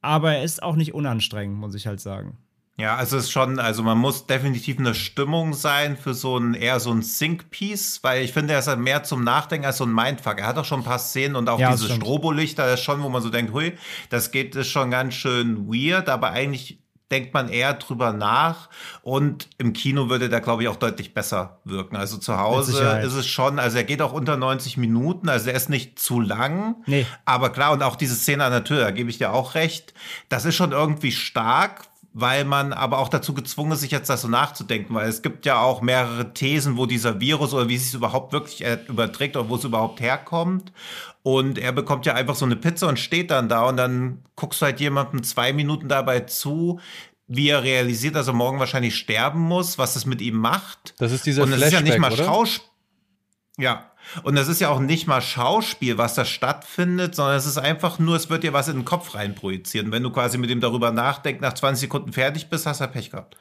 [0.00, 2.38] Aber er ist auch nicht unanstrengend, muss ich halt sagen.
[2.80, 6.54] Ja, also es ist schon, also man muss definitiv eine Stimmung sein für so ein
[6.54, 9.84] eher so ein Sync-Piece, weil ich finde, er ist halt mehr zum Nachdenken als so
[9.84, 10.38] ein Mindfuck.
[10.38, 13.02] Er hat auch schon ein paar Szenen und auch ja, diese Strobolichter, das ist schon,
[13.02, 13.76] wo man so denkt, hui,
[14.10, 16.78] das geht ist schon ganz schön weird, aber eigentlich
[17.10, 18.68] denkt man eher drüber nach
[19.02, 21.96] und im Kino würde der, glaube ich, auch deutlich besser wirken.
[21.96, 25.56] Also zu Hause ist es schon, also er geht auch unter 90 Minuten, also er
[25.56, 26.76] ist nicht zu lang.
[26.86, 27.06] Nee.
[27.24, 29.94] Aber klar, und auch diese Szene an der Tür, da gebe ich dir auch recht,
[30.28, 34.22] das ist schon irgendwie stark, weil man aber auch dazu gezwungen ist, sich jetzt das
[34.22, 37.84] so nachzudenken, weil es gibt ja auch mehrere Thesen, wo dieser Virus oder wie es
[37.84, 40.72] sich überhaupt wirklich äh, überträgt oder wo es überhaupt herkommt.
[41.22, 44.62] Und er bekommt ja einfach so eine Pizza und steht dann da und dann guckst
[44.62, 46.80] du halt jemandem zwei Minuten dabei zu,
[47.26, 50.94] wie er realisiert, dass er morgen wahrscheinlich sterben muss, was das mit ihm macht.
[50.98, 52.66] Das ist dieser Und das ist ja nicht mal Schauspiel.
[53.58, 53.90] Ja.
[54.22, 57.98] Und das ist ja auch nicht mal Schauspiel, was da stattfindet, sondern es ist einfach
[57.98, 59.92] nur, es wird dir was in den Kopf reinprojizieren.
[59.92, 63.10] Wenn du quasi mit ihm darüber nachdenkst, nach 20 Sekunden fertig bist, hast du Pech
[63.10, 63.36] gehabt.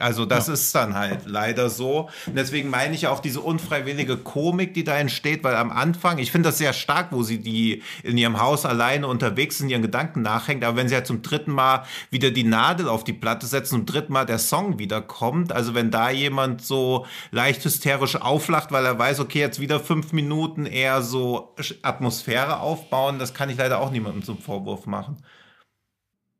[0.00, 0.52] Also das ja.
[0.52, 2.08] ist dann halt leider so.
[2.26, 6.30] Und deswegen meine ich auch diese unfreiwillige Komik, die da entsteht, weil am Anfang, ich
[6.30, 10.22] finde das sehr stark, wo sie die in ihrem Haus alleine unterwegs in ihren Gedanken
[10.22, 10.62] nachhängt.
[10.62, 13.86] Aber wenn sie halt zum dritten Mal wieder die Nadel auf die Platte setzen, zum
[13.86, 18.86] dritten Mal der Song wieder kommt, also wenn da jemand so leicht hysterisch auflacht, weil
[18.86, 23.80] er weiß, okay, jetzt wieder fünf Minuten eher so Atmosphäre aufbauen, das kann ich leider
[23.80, 25.16] auch niemandem zum Vorwurf machen.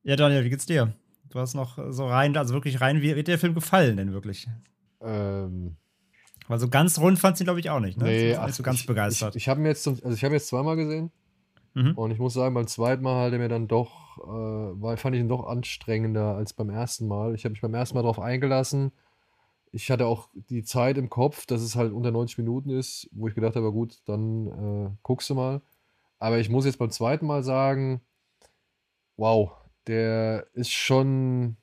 [0.05, 0.95] Ja, Daniel, wie geht's dir?
[1.31, 4.12] Du hast noch so rein, also wirklich rein, wie wird dir der Film gefallen denn
[4.12, 4.49] wirklich?
[5.01, 5.76] Ähm.
[6.49, 7.99] Weil so ganz rund fand sie, glaube ich, auch nicht.
[7.99, 8.05] Ne?
[8.05, 9.37] Nee, ach, nicht so ganz ich, begeistert.
[9.37, 11.11] Ich, ich habe jetzt, also ich habe jetzt zweimal gesehen.
[11.74, 11.93] Mhm.
[11.93, 15.14] Und ich muss sagen, beim zweiten Mal hat er mir dann doch, äh, war, fand
[15.14, 17.35] ich ihn doch anstrengender als beim ersten Mal.
[17.35, 18.93] Ich habe mich beim ersten Mal darauf eingelassen.
[19.70, 23.29] Ich hatte auch die Zeit im Kopf, dass es halt unter 90 Minuten ist, wo
[23.29, 25.61] ich gedacht habe, gut, dann äh, guckst du mal.
[26.18, 28.01] Aber ich muss jetzt beim zweiten Mal sagen,
[29.16, 29.53] wow,
[29.89, 31.57] der ist schon,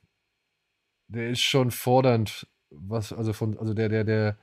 [1.08, 4.38] der ist schon fordernd, was, also von, also der, der, der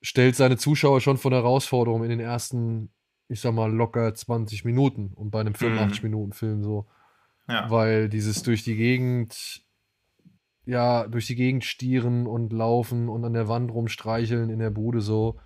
[0.00, 2.90] stellt seine Zuschauer schon von Herausforderungen in den ersten,
[3.28, 6.62] ich sag mal, locker 20 Minuten und bei einem 85-Minuten-Film mhm.
[6.62, 6.86] so.
[7.48, 7.70] Ja.
[7.70, 9.64] Weil dieses durch die Gegend,
[10.64, 15.00] ja, durch die Gegend stieren und laufen und an der Wand rumstreicheln in der Bude
[15.00, 15.38] so.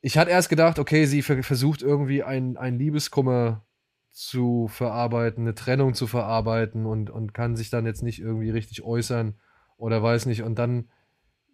[0.00, 3.64] Ich hatte erst gedacht, okay, sie versucht irgendwie ein, ein Liebeskummer
[4.18, 8.82] zu verarbeiten, eine Trennung zu verarbeiten und, und kann sich dann jetzt nicht irgendwie richtig
[8.82, 9.36] äußern
[9.76, 10.42] oder weiß nicht.
[10.42, 10.88] Und dann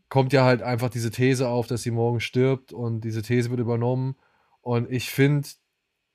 [0.08, 3.60] kommt ja halt einfach diese These auf, dass sie morgen stirbt und diese These wird
[3.60, 4.16] übernommen.
[4.62, 5.46] Und ich finde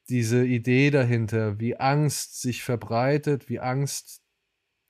[0.10, 4.24] diese Idee dahinter, wie Angst sich verbreitet, wie Angst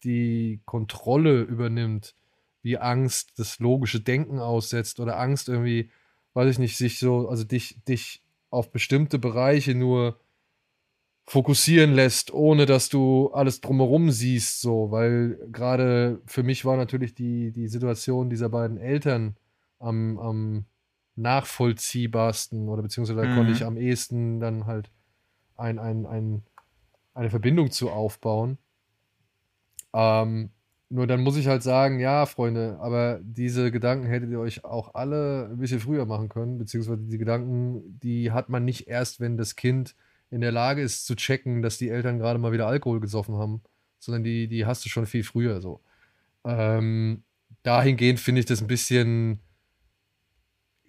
[0.05, 2.15] die Kontrolle übernimmt,
[2.61, 5.91] wie Angst das logische Denken aussetzt oder Angst irgendwie,
[6.35, 10.21] weiß ich nicht, sich so, also dich, dich auf bestimmte Bereiche nur
[11.29, 17.13] fokussieren lässt, ohne dass du alles drumherum siehst, so, weil gerade für mich war natürlich
[17.13, 19.35] die, die Situation dieser beiden Eltern
[19.77, 20.65] am, am
[21.15, 23.35] nachvollziehbarsten oder beziehungsweise mhm.
[23.35, 24.89] konnte ich am ehesten dann halt
[25.55, 26.41] ein, ein, ein,
[27.13, 28.57] eine Verbindung zu aufbauen.
[29.93, 30.49] Ähm,
[30.89, 34.95] nur dann muss ich halt sagen, ja, Freunde, aber diese Gedanken hättet ihr euch auch
[34.95, 39.37] alle ein bisschen früher machen können, beziehungsweise die Gedanken, die hat man nicht erst, wenn
[39.37, 39.95] das Kind
[40.31, 43.61] in der Lage ist zu checken, dass die Eltern gerade mal wieder Alkohol gesoffen haben,
[43.99, 45.81] sondern die, die hast du schon viel früher so.
[46.45, 47.23] Ähm,
[47.63, 49.39] dahingehend finde ich das ein bisschen.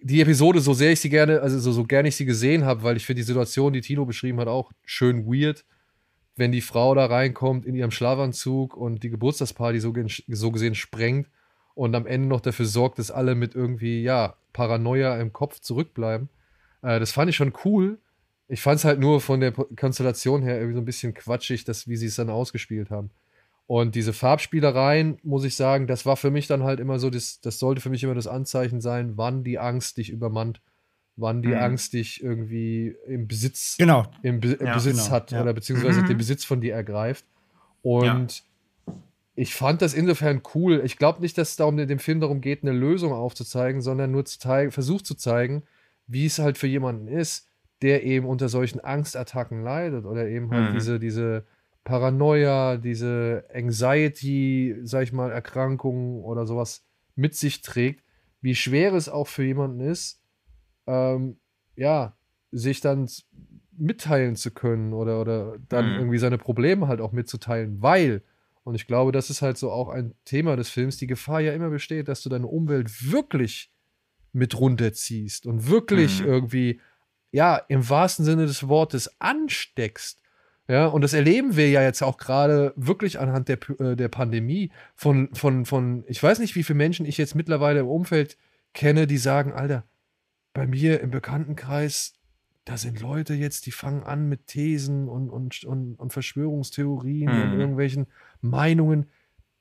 [0.03, 2.81] Die Episode, so sehr ich sie gerne, also so, so gerne ich sie gesehen habe,
[2.81, 5.63] weil ich finde die Situation, die Tilo beschrieben hat, auch schön weird,
[6.35, 9.93] wenn die Frau da reinkommt in ihrem Schlafanzug und die Geburtstagsparty so,
[10.27, 11.29] so gesehen sprengt
[11.75, 16.29] und am Ende noch dafür sorgt, dass alle mit irgendwie, ja, Paranoia im Kopf zurückbleiben.
[16.81, 17.99] Äh, das fand ich schon cool,
[18.51, 21.87] ich fand es halt nur von der Konstellation her irgendwie so ein bisschen quatschig, dass,
[21.87, 23.09] wie sie es dann ausgespielt haben.
[23.65, 27.39] Und diese Farbspielereien, muss ich sagen, das war für mich dann halt immer so, das,
[27.39, 30.59] das sollte für mich immer das Anzeichen sein, wann die Angst dich übermannt,
[31.15, 31.59] wann die mhm.
[31.59, 34.05] Angst dich irgendwie im Besitz, genau.
[34.21, 35.11] im, Be im ja, Besitz genau.
[35.11, 35.41] hat ja.
[35.41, 36.07] oder beziehungsweise mhm.
[36.07, 37.23] den Besitz von dir ergreift.
[37.81, 38.43] Und
[38.85, 38.93] ja.
[39.35, 40.81] ich fand das insofern cool.
[40.83, 44.25] Ich glaube nicht, dass es darum dem Film darum geht, eine Lösung aufzuzeigen, sondern nur
[44.25, 45.63] zu zeigen, versucht zu zeigen,
[46.05, 47.47] wie es halt für jemanden ist,
[47.81, 50.73] der eben unter solchen Angstattacken leidet oder eben halt mhm.
[50.73, 51.45] diese, diese
[51.83, 58.03] Paranoia, diese Anxiety, sag ich mal, Erkrankungen oder sowas mit sich trägt,
[58.41, 60.21] wie schwer es auch für jemanden ist,
[60.87, 61.37] ähm,
[61.75, 62.15] ja,
[62.51, 63.07] sich dann
[63.77, 65.99] mitteilen zu können oder, oder dann mhm.
[65.99, 68.21] irgendwie seine Probleme halt auch mitzuteilen, weil,
[68.63, 71.53] und ich glaube, das ist halt so auch ein Thema des Films, die Gefahr ja
[71.53, 73.71] immer besteht, dass du deine Umwelt wirklich
[74.33, 76.27] mit runterziehst und wirklich mhm.
[76.27, 76.81] irgendwie
[77.31, 80.19] ja, im wahrsten Sinne des Wortes ansteckst.
[80.67, 84.71] Ja, und das erleben wir ja jetzt auch gerade wirklich anhand der, äh, der Pandemie
[84.95, 88.37] von, von, von, ich weiß nicht, wie viele Menschen ich jetzt mittlerweile im Umfeld
[88.73, 89.83] kenne, die sagen, Alter,
[90.53, 92.13] bei mir im Bekanntenkreis,
[92.63, 97.41] da sind Leute jetzt, die fangen an mit Thesen und, und, und, und Verschwörungstheorien mhm.
[97.41, 98.07] und irgendwelchen
[98.39, 99.07] Meinungen,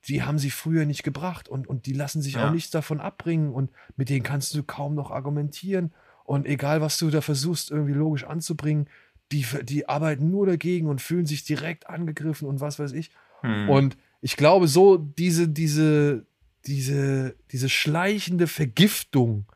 [0.07, 2.49] die haben sie früher nicht gebracht und, und die lassen sich ja.
[2.49, 5.93] auch nichts davon abbringen und mit denen kannst du kaum noch argumentieren.
[6.31, 8.87] Und egal, was du da versuchst, irgendwie logisch anzubringen,
[9.33, 13.11] die, die arbeiten nur dagegen und fühlen sich direkt angegriffen und was weiß ich.
[13.41, 13.69] Hm.
[13.69, 16.25] Und ich glaube, so diese, diese,
[16.67, 19.47] diese, diese schleichende Vergiftung,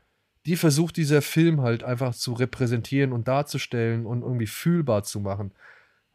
[0.47, 5.53] die versucht dieser Film halt einfach zu repräsentieren und darzustellen und irgendwie fühlbar zu machen.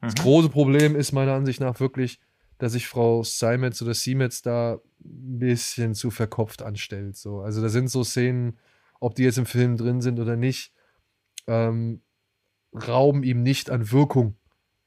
[0.01, 0.07] Mhm.
[0.07, 2.19] Das große Problem ist meiner Ansicht nach wirklich,
[2.57, 4.73] dass sich Frau Simetz oder Simetz da
[5.05, 7.15] ein bisschen zu verkopft anstellt.
[7.15, 7.39] So.
[7.39, 8.57] Also da sind so Szenen,
[8.99, 10.73] ob die jetzt im Film drin sind oder nicht,
[11.47, 12.01] ähm,
[12.73, 14.37] rauben ihm nicht an Wirkung.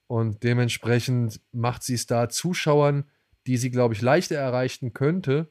[0.06, 3.04] Und dementsprechend macht sie es da Zuschauern,
[3.46, 5.50] die sie, glaube ich, leichter erreichen könnte,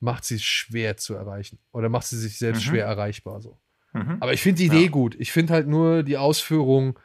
[0.00, 1.58] macht sie es schwer zu erreichen.
[1.72, 2.70] Oder macht sie sich selbst mhm.
[2.70, 3.40] schwer erreichbar.
[3.40, 3.58] So.
[3.92, 4.16] Mhm.
[4.20, 4.90] Aber ich finde die Idee ja.
[4.90, 5.14] gut.
[5.18, 6.98] Ich finde halt nur die Ausführung,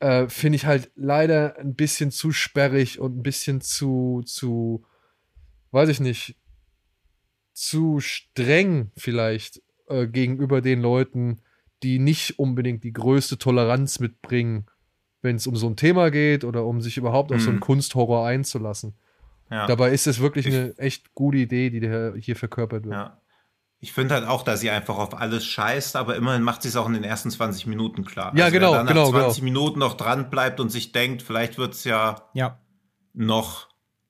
[0.00, 4.84] äh, finde ich halt leider ein bisschen zu sperrig und ein bisschen zu, zu,
[5.72, 6.36] weiß ich nicht,
[7.52, 11.40] zu streng vielleicht äh, gegenüber den Leuten,
[11.82, 14.66] die nicht unbedingt die größte Toleranz mitbringen,
[15.22, 17.62] wenn es um so ein Thema geht oder um sich überhaupt auf so einen mhm.
[17.62, 18.94] Kunsthorror einzulassen.
[19.50, 19.66] Ja.
[19.66, 22.94] Dabei ist es wirklich ich, eine echt gute Idee, die hier verkörpert wird.
[22.94, 23.20] Ja.
[23.80, 26.76] Ich finde halt auch, dass sie einfach auf alles scheißt, aber immerhin macht sie es
[26.76, 28.32] auch in den ersten 20 Minuten klar.
[28.36, 31.22] Ja, also genau, wer dann nach genau, 20 Minuten noch dran bleibt und sich denkt,
[31.22, 32.58] vielleicht wird es ja Ja.
[33.14, 33.68] noch,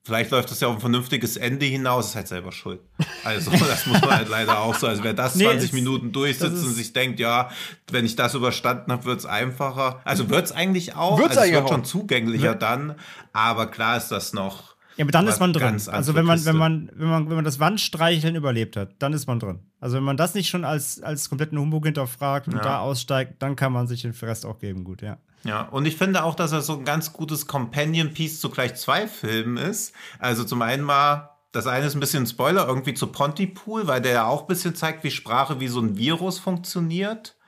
[0.09, 2.81] vielleicht läuft das ja auf ein vernünftiges Ende hinaus, ist halt selber schuld.
[3.25, 4.87] Also, das muss man halt leider auch so.
[4.89, 7.51] Also, wer das Nee, 20 es- Minuten durchsitzt das und sich denkt, ja,
[7.93, 10.01] wenn ich das überstanden habe, wird es einfacher.
[10.05, 11.19] Also, wird es eigentlich auch.
[11.19, 11.73] Wird's also, eigentlich es wird auch.
[11.75, 12.97] schon zugänglicher dann,
[13.33, 14.75] aber klar ist das noch.
[14.97, 15.81] Ja, aber dann ist man drin.
[15.87, 19.29] Also wenn man, wenn man, wenn man, wenn man das Wandstreicheln überlebt hat, dann ist
[19.29, 19.61] man drin.
[19.79, 22.63] Also wenn man das nicht schon als, als kompletten Humbug hinterfragt und Ja.
[22.63, 25.19] da aussteigt, dann kann man sich den Rest auch geben, gut, ja.
[25.49, 29.09] Ja, und ich finde auch, dass er so ein ganz gutes Companion-Piece zu gleich zwei
[29.09, 29.95] Filmen ist.
[30.19, 34.03] Also zum einen mal, das eine ist ein bisschen ein Spoiler, irgendwie zu Pontypool, weil
[34.03, 37.39] der ja auch ein bisschen zeigt, wie Sprache wie so ein Virus funktioniert.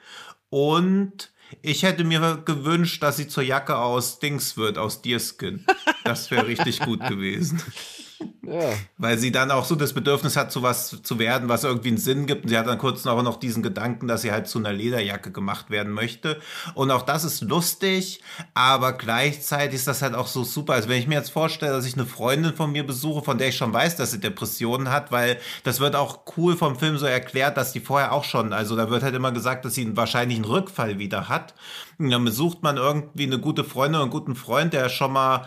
[0.48, 5.66] Und ich hätte mir gewünscht, dass sie zur Jacke aus Dings wird, aus Deerskin.
[6.02, 7.62] Das wäre richtig gut gewesen.
[8.98, 11.98] Weil sie dann auch so das Bedürfnis hat, zu was zu werden, was irgendwie einen
[11.98, 12.44] Sinn gibt.
[12.44, 15.30] Und sie hat dann kurz noch, noch diesen Gedanken, dass sie halt zu einer Lederjacke
[15.30, 16.40] gemacht werden möchte.
[16.74, 18.22] Und auch das ist lustig,
[18.54, 20.74] aber gleichzeitig ist das halt auch so super.
[20.74, 23.48] Also wenn ich mir jetzt vorstelle, dass ich eine Freundin von mir besuche, von der
[23.48, 27.06] ich schon weiß, dass sie Depressionen hat, weil das wird auch cool vom Film so
[27.06, 29.96] erklärt, dass die vorher auch schon, also da wird halt immer gesagt, dass sie einen
[29.96, 31.54] wahrscheinlichen Rückfall wieder hat.
[31.98, 35.46] Und dann besucht man irgendwie eine gute Freundin oder einen guten Freund, der schon mal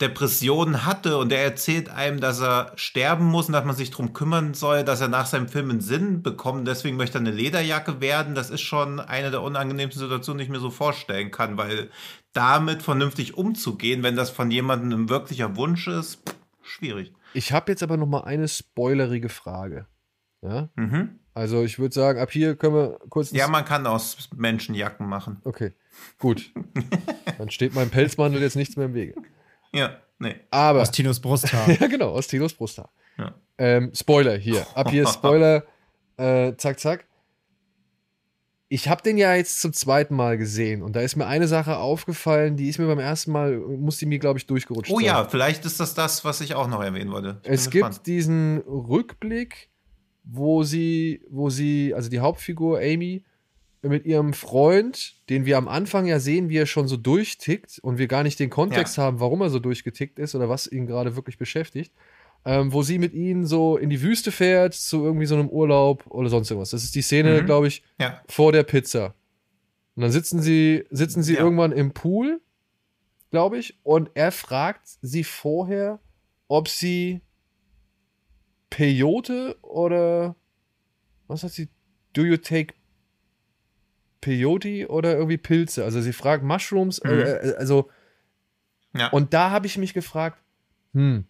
[0.00, 4.12] Depressionen hatte und er erzählt einem, dass er sterben muss und dass man sich drum
[4.12, 6.66] kümmern soll, dass er nach seinem Film einen Sinn bekommt.
[6.66, 8.34] Deswegen möchte er eine Lederjacke werden.
[8.34, 11.90] Das ist schon eine der unangenehmsten Situationen, die ich mir so vorstellen kann, weil
[12.32, 16.22] damit vernünftig umzugehen, wenn das von jemandem ein wirklicher Wunsch ist,
[16.62, 17.12] schwierig.
[17.32, 19.86] Ich habe jetzt aber noch mal eine spoilerige Frage.
[20.42, 20.70] Ja?
[20.74, 21.20] Mhm.
[21.34, 23.32] Also ich würde sagen, ab hier können wir kurz.
[23.32, 25.40] Ja, man kann aus Menschen Jacken machen.
[25.44, 25.72] okay,
[26.18, 26.52] gut.
[27.38, 29.14] Dann steht meinem Pelzmantel jetzt nichts mehr im Wege.
[29.74, 30.34] Ja, nee.
[30.50, 31.68] Aber Aus Tinos Brusthaar.
[31.80, 32.90] ja, genau, aus Tilos Brusthaar.
[33.18, 33.34] Ja.
[33.58, 34.66] Ähm, Spoiler hier.
[34.74, 35.64] Ab hier Spoiler.
[36.16, 37.06] Äh, zack, zack.
[38.68, 41.76] Ich habe den ja jetzt zum zweiten Mal gesehen und da ist mir eine Sache
[41.76, 45.06] aufgefallen, die ist mir beim ersten Mal, muss die mir, glaube ich, durchgerutscht Oh sein.
[45.06, 47.40] ja, vielleicht ist das das, was ich auch noch erwähnen wollte.
[47.42, 47.96] Ich Es gespannt.
[47.96, 49.70] gibt diesen Rückblick,
[50.24, 53.24] wo sie, wo sie, also die Hauptfigur Amy
[53.88, 57.98] mit ihrem Freund, den wir am Anfang ja sehen, wie er schon so durchtickt und
[57.98, 61.16] wir gar nicht den Kontext haben, warum er so durchgetickt ist oder was ihn gerade
[61.16, 61.92] wirklich beschäftigt,
[62.44, 66.04] ähm, wo sie mit ihnen so in die Wüste fährt zu irgendwie so einem Urlaub
[66.08, 66.70] oder sonst irgendwas.
[66.70, 67.46] Das ist die Szene, Mhm.
[67.46, 68.20] glaube ich, Ja.
[68.28, 69.14] vor der Pizza.
[69.96, 71.40] Und dann sitzen sie, sitzen sie Ja.
[71.40, 72.40] irgendwann im Pool,
[73.30, 76.00] glaube ich, und er fragt sie vorher,
[76.48, 77.20] ob sie
[78.70, 80.36] Peyote oder
[81.26, 81.68] was hat sie?
[82.12, 82.74] Do you take
[84.24, 85.84] Peyote oder irgendwie Pilze?
[85.84, 87.10] Also sie fragt Mushrooms, Mhm.
[87.10, 87.90] äh, äh, also
[88.94, 89.08] Ja.
[89.08, 90.42] und da habe ich mich gefragt,
[90.94, 91.24] hm,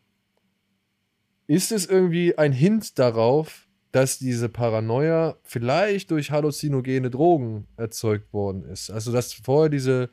[1.47, 8.65] ist es irgendwie ein Hint darauf, dass diese Paranoia vielleicht durch halluzinogene Drogen erzeugt worden
[8.65, 8.91] ist?
[8.91, 10.11] Also dass vorher diese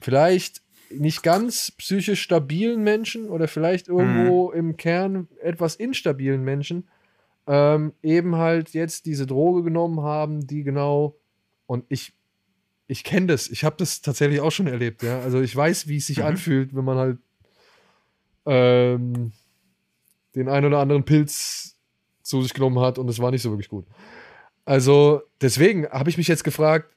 [0.00, 6.88] vielleicht nicht ganz psychisch stabilen Menschen oder vielleicht irgendwo im Kern etwas instabilen Menschen
[7.46, 11.16] ähm, eben halt jetzt diese Droge genommen haben, die genau
[11.72, 12.12] und ich
[12.88, 15.20] ich kenne das, ich habe das tatsächlich auch schon erlebt, ja.
[15.20, 16.24] Also ich weiß, wie es sich Mhm.
[16.24, 17.18] anfühlt, wenn man halt
[18.44, 19.32] ähm,
[20.34, 21.78] den ein oder anderen Pilz
[22.22, 23.86] zu sich genommen hat und es war nicht so wirklich gut.
[24.64, 26.94] Also deswegen habe ich mich jetzt gefragt,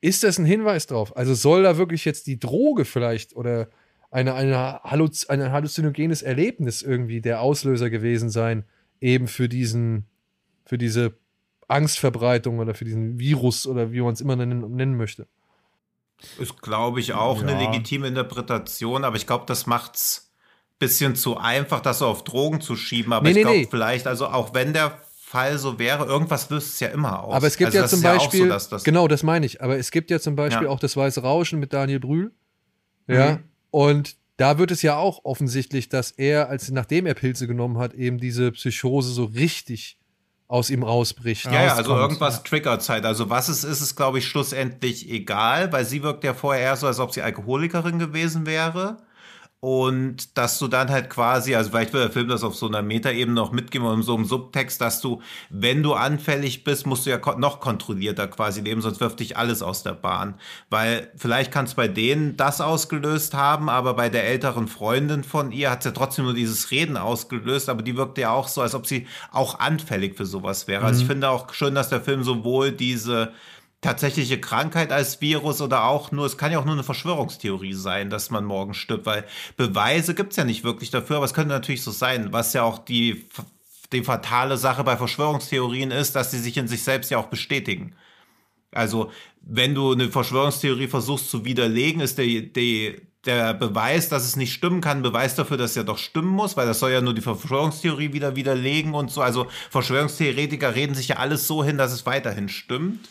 [0.00, 1.16] ist das ein Hinweis drauf?
[1.16, 3.68] Also soll da wirklich jetzt die Droge vielleicht oder
[4.10, 8.64] eine, eine Halluz ein halluzinogenes Erlebnis irgendwie der Auslöser gewesen sein,
[9.00, 10.06] eben für diesen,
[10.66, 11.16] für diese
[11.68, 15.26] Angstverbreitung oder für diesen Virus oder wie man es immer nennen, nennen möchte.
[16.38, 17.58] Ist, glaube ich, auch eine Ja.
[17.70, 20.30] legitime Interpretation, aber ich glaube, das macht's
[20.78, 23.12] bisschen zu einfach, das so auf Drogen zu schieben.
[23.12, 23.66] Aber Nee, ich nee, glaube, nee.
[23.70, 27.34] vielleicht, also auch wenn der Fall so wäre, irgendwas löst es ja immer aus.
[27.34, 29.46] Aber es gibt also ja zum ist ja Beispiel, so, dass das, genau, das meine
[29.46, 30.70] ich, aber es gibt ja zum Beispiel Ja.
[30.70, 32.32] auch das Weiße Rauschen mit Daniel Brühl.
[33.06, 33.32] Ja.
[33.32, 33.44] Mhm.
[33.70, 37.94] Und da wird es ja auch offensichtlich, dass er, als nachdem er Pilze genommen hat,
[37.94, 39.98] eben diese Psychose so richtig
[40.54, 41.46] aus ihm rausbricht.
[41.46, 42.42] Ja, ja, also irgendwas ja.
[42.44, 43.04] triggert halt.
[43.04, 46.76] Also was es ist, ist, glaube ich, schlussendlich egal, weil sie wirkt ja vorher eher
[46.76, 48.98] so, als ob sie Alkoholikerin gewesen wäre.
[49.64, 52.82] Und dass du dann halt quasi, also vielleicht will der Film das auf so einer
[52.82, 57.10] Metaebene noch mitgeben und so im Subtext, dass du, wenn du anfällig bist, musst du
[57.10, 60.34] ja noch kontrollierter quasi leben, sonst wirft dich alles aus der Bahn.
[60.68, 65.50] Weil vielleicht kann es bei denen das ausgelöst haben, aber bei der älteren Freundin von
[65.50, 68.60] ihr hat es ja trotzdem nur dieses Reden ausgelöst, aber die wirkte ja auch so,
[68.60, 70.84] als ob sie auch anfällig für sowas wäre.
[70.84, 73.32] Also ich finde auch schön, dass der Film sowohl diese
[73.84, 78.10] tatsächliche Krankheit als Virus oder auch nur, es kann ja auch nur eine Verschwörungstheorie sein,
[78.10, 79.24] dass man morgen stirbt, weil
[79.56, 82.62] Beweise gibt es ja nicht wirklich dafür, aber es könnte natürlich so sein, was ja
[82.62, 83.26] auch die
[83.92, 87.94] die fatale Sache bei Verschwörungstheorien ist, dass sie sich in sich selbst ja auch bestätigen.
[88.72, 94.36] Also, wenn du eine Verschwörungstheorie versuchst zu widerlegen, ist der, die, der Beweis, dass es
[94.36, 97.00] nicht stimmen kann, Beweis dafür, dass es ja doch stimmen muss, weil das soll ja
[97.00, 99.22] nur die Verschwörungstheorie wieder widerlegen und so.
[99.22, 103.08] Also Verschwörungstheoretiker reden sich ja alles so hin, dass es weiterhin stimmt.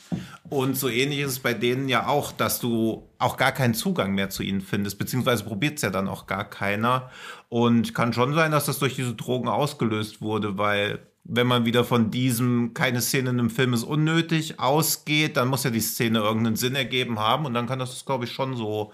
[0.50, 4.14] Und so ähnlich ist es bei denen ja auch, dass du auch gar keinen Zugang
[4.14, 7.10] mehr zu ihnen findest, beziehungsweise probiert es ja dann auch gar keiner.
[7.50, 11.86] Und kann schon sein, dass das durch diese Drogen ausgelöst wurde, weil wenn man wieder
[11.86, 16.20] von diesem keine Szene in einem Film ist unnötig ausgeht, dann muss ja die Szene
[16.20, 18.92] irgendeinen Sinn ergeben haben und dann kann das, glaube ich, schon so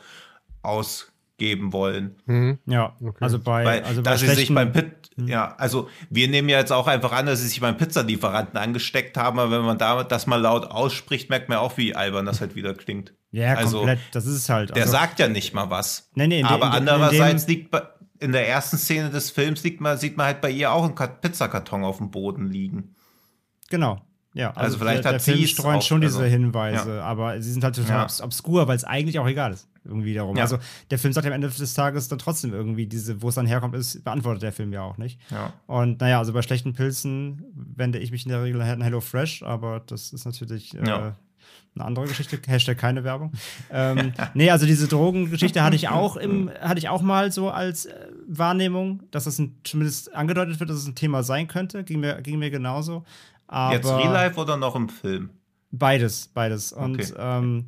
[1.40, 2.16] ausgeben wollen.
[2.26, 2.60] Mhm.
[2.66, 3.18] Ja, okay.
[3.20, 5.28] also bei, Weil, also dass bei sie sich beim Pit, mhm.
[5.28, 9.18] ja, also wir nehmen ja jetzt auch einfach an, dass sie sich beim Pizzalieferanten angesteckt
[9.18, 12.42] haben, aber wenn man da das mal laut ausspricht, merkt man auch, wie albern das
[12.42, 13.14] halt wieder klingt.
[13.32, 14.72] Ja, also, komplett, das ist es halt.
[14.72, 16.10] Also, der sagt ja nicht mal was.
[16.16, 17.82] Nee, nee, aber in andererseits in liegt bei,
[18.20, 20.96] in der ersten Szene des Films liegt man, sieht man halt bei ihr auch einen
[21.22, 22.96] Pizzakarton auf dem Boden liegen.
[23.70, 24.02] Genau.
[24.34, 26.98] Ja, also, also vielleicht der, hat der sie Film streut auch, schon diese also, Hinweise,
[26.98, 27.04] ja.
[27.04, 28.04] aber sie sind halt total Ja.
[28.04, 29.69] obs obskur, weil es eigentlich auch egal ist.
[29.90, 30.38] Irgendwie darum.
[30.38, 30.44] Ja.
[30.44, 30.60] Also
[30.92, 33.76] der Film sagt am Ende des Tages dann trotzdem irgendwie diese, wo es dann herkommt,
[33.76, 35.20] ist, beantwortet der Film ja auch nicht.
[35.32, 35.52] Ja.
[35.68, 39.44] Und naja, also bei schlechten Pilzen wende ich mich in der Regel an Hello Fresh,
[39.44, 41.16] aber das ist natürlich äh, Ja.
[41.76, 42.40] eine andere Geschichte.
[42.48, 43.32] Hashtag keine Werbung.
[43.72, 47.86] ähm, nee, also diese Drogengeschichte hatte ich auch im, hatte ich auch mal so als
[47.88, 47.94] äh,
[48.28, 51.84] Wahrnehmung, dass das ein, zumindest angedeutet wird, dass es ein Thema sein könnte.
[51.84, 53.04] Ging mir, ging mir genauso.
[53.48, 55.32] Aber Jetzt Real Life oder noch im Film?
[55.72, 56.72] Beides, beides.
[56.74, 57.14] Und, Okay.
[57.18, 57.66] ähm,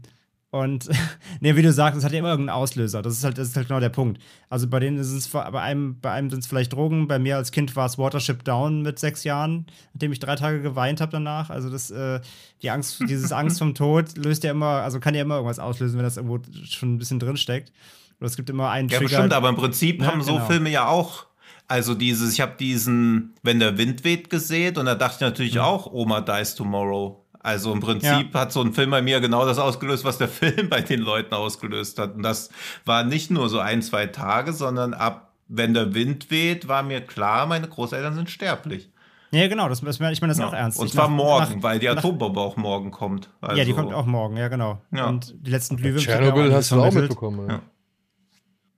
[0.51, 0.89] und
[1.39, 3.01] nee, wie du sagst, es hat ja immer irgendeinen Auslöser.
[3.01, 4.21] Das ist halt, das ist halt genau der Punkt.
[4.49, 7.37] Also bei denen ist es bei einem, bei einem sind es vielleicht Drogen, bei mir
[7.37, 11.13] als Kind war es Watership Down mit sechs Jahren, nachdem ich drei Tage geweint habe
[11.13, 11.49] danach.
[11.49, 12.19] Also das, äh,
[12.61, 15.97] die Angst, dieses Angst vom Tod löst ja immer, also kann ja immer irgendwas auslösen,
[15.97, 17.71] wenn das irgendwo schon ein bisschen drin steckt.
[18.19, 19.09] Oder es gibt immer einen Ja, Trigger.
[19.09, 20.45] bestimmt, aber im Prinzip Ja, haben so genau.
[20.45, 21.25] Filme ja auch.
[21.67, 25.59] Also dieses, ich habe diesen, wenn der Wind weht, gesehen und da dachte ich natürlich
[25.61, 27.20] auch, Oma dies tomorrow.
[27.43, 30.69] Also im Prinzip hat so ein Film bei mir genau das ausgelöst, was der Film
[30.69, 32.15] bei den Leuten ausgelöst hat.
[32.15, 32.49] Und das
[32.85, 37.01] war nicht nur so ein, zwei Tage, sondern ab, wenn der Wind weht, war mir
[37.01, 38.89] klar, meine Großeltern sind sterblich.
[39.33, 40.77] Ja, genau, das, das, ich meine das auch ernst.
[40.77, 43.29] Und zwar nach- morgen, nach- weil die nach- Atombombe auch morgen kommt.
[43.39, 44.81] Also, Ja, die kommt auch morgen, ja, genau.
[44.91, 45.07] Ja.
[45.07, 46.11] Und die letzten Glühwürmchen.
[46.13, 47.47] Tschernobyl hast du auch mitbekommen.
[47.49, 47.53] Ja.
[47.55, 47.61] Ja.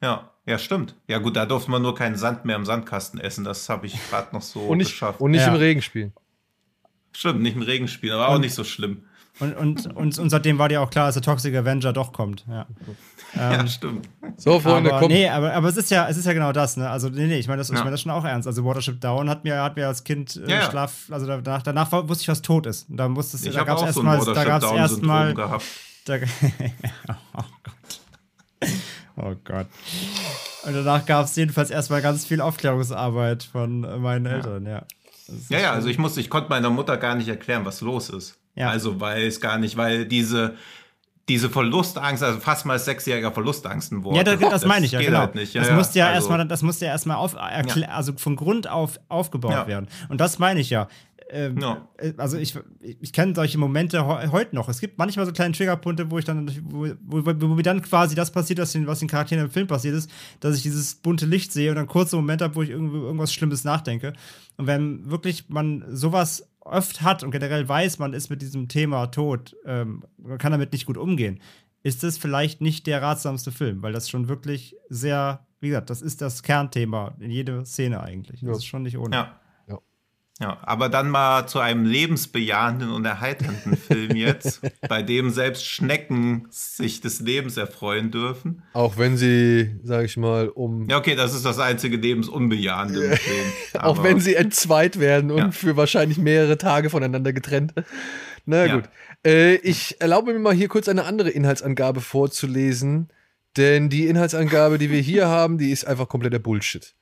[0.02, 0.96] Ja, ja, stimmt.
[1.08, 3.44] Ja gut, da durfte man nur keinen Sand mehr im Sandkasten essen.
[3.46, 5.22] Das habe ich gerade noch so Und nicht, geschafft.
[5.22, 5.48] und nicht Ja.
[5.48, 6.14] im Regen spielen.
[7.16, 9.04] Stimmt, nicht im Regen spielen, aber auch Und- nicht so schlimm.
[9.40, 12.46] Und, und, und, und seitdem war dir auch klar, dass der Toxic Avenger doch kommt.
[12.48, 12.68] Ja.
[13.36, 14.08] ja, stimmt.
[14.38, 15.12] So, Freunde, aber, kommt.
[15.12, 16.88] nee, aber, aber es ist ja, es ist ja genau das, ne?
[16.88, 17.80] Also, nee, nee, ich meine das, ich Ja.
[17.82, 18.48] meine das schon auch ernst.
[18.48, 20.70] Also Watership Down hat mir, hat mir als Kind äh, Ja, ja.
[20.70, 22.88] Schlaf, also danach, danach wusste ich, was tot ist.
[22.92, 24.64] Und da musste es, Ich da habe gab es auch so ein erstmal, da gab
[24.64, 25.66] es erstmal, gehabt.
[26.06, 26.16] da,
[27.36, 28.70] oh Gott.
[29.16, 29.68] Oh Gott.
[30.68, 34.84] Und danach gab es jedenfalls erstmal ganz viel Aufklärungsarbeit von meinen Eltern, ja.
[35.34, 38.10] Das Ja, ja, also ich musste, ich konnte meiner Mutter gar nicht erklären, was los
[38.10, 38.38] ist.
[38.56, 38.70] Ja.
[38.70, 40.56] Also, weil es gar nicht, weil diese,
[41.30, 44.18] diese Verlustangst, also fast mal sechsjähriger Verlustangst ein Wort.
[44.18, 44.52] Ja, das, ist.
[44.52, 45.20] das meine ich ja, genau.
[45.20, 45.54] Halt nicht.
[45.54, 48.70] Ja, das ja, musste ja also- erstmal, das musste ja erstmal auf, also von Grund
[48.70, 49.88] auf aufgebaut werden.
[50.10, 50.88] Und das meine ich ja.
[51.34, 51.88] Ähm, Ja.
[51.98, 54.70] äh, Also ich, ich kenne solche Momente he heute noch.
[54.70, 58.14] Es gibt manchmal so kleine Triggerpunkte, wo ich dann, wo, wo, wo mir dann quasi
[58.16, 61.26] das passiert, was den, was den Charakteren im Film passiert ist, dass ich dieses bunte
[61.26, 64.14] Licht sehe und dann kurze Momente habe, wo ich irgendwie irgendwas Schlimmes nachdenke.
[64.58, 69.08] Und wenn wirklich man sowas oft hat und generell weiß, man ist mit diesem Thema
[69.08, 71.40] Tod, ähm, man kann damit nicht gut umgehen,
[71.82, 76.02] ist es vielleicht nicht der ratsamste Film, weil das schon wirklich sehr, wie gesagt, das
[76.02, 78.40] ist das Kernthema in jeder Szene eigentlich.
[78.40, 78.56] Das Ja.
[78.56, 79.14] ist schon nicht ohne.
[79.16, 79.40] Ja.
[80.40, 80.58] Ja.
[80.64, 87.02] Aber dann mal zu einem lebensbejahenden und erheiternden Film jetzt, bei dem selbst Schnecken sich
[87.02, 88.64] des Lebens erfreuen dürfen.
[88.74, 90.90] Auch wenn sie, sag ich mal, um.
[90.90, 93.46] Ja, okay, das ist das einzige Lebensunbejahende im Film.
[93.84, 95.52] auch wenn sie entzweit werden und Ja.
[95.52, 97.74] für wahrscheinlich mehrere Tage voneinander getrennt.
[98.46, 98.76] Na Ja.
[98.76, 98.86] gut.
[99.26, 103.10] Äh, ich erlaube mir mal hier kurz eine andere Inhaltsangabe vorzulesen,
[103.56, 106.96] denn die Inhaltsangabe, die wir hier haben, die ist einfach kompletter Bullshit.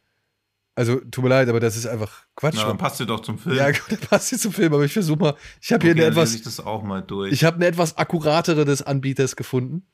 [0.74, 2.56] Also, tut mir leid, aber das ist einfach Quatsch.
[2.58, 3.56] Na, dann passt sie doch zum Film.
[3.56, 5.36] ja, gut, das passt jetzt zum Film, aber ich versuche mal.
[5.62, 6.36] Ich habe hier okay, eine dann lese etwas.
[6.36, 7.34] ich das auch mal durch.
[7.34, 9.86] Ich habe eine etwas akkuratere des Anbieters gefunden.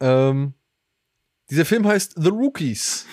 [0.00, 0.54] Ähm,
[1.50, 3.06] dieser Film heißt The Rookies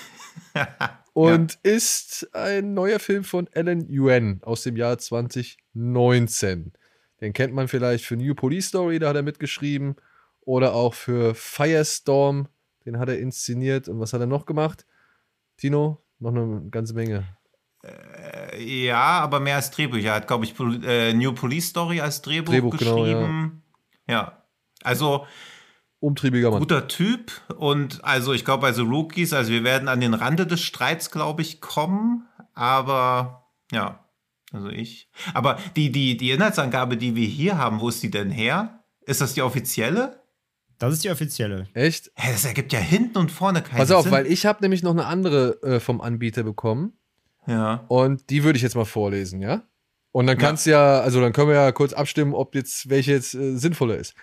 [1.13, 6.73] und ist ein neuer Film von Alan Yuen aus dem Jahr 2019.
[7.21, 9.95] Den kennt man vielleicht für New Police Story, da hat er mitgeschrieben.
[10.41, 12.49] Oder auch für Firestorm,
[12.85, 13.87] den hat er inszeniert.
[13.87, 14.85] Und was hat er noch gemacht?
[15.57, 16.03] Tino?
[16.23, 17.25] Noch eine ganze Menge.
[18.59, 20.09] ja, aber mehr als Drehbücher.
[20.09, 23.63] Er hat, glaube ich, Pol äh, New Police Story als Drehbuch, Drehbuch, genau, geschrieben.
[24.07, 24.43] ja.
[24.83, 25.25] Also
[25.99, 26.59] Umtriebiger Mann.
[26.59, 27.31] guter Typ.
[27.57, 31.41] Und also ich glaube The Rookies, also wir werden an den Rande des Streits, glaube
[31.41, 32.27] ich, kommen.
[32.53, 34.05] Aber ja,
[34.51, 35.09] Also ich.
[35.33, 38.83] Aber die, die, die Inhaltsangabe, die wir hier haben, wo ist die denn her?
[39.05, 40.22] Ist das die offizielle?
[40.87, 41.67] Das ist die offizielle.
[41.73, 42.11] Echt?
[42.15, 44.11] Hä, das ergibt ja hinten und vorne keinen Pass auf, Sinn.
[44.11, 46.93] weil ich habe nämlich noch eine andere äh, vom Anbieter bekommen
[47.47, 47.85] ja.
[47.87, 49.63] und die würde ich jetzt mal vorlesen, ja?
[50.11, 50.45] Und dann Ja.
[50.45, 53.97] kannst ja, also dann können wir ja kurz abstimmen, ob jetzt welche jetzt äh, sinnvoller
[53.97, 54.13] ist.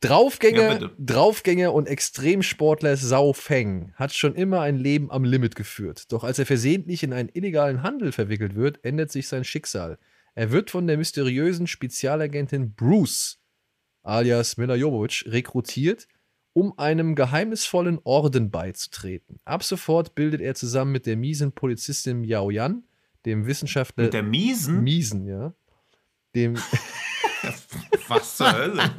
[0.00, 0.90] Draufgänger, Ja.
[0.98, 6.12] Draufgänger und Extremsportler Sau Feng hat schon immer ein Leben am Limit geführt.
[6.12, 9.98] Doch als er versehentlich in einen illegalen Handel verwickelt wird, ändert sich sein Schicksal.
[10.34, 13.40] Er wird von der mysteriösen Spezialagentin Bruce,
[14.08, 16.08] alias Mila Jovovich, rekrutiert,
[16.52, 19.38] um einem geheimnisvollen Orden beizutreten.
[19.44, 22.82] Ab sofort bildet er zusammen mit der miesen Polizistin Yao Yan,
[23.26, 24.82] dem Wissenschaftler Mit der Miesen?
[24.82, 25.52] Miesen, ja,
[26.34, 26.56] dem
[28.08, 28.82] Was zur Hölle?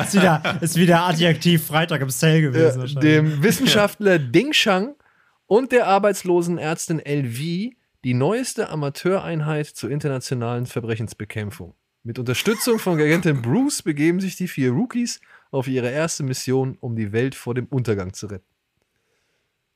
[0.00, 2.76] Ist wieder, ist wieder Adjektiv Freitag im Sale gewesen.
[2.76, 3.02] Ja, wahrscheinlich.
[3.02, 4.94] dem Wissenschaftler Ding Shang
[5.46, 7.72] und der arbeitslosen Ärztin LV
[8.04, 11.74] die neueste Amateureinheit zur internationalen Verbrechensbekämpfung.
[12.02, 15.20] Mit Unterstützung von Agentin Bruce begeben sich die vier Rookies
[15.50, 18.44] auf ihre erste Mission, um die Welt vor dem Untergang zu retten.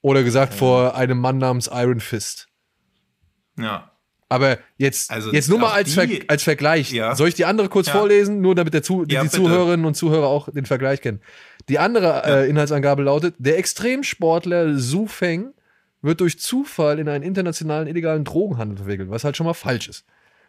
[0.01, 2.49] Oder gesagt, vor einem Mann namens Iron Fist.
[3.59, 3.91] Ja.
[4.29, 6.91] Aber jetzt, Also jetzt nur mal als, Ver als Vergleich.
[6.91, 7.15] Ja.
[7.15, 7.93] Soll ich die andere kurz Ja.
[7.93, 9.37] vorlesen, nur damit der Zu Ja, die bitte.
[9.37, 11.21] Zuhörerinnen und Zuhörer auch den Vergleich kennen?
[11.69, 15.53] Die andere äh, Inhaltsangabe lautet: Der Extremsportler Su Feng
[16.01, 20.05] wird durch Zufall in einen internationalen illegalen Drogenhandel verwickelt, was halt schon mal falsch ist.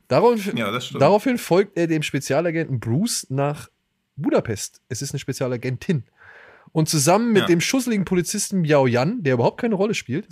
[0.08, 3.70] Daraufhin, Ja, daraufhin folgt er dem Spezialagenten Bruce nach
[4.16, 4.82] Budapest.
[4.90, 6.04] Es ist eine Spezialagentin.
[6.72, 7.48] Und zusammen mit Ja.
[7.48, 10.28] dem schusseligen Polizisten Yao Yan, der überhaupt keine Rolle spielt,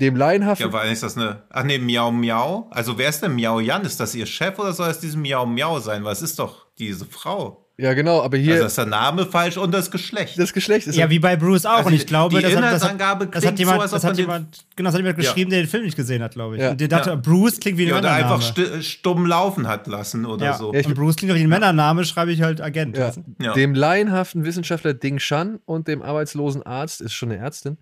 [0.00, 1.42] dem laienhaften Ja, weil ist das eine.
[1.50, 2.68] Ach nee, Miau Miau.
[2.70, 3.82] Also wer ist denn Miau Jan?
[3.82, 6.04] Ist das ihr Chef oder soll es diesem Miau Miau sein?
[6.04, 7.66] Weil es ist doch diese Frau.
[7.80, 10.38] Ja, genau, aber hier Also ist der Name falsch und das Geschlecht.
[10.38, 11.78] das Geschlecht ist Ja, wie bei Bruce auch.
[11.78, 13.90] Also und ich glaube, die das, hat, das, hat, das hat klingt jemand, so, als
[13.92, 15.22] das ob hat jemand, genau, das hat jemand Ja.
[15.24, 16.62] geschrieben, der den Film nicht gesehen hat, glaube ich.
[16.62, 16.70] Ja.
[16.72, 17.16] Und der dachte, Ja.
[17.16, 18.34] Bruce klingt wie ein ja, oder Männername.
[18.34, 20.52] einfach sti- stumm laufen hat lassen oder ja.
[20.58, 20.72] so.
[20.74, 22.96] Ja, ich- und Bruce klingt wie ein Männername, schreibe ich halt Agent.
[22.98, 23.12] Ja.
[23.40, 23.52] Ja.
[23.54, 27.78] Dem laienhaften Wissenschaftler Ding Shan und dem arbeitslosen Arzt, ist schon eine Ärztin,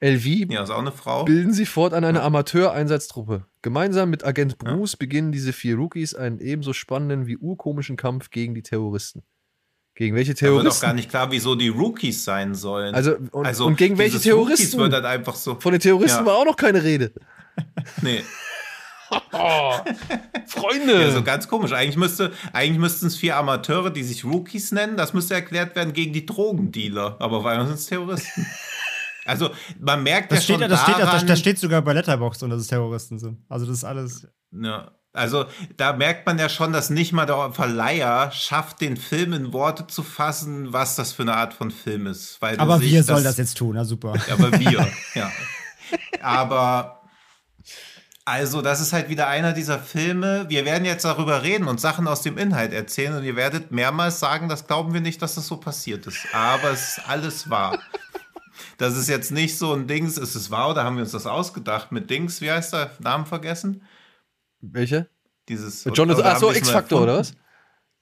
[0.00, 1.24] LV, Ja, ist auch eine Frau.
[1.24, 3.44] bilden sie fortan eine Amateureinsatztruppe.
[3.62, 8.54] Gemeinsam mit Agent Bruce beginnen diese vier Rookies einen ebenso spannenden wie urkomischen Kampf gegen
[8.54, 9.22] die Terroristen.
[9.98, 10.86] Gegen welche Da wird auch Terroristen?
[10.86, 12.94] gar nicht klar, wieso die Rookies sein sollen.
[12.94, 14.62] Also, und- und gegen welche Terroristen?
[14.62, 15.56] Rookies wird dann einfach so.
[15.58, 16.26] Von den Terroristen Ja.
[16.26, 17.10] war auch noch keine Rede.
[18.02, 18.22] Nee.
[20.46, 21.02] Freunde!
[21.02, 21.72] Ja, so ganz komisch.
[21.72, 24.96] Eigentlich, müsste, eigentlich müssten es vier Amateure, die sich Rookies nennen.
[24.96, 27.16] Das müsste erklärt werden gegen die Drogendealer.
[27.18, 28.46] Aber weil sind es Terroristen.
[29.24, 31.92] Also, man merkt Das, ja steht, schon das, steht, das, daran, das steht sogar bei
[31.92, 33.36] Letterboxd und dass es Terroristen sind.
[33.50, 34.26] Also das ist alles.
[34.52, 39.32] Ja, also da merkt man ja schon, dass nicht mal der Verleiher schafft, den Film
[39.32, 42.38] in Worte zu fassen, was das für eine Art von Film ist.
[42.40, 44.14] Aber wir sollen das jetzt tun, na super.
[44.30, 45.30] Aber wir, ja.
[46.20, 46.98] Aber
[48.28, 50.44] also, das ist halt wieder einer dieser Filme.
[50.50, 54.20] Wir werden jetzt darüber reden und Sachen aus dem Inhalt erzählen und ihr werdet mehrmals
[54.20, 56.26] sagen, das glauben wir nicht, dass das so passiert ist.
[56.34, 57.78] Aber es ist alles wahr.
[58.76, 61.26] Das ist jetzt nicht so ein Dings, ist es wahr oder haben wir uns das
[61.26, 62.90] ausgedacht mit Dings, wie heißt der?
[62.98, 63.80] Namen vergessen?
[64.60, 65.08] Welche?
[65.48, 65.84] Dieses.
[65.94, 67.32] Jonathan, achso, wir es mal X-Factor, oder was?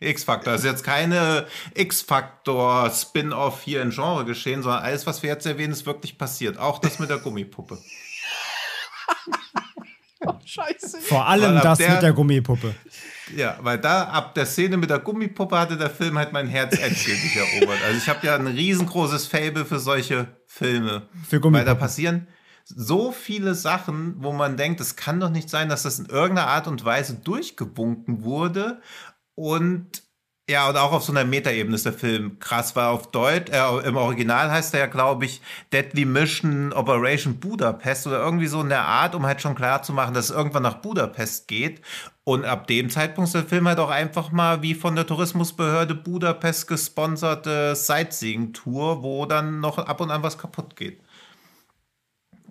[0.01, 0.53] X-Factor.
[0.53, 5.73] Das ist jetzt keine X-Factor-Spin-Off hier in Genre geschehen, sondern alles, was wir jetzt erwähnen,
[5.73, 6.59] ist wirklich passiert.
[6.59, 7.79] Auch das mit der Gummipuppe.
[10.45, 11.01] Scheiße.
[11.01, 12.75] Vor allem das der- mit der Gummipuppe.
[13.35, 16.79] Ja, weil da ab der Szene mit der Gummipuppe hatte der Film halt mein Herz
[16.79, 17.79] endgültig erobert.
[17.85, 21.09] Also ich habe ja ein riesengroßes Fable für solche Filme.
[21.29, 22.29] Für Weil da passieren
[22.69, 26.49] so viele Sachen, wo man denkt, es kann doch nicht sein, dass das in irgendeiner
[26.49, 28.81] Art und Weise durchgewunken wurde.
[29.35, 30.03] Und
[30.49, 33.89] ja, und auch auf so einer Metaebene ist der Film krass, weil auf Deutsch, äh,
[33.89, 38.69] im Original heißt er ja, glaube ich, Deadly Mission Operation Budapest oder irgendwie so in
[38.69, 41.83] der Art, um halt schon klar zu machen, dass es irgendwann nach Budapest geht.
[42.23, 45.97] Und ab dem Zeitpunkt ist der Film halt auch einfach mal wie von der Tourismusbehörde
[45.97, 51.01] Budapest gesponserte Sightseeing-Tour, wo dann noch ab und an was kaputt geht.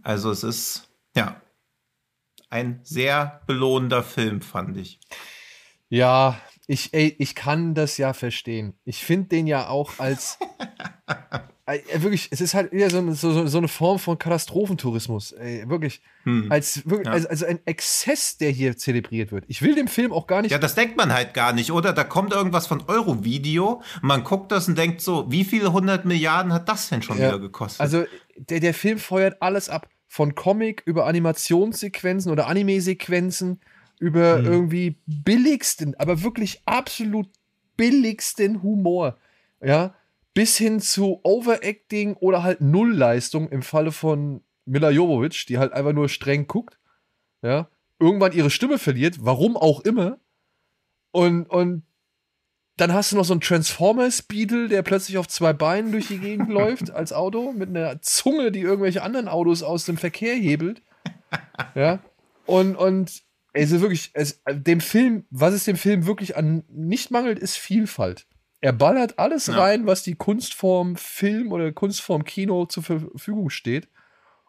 [0.05, 1.41] Also es ist, ja,
[2.51, 4.99] ein sehr belohnender Film, fand ich.
[5.89, 8.75] Ja, ich, ey, ich kann das ja verstehen.
[8.85, 10.37] Ich finde den ja auch als.
[11.95, 15.31] Wirklich, es ist halt wieder so, so, so- so eine Form von Katastrophentourismus.
[15.31, 16.03] Ey, wirklich.
[16.23, 16.51] Hm.
[16.51, 17.13] Als, wirklich Ja.
[17.13, 19.45] also, also ein Exzess, der hier zelebriert wird.
[19.47, 20.51] Ich will dem Film auch gar nicht.
[20.51, 21.91] Ja, das denkt man halt gar nicht, oder?
[21.91, 26.53] Da kommt irgendwas von Eurovideo, man guckt das und denkt so, wie viele hundert Milliarden
[26.53, 27.29] hat das denn schon Ja.
[27.29, 27.81] wieder gekostet?
[27.81, 28.05] Also,
[28.37, 29.87] der, der Film feuert alles ab.
[30.15, 33.59] Von Comic über Animationssequenzen oder Anime-Sequenzen
[33.99, 34.45] über Hm.
[34.45, 37.27] irgendwie billigsten, aber wirklich absolut
[37.75, 39.17] billigsten Humor.
[39.61, 39.93] Ja,
[40.33, 45.91] bis hin zu Overacting oder halt Nullleistung im Falle von Mila Jovovich, die halt einfach
[45.91, 46.79] nur streng guckt.
[47.41, 47.69] Ja,
[47.99, 50.17] irgendwann ihre Stimme verliert, warum auch immer.
[51.11, 51.83] Und, und
[52.77, 56.49] dann hast du noch so einen Transformers-Beetle, der plötzlich auf zwei Beinen durch die Gegend
[56.51, 60.81] läuft als Auto, mit einer Zunge, die irgendwelche anderen Autos aus dem Verkehr hebelt.
[61.73, 61.99] Ja.
[62.45, 63.23] Und, und
[63.53, 68.27] also wirklich, es, dem Film, was es dem Film wirklich an nicht mangelt, ist Vielfalt.
[68.61, 69.57] Er ballert alles Ja.
[69.57, 73.87] rein, was die Kunstform Film oder Kunstform Kino zur Verfügung steht.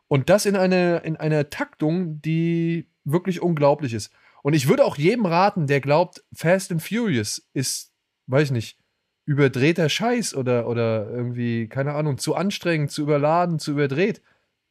[0.08, 4.12] Und das in, eine, in einer Taktung, die wirklich unglaublich ist.
[4.42, 7.92] Und ich würde auch jedem raten, der glaubt, Fast and Furious ist,
[8.26, 8.78] weiß ich nicht,
[9.24, 14.22] überdrehter Scheiß oder, oder irgendwie, keine Ahnung, zu anstrengend, zu überladen, zu überdreht.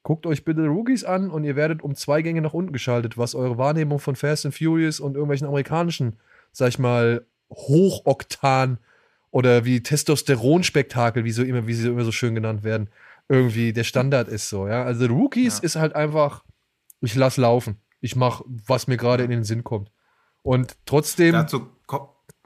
[0.03, 3.35] Guckt euch bitte Rookies an und ihr werdet um zwei Gänge nach unten geschaltet, was
[3.35, 6.17] eure Wahrnehmung von Fast and Furious und irgendwelchen amerikanischen,
[6.51, 8.77] sag ich mal, Hochoktan
[9.31, 12.89] oder wie Testosteron-Spektakel, wie, so immer, wie sie immer so schön genannt werden,
[13.27, 14.83] irgendwie der Standard ist so, ja.
[14.83, 15.63] Also Rookies Ja.
[15.63, 16.43] ist halt einfach,
[17.01, 17.77] ich lass laufen.
[17.99, 19.91] Ich mach, was mir gerade in den Sinn kommt.
[20.43, 21.67] Und trotzdem, Dazu.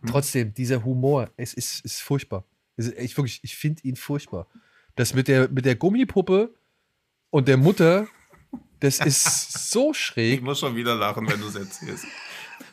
[0.08, 2.44] Trotzdem, dieser Humor, es ist, ist furchtbar.
[2.78, 4.48] Es ist echt wirklich, ich finde ihn furchtbar.
[4.96, 6.54] Das mit der, mit der Gummipuppe
[7.30, 8.08] und der Mutter,
[8.80, 9.24] das ist
[9.72, 10.42] so Ich schräg.
[10.44, 12.06] muss schon wieder lachen, wenn du es erzählst.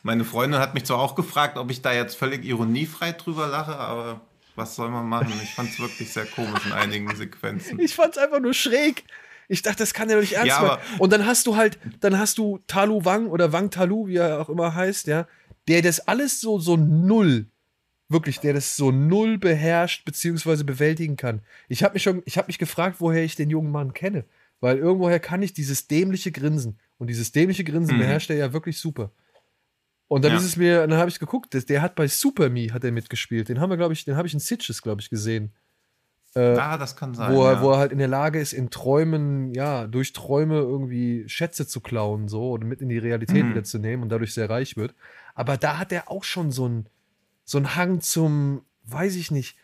[0.03, 3.75] Meine Freundin hat mich zwar auch gefragt, ob ich da jetzt völlig ironiefrei drüber lache,
[3.77, 4.21] aber
[4.55, 5.33] was soll man machen?
[5.43, 7.79] Ich fand es wirklich sehr komisch in einigen Sequenzen.
[7.79, 9.03] Ich fand's einfach nur schräg.
[9.49, 10.69] Ich dachte, das kann ja doch nicht ernst Ja, sein.
[10.71, 14.15] aber- Und dann hast du halt, dann hast du Talu Wang oder Wang Talu, wie
[14.17, 15.27] er auch immer heißt, ja,
[15.67, 17.47] der das alles so, so null,
[18.09, 21.41] wirklich, der das so null beherrscht beziehungsweise bewältigen kann.
[21.67, 24.25] Ich habe mich schon, ich habe mich gefragt, woher ich den jungen Mann kenne.
[24.59, 26.79] Weil irgendwoher kann ich dieses dämliche Grinsen.
[26.97, 27.99] Und dieses dämliche Grinsen Mhm.
[27.99, 29.11] beherrscht er ja wirklich super.
[30.07, 30.37] Und dann Ja.
[30.37, 32.91] ist es mir, dann habe ich geguckt, das- der hat bei Super Me hat er
[32.91, 33.49] mitgespielt.
[33.49, 35.51] Den haben wir, glaube ich, den habe ich in Sitches, glaube ich, gesehen.
[36.35, 37.33] Ah, das kann sein.
[37.33, 37.61] wo, er, ja.
[37.63, 41.81] wo er halt in der Lage ist, in Träumen, ja, durch Träume irgendwie Schätze zu
[41.81, 43.49] klauen, so, oder mit in die Realität Mhm.
[43.51, 44.93] wieder zu nehmen und dadurch sehr reich wird.
[45.37, 46.89] Aber da hat er auch schon so einen
[47.45, 49.55] so einen Hang zum, weiß ich nicht,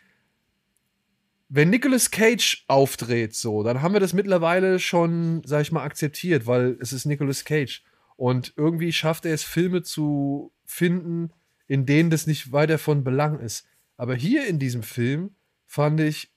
[1.48, 6.46] wenn Nicolas Cage aufdreht, so, dann haben wir das mittlerweile schon, sag ich mal, akzeptiert,
[6.46, 7.82] weil es ist Nicolas Cage.
[8.16, 11.32] Und irgendwie schafft er es, Filme zu finden,
[11.66, 13.66] in denen das nicht weiter von Belang ist.
[13.96, 15.34] Aber hier in diesem Film
[15.66, 16.32] fand ich,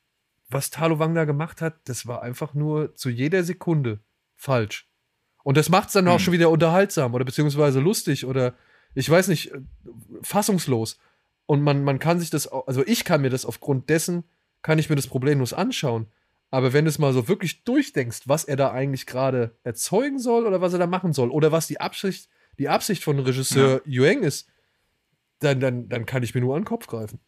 [0.50, 4.00] was Talo Wang da gemacht hat, das war einfach nur zu jeder Sekunde
[4.36, 4.90] falsch.
[5.44, 6.20] Und das macht es dann auch Hm.
[6.20, 8.56] schon wieder unterhaltsam oder beziehungsweise lustig oder
[8.96, 9.60] ich weiß nicht, äh,
[10.22, 10.98] fassungslos.
[11.46, 14.26] Und man, man kann sich das, also ich kann mir das aufgrund dessen,
[14.62, 16.08] kann ich mir das problemlos anschauen.
[16.50, 20.46] Aber wenn du es mal so wirklich durchdenkst, was er da eigentlich gerade erzeugen soll
[20.46, 24.24] oder was er da machen soll oder was die Absicht, die Absicht von Regisseur Yueng
[24.24, 24.50] ist,
[25.40, 27.20] dann, dann, dann kann ich mir nur an den Kopf greifen.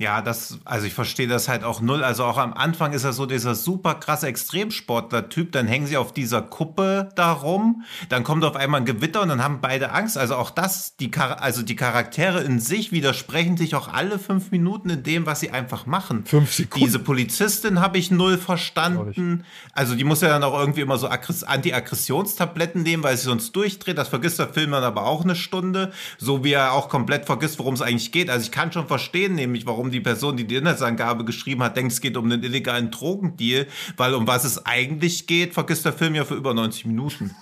[0.00, 2.02] Ja, das, also ich verstehe das halt auch null.
[2.02, 5.52] Also auch am Anfang ist er so dieser super krasse Extremsportler-Typ.
[5.52, 7.84] Dann hängen sie auf dieser Kuppe da rum.
[8.08, 10.16] Dann kommt auf einmal ein Gewitter und dann haben beide Angst.
[10.16, 14.50] Also auch das, die, Char also die Charaktere in sich widersprechen sich auch alle fünf
[14.50, 16.24] Minuten in dem, was sie einfach machen.
[16.24, 16.86] Fünf Sekunden.
[16.86, 19.44] Diese Polizistin habe ich null verstanden.
[19.74, 23.54] Also die muss ja dann auch irgendwie immer so Aggress- Anti-Aggressionstabletten nehmen, weil sie sonst
[23.54, 23.98] durchdreht.
[23.98, 25.92] Das vergisst der Film dann aber auch eine Stunde.
[26.16, 28.30] So wie er auch komplett vergisst, worum es eigentlich geht.
[28.30, 31.92] Also ich kann schon verstehen, nämlich warum die Person, die die Inhaltsangabe geschrieben hat, denkt,
[31.92, 33.66] es geht um einen illegalen Drogendeal.
[33.96, 37.34] Weil um was es eigentlich geht, vergisst der Film ja für über 90 Minuten.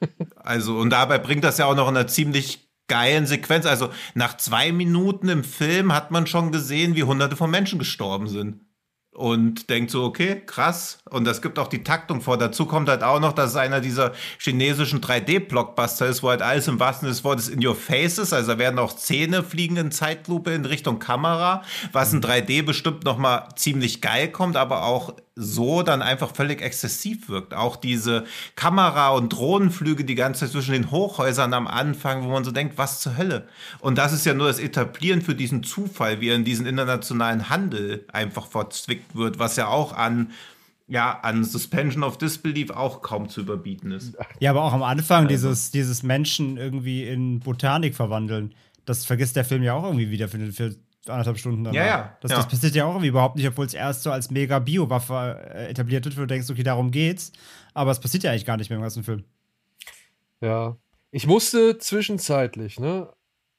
[0.36, 3.66] Also, und dabei bringt das ja auch noch in einer ziemlich geilen Sequenz.
[3.66, 8.28] Also, nach zwei Minuten im Film hat man schon gesehen, wie hunderte von Menschen gestorben
[8.28, 8.60] sind.
[9.18, 11.00] Und denkt so, okay, krass.
[11.10, 12.38] Und das gibt auch die Taktung vor.
[12.38, 16.68] Dazu kommt halt auch noch, dass es einer dieser chinesischen 3D-Blockbuster ist, wo halt alles
[16.68, 18.32] im wahrsten des Wortes in your face ist.
[18.32, 23.02] Also da werden auch Zähne fliegen in Zeitlupe in Richtung Kamera, was in 3D bestimmt
[23.02, 27.54] nochmal ziemlich geil kommt, aber auch so dann einfach völlig exzessiv wirkt.
[27.54, 28.24] Auch diese
[28.56, 32.76] Kamera- und Drohnenflüge die ganze Zeit zwischen den Hochhäusern am Anfang, wo man so denkt,
[32.76, 33.46] was zur Hölle?
[33.78, 37.48] Und das ist ja nur das Etablieren für diesen Zufall, wie er in diesen internationalen
[37.48, 40.32] Handel einfach verzwickt wird, was ja auch an
[40.90, 44.16] ja, an Suspension of Disbelief auch kaum zu überbieten ist.
[44.40, 45.28] Ja, aber auch am Anfang Also.
[45.28, 48.54] dieses, dieses Menschen irgendwie in Botanik verwandeln,
[48.86, 50.74] das vergisst der Film ja auch irgendwie wieder für, für
[51.06, 51.76] anderthalb Stunden danach.
[51.76, 52.36] Ja, ja, Das, ja.
[52.38, 55.70] das passiert ja auch irgendwie überhaupt nicht, obwohl es erst so als mega Biowaffe äh,
[55.70, 57.32] etabliert wird, wo du denkst, okay, darum geht's.
[57.74, 59.24] Aber es passiert ja eigentlich gar nicht mehr im ganzen Film.
[60.40, 60.76] Ja.
[61.10, 63.10] Ich musste zwischenzeitlich, ne,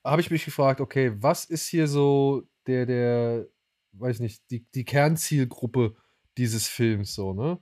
[0.03, 3.47] habe ich mich gefragt, okay, was ist hier so der, der,
[3.93, 5.95] weiß nicht, die, die Kernzielgruppe
[6.37, 7.59] dieses Films so, ne?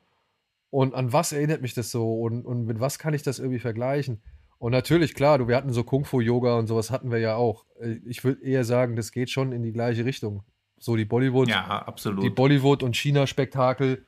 [0.69, 3.59] Und an was erinnert mich das so und, und mit was kann ich das irgendwie
[3.59, 4.21] vergleichen?
[4.59, 7.65] Und natürlich, klar, du, wir hatten so Kung-Fu-Yoga und sowas hatten wir ja auch.
[7.79, 10.43] Äh, Ich würde eher sagen, das geht schon in die gleiche Richtung.
[10.79, 12.23] So die Bollywood, Ja, absolut.
[12.23, 14.05] die Bollywood- und China-Spektakel,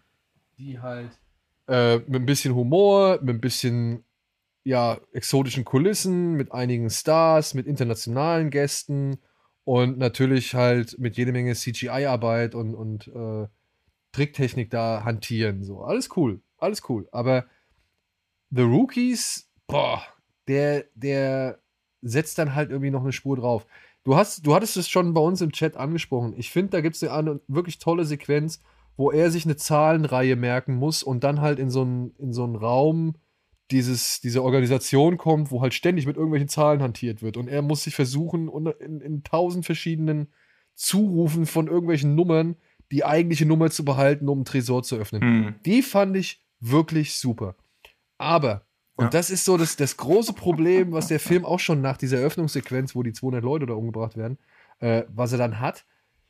[0.57, 1.11] die halt
[1.67, 4.03] äh, mit ein bisschen Humor, mit ein bisschen
[4.63, 9.19] ja, exotischen Kulissen, mit einigen Stars, mit internationalen Gästen
[9.63, 13.47] und natürlich halt mit jede Menge CGI-Arbeit und, und äh,
[14.11, 15.63] Tricktechnik da hantieren.
[15.63, 17.07] So, alles cool, alles cool.
[17.11, 17.45] Aber
[18.51, 20.03] The Rookies, boah,
[20.49, 21.59] der, der
[22.01, 23.65] setzt dann halt irgendwie noch eine Spur drauf.
[24.03, 26.33] Du, hast, du hattest es schon bei uns im Chat angesprochen.
[26.35, 28.61] Ich finde, da gibt es eine wirklich tolle Sequenz,
[28.97, 32.43] wo er sich eine Zahlenreihe merken muss und dann halt in so einen, in so
[32.43, 33.15] einen Raum
[33.71, 37.37] dieses, diese Organisation kommt, wo halt ständig mit irgendwelchen Zahlen hantiert wird.
[37.37, 38.49] Und er muss sich versuchen,
[38.79, 40.27] in, in tausend verschiedenen
[40.73, 42.55] Zurufen von irgendwelchen Nummern
[42.91, 45.21] die eigentliche Nummer zu behalten, um einen Tresor zu öffnen.
[45.21, 45.55] Mhm.
[45.65, 47.55] Die fand ich wirklich super.
[48.17, 48.65] Aber,
[48.99, 49.09] und ja.
[49.11, 52.95] das ist so das, das große Problem, was der Film auch schon nach dieser Eröffnungssequenz,
[52.95, 54.37] wo die 200 Leute da umgebracht werden,
[54.79, 55.85] äh, was er dann hat,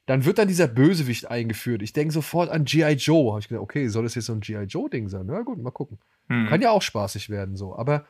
[0.05, 1.81] dann wird dann dieser Bösewicht eingeführt.
[1.81, 2.93] Ich denke sofort an G.I.
[2.93, 3.31] Joe.
[3.31, 4.65] Habe ich gedacht, okay, soll das jetzt so ein G.I.
[4.65, 5.23] Joe-Ding sein?
[5.25, 5.97] Na gut, mal gucken.
[6.27, 6.45] Hm.
[6.45, 7.75] Kann ja auch spaßig werden, so.
[7.75, 8.05] Aber,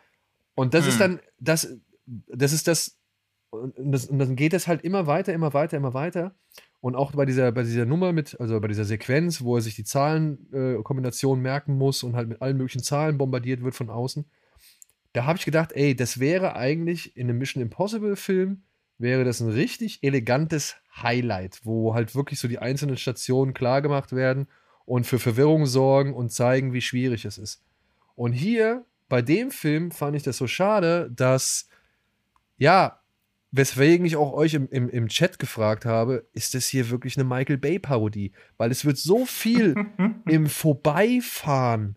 [0.55, 0.89] und das hm.
[0.89, 2.97] ist dann, das, das ist das,
[3.51, 6.35] und, das, und dann geht es halt immer weiter, immer weiter, immer weiter.
[6.81, 9.75] Und auch bei dieser, bei dieser Nummer mit, also bei dieser Sequenz, wo er sich
[9.75, 14.25] die Zahlenkombination äh, merken muss und halt mit allen möglichen Zahlen bombardiert wird von außen,
[15.13, 18.63] da habe ich gedacht, ey, das wäre eigentlich in einem Mission Impossible Film
[18.97, 24.11] wäre das ein richtig elegantes Highlight, wo halt wirklich so die einzelnen Stationen klar gemacht
[24.11, 24.47] werden
[24.85, 27.63] und für Verwirrung sorgen und zeigen, wie schwierig es ist.
[28.15, 31.67] Und hier bei dem Film fand ich das so schade, dass
[32.57, 32.99] ja,
[33.51, 37.23] weswegen ich auch euch im, im, im Chat gefragt habe, ist das hier wirklich eine
[37.23, 38.33] Michael Bay-Parodie?
[38.57, 39.75] Weil es wird so viel
[40.27, 41.95] im Vorbeifahren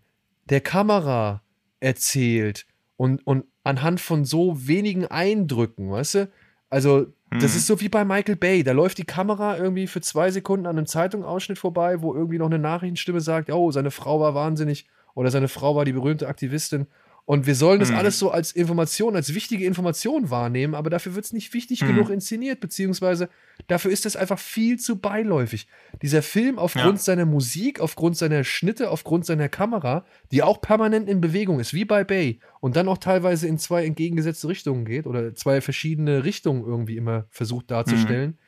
[0.48, 1.42] der Kamera
[1.80, 6.30] erzählt und, und anhand von so wenigen Eindrücken, weißt du?
[6.70, 7.58] Also, das hm.
[7.58, 8.62] ist so wie bei Michael Bay.
[8.62, 12.46] Da läuft die Kamera irgendwie für zwei Sekunden an einem Zeitungsausschnitt vorbei, wo irgendwie noch
[12.46, 16.86] eine Nachrichtenstimme sagt, oh, seine Frau war wahnsinnig oder seine Frau war die berühmte Aktivistin.
[17.24, 17.96] Und wir sollen das hm.
[17.96, 21.88] alles so als Information, als wichtige Information wahrnehmen, aber dafür wird es nicht wichtig hm.
[21.88, 23.28] genug inszeniert, beziehungsweise
[23.68, 25.68] dafür ist es einfach viel zu beiläufig.
[26.02, 27.02] Dieser Film aufgrund ja.
[27.04, 31.84] seiner Musik, aufgrund seiner Schnitte, aufgrund seiner Kamera, die auch permanent in Bewegung ist, wie
[31.84, 36.64] bei Bay, und dann auch teilweise in zwei entgegengesetzte Richtungen geht oder zwei verschiedene Richtungen
[36.64, 38.30] irgendwie immer versucht darzustellen.
[38.30, 38.38] Hm.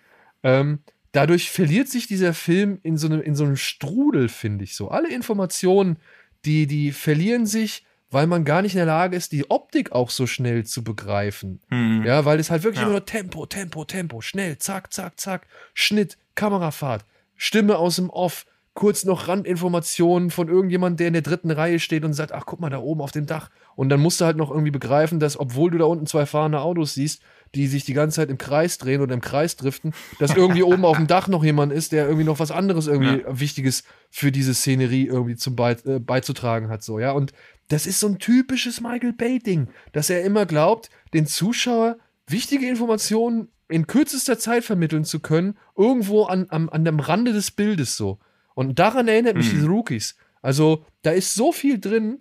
[0.43, 0.79] Ähm,
[1.13, 4.89] dadurch verliert sich dieser Film in so einem, in so einem Strudel, finde ich so.
[4.89, 5.97] Alle Informationen,
[6.45, 10.09] die, die verlieren sich weil man gar nicht in der Lage ist, die Optik auch
[10.09, 11.61] so schnell zu begreifen.
[11.69, 12.05] Mhm.
[12.07, 12.85] Ja, weil es halt wirklich ja.
[12.85, 17.05] immer nur Tempo, Tempo, Tempo, schnell, zack, zack, zack, Schnitt, Kamerafahrt,
[17.37, 22.05] Stimme aus dem Off, kurz noch Randinformationen von irgendjemandem, der in der dritten Reihe steht
[22.05, 23.51] und sagt, ach, guck mal, da oben auf dem Dach.
[23.77, 26.61] Und dann musst du halt noch irgendwie begreifen, dass, obwohl du da unten zwei fahrende
[26.61, 27.23] Autos siehst,
[27.55, 30.85] die sich die ganze Zeit im Kreis drehen oder im Kreis driften, dass irgendwie oben
[30.85, 33.41] auf dem Dach noch jemand ist, der irgendwie noch was anderes irgendwie ja.
[33.41, 37.13] Wichtiges für diese Szenerie irgendwie zum Be äh, beizutragen hat, so, ja.
[37.13, 37.33] Und
[37.69, 43.49] das ist so ein typisches Michael Bay-Ding, dass er immer glaubt, den Zuschauer wichtige Informationen
[43.69, 48.19] in kürzester Zeit vermitteln zu können, irgendwo an, an, an dem Rande des Bildes so.
[48.55, 49.57] Und daran erinnert mich mhm.
[49.57, 50.17] diese Rookies.
[50.43, 52.21] Also, da ist so viel drin,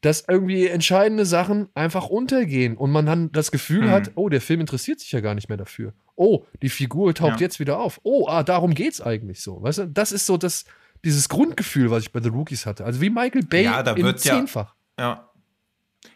[0.00, 3.90] dass irgendwie entscheidende Sachen einfach untergehen und man dann das Gefühl mhm.
[3.90, 5.92] hat, oh, der Film interessiert sich ja gar nicht mehr dafür.
[6.14, 7.46] Oh, die Figur taucht ja.
[7.46, 8.00] jetzt wieder auf.
[8.04, 9.62] Oh, ah, darum geht's eigentlich so.
[9.62, 10.64] Weißt du, das ist so das,
[11.04, 12.84] dieses Grundgefühl, was ich bei The Rookies hatte.
[12.84, 14.74] Also wie Michael Bay ja, da in zehnfach.
[14.98, 15.04] Ja.
[15.04, 15.24] ja.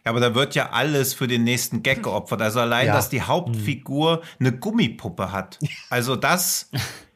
[0.05, 2.41] Ja, aber da wird ja alles für den nächsten Gag geopfert.
[2.41, 2.95] Also allein, ja.
[2.95, 5.59] dass die Hauptfigur eine Gummipuppe hat.
[5.91, 6.71] Also das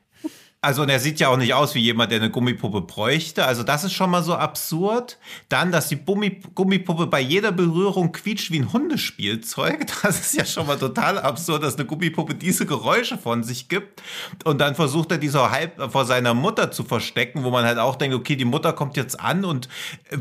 [0.66, 3.44] Also, und er sieht ja auch nicht aus wie jemand, der eine Gummipuppe bräuchte.
[3.44, 5.16] Also, das ist schon mal so absurd.
[5.48, 9.86] Dann, dass die Gummi Gummipuppe bei jeder Berührung quietscht wie ein Hundespielzeug.
[10.02, 14.02] Das ist ja schon mal total absurd, dass eine Gummipuppe diese Geräusche von sich gibt.
[14.44, 17.94] Und dann versucht er diese halb vor seiner Mutter zu verstecken, wo man halt auch
[17.94, 19.68] denkt, okay, die Mutter kommt jetzt an und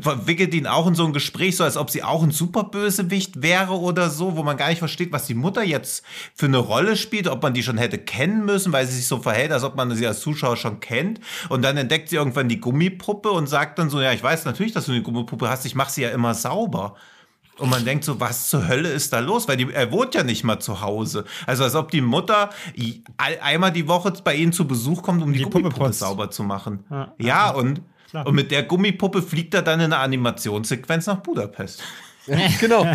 [0.02, 3.80] verwickelt ihn auch in so ein Gespräch, so als ob sie auch ein Superbösewicht wäre
[3.80, 6.04] oder so, wo man gar nicht versteht, was die Mutter jetzt
[6.36, 9.20] für eine Rolle spielt, ob man die schon hätte kennen müssen, weil sie sich so
[9.20, 11.20] verhält, als ob man sie als Zuschauer Zuschauer schon kennt.
[11.50, 14.74] Und dann entdeckt sie irgendwann die Gummipuppe und sagt dann so, ja, ich weiß natürlich,
[14.74, 16.96] dass du eine Gummipuppe hast, ich mache sie ja immer sauber.
[17.58, 19.48] Und man denkt so, was zur Hölle ist da los?
[19.48, 21.24] Weil die, er wohnt ja nicht mal zu Hause.
[21.48, 22.50] Also als ob die Mutter
[23.18, 26.84] einmal die Woche bei ihnen zu Besuch kommt, um die, die Gummipuppe sauber zu machen.
[26.90, 27.82] Ja, ja, ja und,
[28.26, 31.82] und mit der Gummipuppe fliegt er dann in eine Animationssequenz nach Budapest.
[32.60, 32.86] genau.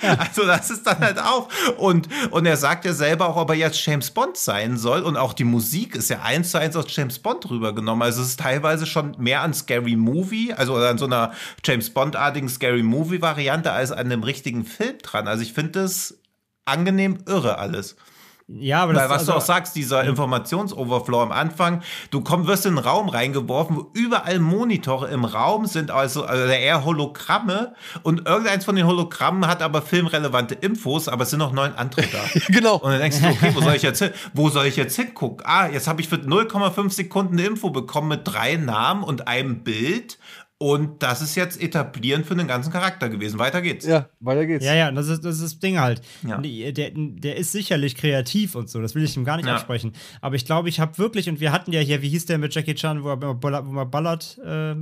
[0.00, 1.48] Also das ist dann halt auch.
[1.76, 5.02] Und, und er sagt ja selber auch, ob er jetzt James Bond sein soll.
[5.02, 8.02] Und auch die Musik ist ja eins zu eins aus James Bond rübergenommen.
[8.02, 11.32] Also es ist teilweise schon mehr an Scary Movie, also an so einer
[11.64, 15.28] James Bond-artigen Scary Movie-Variante als an einem richtigen Film dran.
[15.28, 16.18] Also ich finde das
[16.64, 17.96] angenehm irre alles.
[18.50, 22.46] Ja, aber das Weil was also, du auch sagst, dieser Informationsoverflow am Anfang, du komm,
[22.46, 27.74] wirst in einen Raum reingeworfen, wo überall Monitore im Raum sind, also, also eher Hologramme
[28.04, 32.06] und irgendeins von den Hologrammen hat aber filmrelevante Infos, aber es sind noch neun andere
[32.06, 32.40] da.
[32.48, 32.76] genau.
[32.76, 34.10] Und dann denkst du, okay, wo soll ich jetzt hin?
[34.32, 35.44] Wo soll ich jetzt hingucken?
[35.46, 39.62] Ah, jetzt habe ich für 0,5 Sekunden eine Info bekommen mit drei Namen und einem
[39.62, 40.18] Bild.
[40.60, 43.38] Und das ist jetzt etablieren für den ganzen Charakter gewesen.
[43.38, 43.86] Weiter geht's.
[43.86, 44.64] Ja, weiter geht's.
[44.64, 46.02] Ja, ja, das ist das, ist das Ding halt.
[46.26, 46.38] Ja.
[46.38, 49.52] Der, der ist sicherlich kreativ und so, das will ich ihm gar nicht Ja.
[49.54, 49.92] absprechen.
[50.20, 52.52] Aber ich glaube, ich habe wirklich, und wir hatten ja hier, wie hieß der mit
[52.52, 54.74] Jackie Chan, wo, er, wo wir Ballard äh,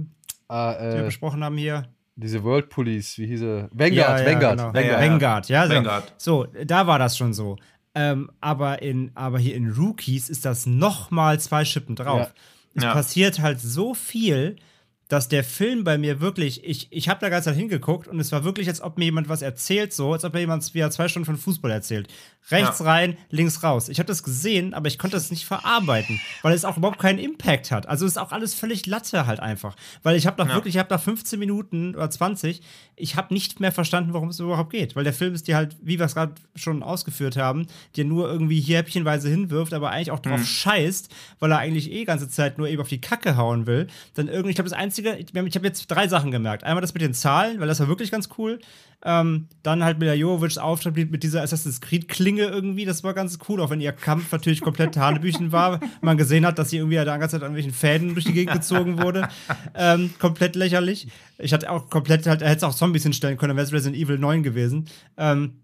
[0.48, 1.85] Ah, den wir äh, besprochen haben hier?
[2.19, 3.69] diese World Police, wie hieß er?
[3.73, 4.73] Vanguard, Ja, ja, Vanguard, genau.
[4.73, 4.86] Vanguard.
[4.86, 5.11] Ja, ja.
[5.11, 5.66] Vanguard, ja.
[5.66, 5.74] So.
[5.74, 6.12] Vanguard.
[6.16, 7.57] so, da war das schon so.
[7.94, 12.20] Ähm, aber, in, aber hier in Rookies ist das noch mal zwei Schippen drauf.
[12.20, 12.32] Ja.
[12.77, 12.93] Es Ja.
[12.94, 14.57] passiert halt so viel,
[15.09, 18.33] dass der Film bei mir wirklich, ich, ich habe da ganz Zeit hingeguckt und es
[18.33, 21.07] war wirklich, als ob mir jemand was erzählt, so, als ob mir jemand wieder zwei
[21.09, 22.09] Stunden von Fußball erzählt.
[22.51, 22.87] Rechts Ja.
[22.87, 23.89] rein, links raus.
[23.89, 27.19] Ich habe das gesehen, aber ich konnte das nicht verarbeiten, weil es auch überhaupt keinen
[27.19, 27.89] Impact hat.
[27.89, 29.74] Also ist auch alles völlig Latte halt einfach.
[30.03, 30.55] Weil ich habe nach Ja.
[30.55, 32.62] wirklich, ich habe nach 15 Minuten oder 20,
[32.95, 34.95] ich habe nicht mehr verstanden, worum es überhaupt geht.
[34.97, 37.66] Weil der Film ist dir halt, wie wir es gerade schon ausgeführt haben,
[37.97, 41.09] dir nur irgendwie hier häppchenweise hinwirft, aber eigentlich auch drauf scheißt,
[41.41, 43.87] weil er eigentlich eh ganze Zeit nur eben auf die Kacke hauen will.
[44.15, 46.64] Dann irgendwie, ich glaube, das Einzige, ich, ich habe jetzt drei Sachen gemerkt.
[46.64, 48.59] Einmal das mit den Zahlen, weil das war wirklich ganz cool.
[49.05, 53.12] Ähm, dann halt mit der Jovovics Auftritt mit dieser Assassin's Creed Klinge irgendwie, das war
[53.12, 55.81] ganz cool, auch wenn ihr Kampf natürlich komplett Hanebüchen war.
[56.01, 58.55] Man gesehen hat, dass sie irgendwie da ganze Zeit an irgendwelchen Fäden durch die Gegend
[58.55, 59.28] gezogen wurde.
[59.74, 61.09] Ähm, komplett lächerlich.
[61.39, 64.02] Ich hatte auch komplett halt, er hätte auch Zombies hinstellen können, dann wäre es Resident
[64.02, 64.86] Evil 9 gewesen.
[65.18, 65.60] Ähm,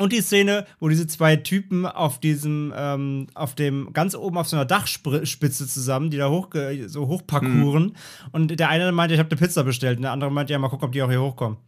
[0.00, 4.48] und die Szene, wo diese zwei Typen auf diesem, ähm, auf dem, ganz oben auf
[4.48, 6.48] so einer Dachspitze zusammen, die da hoch,
[6.86, 7.96] so hochparcouren.
[8.32, 9.98] Und der eine meinte, ich habe eine Pizza bestellt.
[9.98, 11.58] Und der andere meinte, ja, mal gucken, ob die auch hier hochkommen.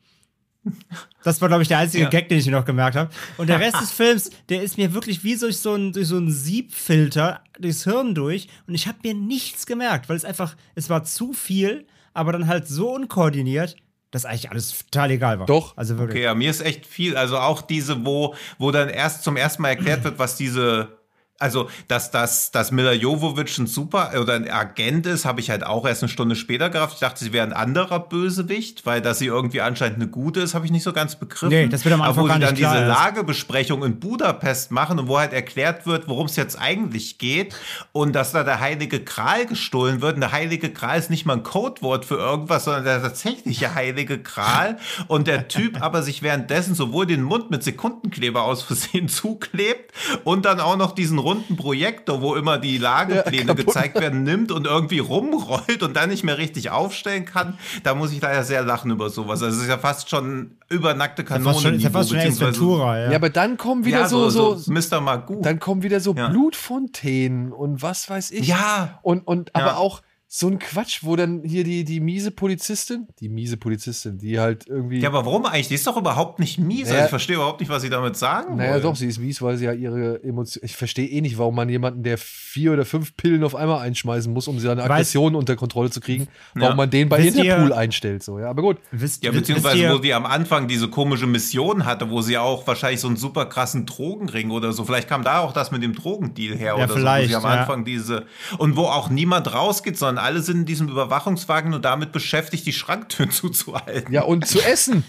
[1.25, 2.11] Das war, glaube ich, der einzige Ja.
[2.11, 3.11] Gag, den ich mir noch gemerkt habe.
[3.37, 6.17] Und der Rest des Films, der ist mir wirklich wie durch so einen, durch so
[6.17, 8.49] einen Siebfilter durchs Hirn durch.
[8.67, 12.47] Und ich habe mir nichts gemerkt, weil es einfach, es war zu viel, aber dann
[12.47, 13.77] halt so unkoordiniert,
[14.13, 15.47] dass eigentlich alles total egal war.
[15.47, 15.77] Doch.
[15.77, 16.19] Also wirklich.
[16.19, 17.17] Okay, ja, mir ist echt viel.
[17.17, 21.01] Also auch diese, wo, wo dann erst zum ersten Mal erklärt wird, was diese.
[21.43, 25.67] Also, dass, dass, dass Mila Jovovic ein Super oder ein Agent ist, habe ich halt
[25.67, 26.95] auch erst eine Stunde später gerafft.
[26.95, 30.55] Ich dachte, sie wäre ein anderer Bösewicht, weil dass sie irgendwie anscheinend eine gute ist,
[30.55, 31.49] habe ich nicht so ganz begriffen.
[31.49, 32.87] Nee, das wird am Aber Anfang wo gar sie dann diese erst.
[32.87, 37.57] Lagebesprechung in Budapest machen und wo halt erklärt wird, worum es jetzt eigentlich geht
[37.91, 40.15] und dass da der heilige Gral gestohlen wird.
[40.15, 44.19] Und der heilige Gral ist nicht mal ein Codewort für irgendwas, sondern der tatsächliche heilige
[44.19, 44.79] Gral.
[45.09, 49.93] Und der Typ aber sich währenddessen sowohl den Mund mit Sekundenkleber aus Versehen zuklebt
[50.23, 54.53] und dann auch noch diesen runden Projektor, wo immer die Lagepläne Ja, gezeigt werden, nimmt
[54.53, 57.59] und irgendwie rumrollt und dann nicht mehr richtig aufstellen kann.
[57.83, 59.43] Da muss ich leider sehr lachen über sowas.
[59.43, 61.45] Also es ist ja fast schon übernackte Ja, Kanone.
[61.53, 63.11] fast schon, ist ja fast schon Ventura, ja.
[63.11, 65.01] Ja, aber dann kommen wieder Ja, so, so, Mr.
[65.01, 65.41] Magoo.
[65.43, 66.29] dann kommen wieder so Ja.
[66.29, 68.47] Blutfontänen und was weiß ich.
[68.49, 68.99] Ja.
[69.03, 69.77] Und, und aber Ja.
[69.77, 70.03] auch
[70.35, 74.67] so ein Quatsch, wo dann hier die, die miese Polizistin, die miese Polizistin, die halt
[74.67, 74.99] irgendwie.
[75.01, 75.69] Ja, aber warum eigentlich?
[75.69, 76.85] Die ist doch überhaupt nicht mies.
[76.85, 76.93] Naja.
[76.95, 78.83] also ich verstehe überhaupt nicht, was sie damit sagen naja, wollen.
[78.83, 80.65] doch, sie ist mies, weil sie ja ihre Emotionen.
[80.65, 84.33] Ich verstehe eh nicht, warum man jemanden, der vier oder fünf Pillen auf einmal einschmeißen
[84.33, 86.75] muss, um seine Aggressionen unter Kontrolle zu kriegen, warum Ja.
[86.77, 88.23] man den bei Wisst ihr- Interpool einstellt.
[88.23, 88.79] So, ja, aber gut.
[88.91, 92.39] Wisst, Ja, wisst beziehungsweise ihr, wo die am Anfang diese komische Mission hatte, wo sie
[92.39, 94.85] auch wahrscheinlich so einen super krassen Drogenring oder so.
[94.87, 97.47] Vielleicht kam da auch das mit dem Drogendeal her Ja, oder vielleicht, so, wo sie
[97.47, 97.61] am ja.
[97.61, 98.25] Anfang diese
[98.57, 102.73] und wo auch niemand rausgeht, sondern alle sind in diesem Überwachungswagen und damit beschäftigt, die
[102.73, 104.13] Schranktüren zuzuhalten.
[104.13, 105.05] Ja, und zu essen.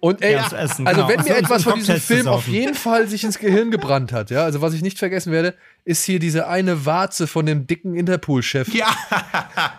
[0.00, 1.18] Und ey, Ja, zu essen, also genau.
[1.18, 4.44] wenn mir etwas von diesem Film auf jeden Fall sich ins Gehirn gebrannt hat, ja,
[4.44, 5.54] also was ich nicht vergessen werde,
[5.88, 8.86] ist hier diese eine Warze von dem dicken Interpol-Chef, Ja,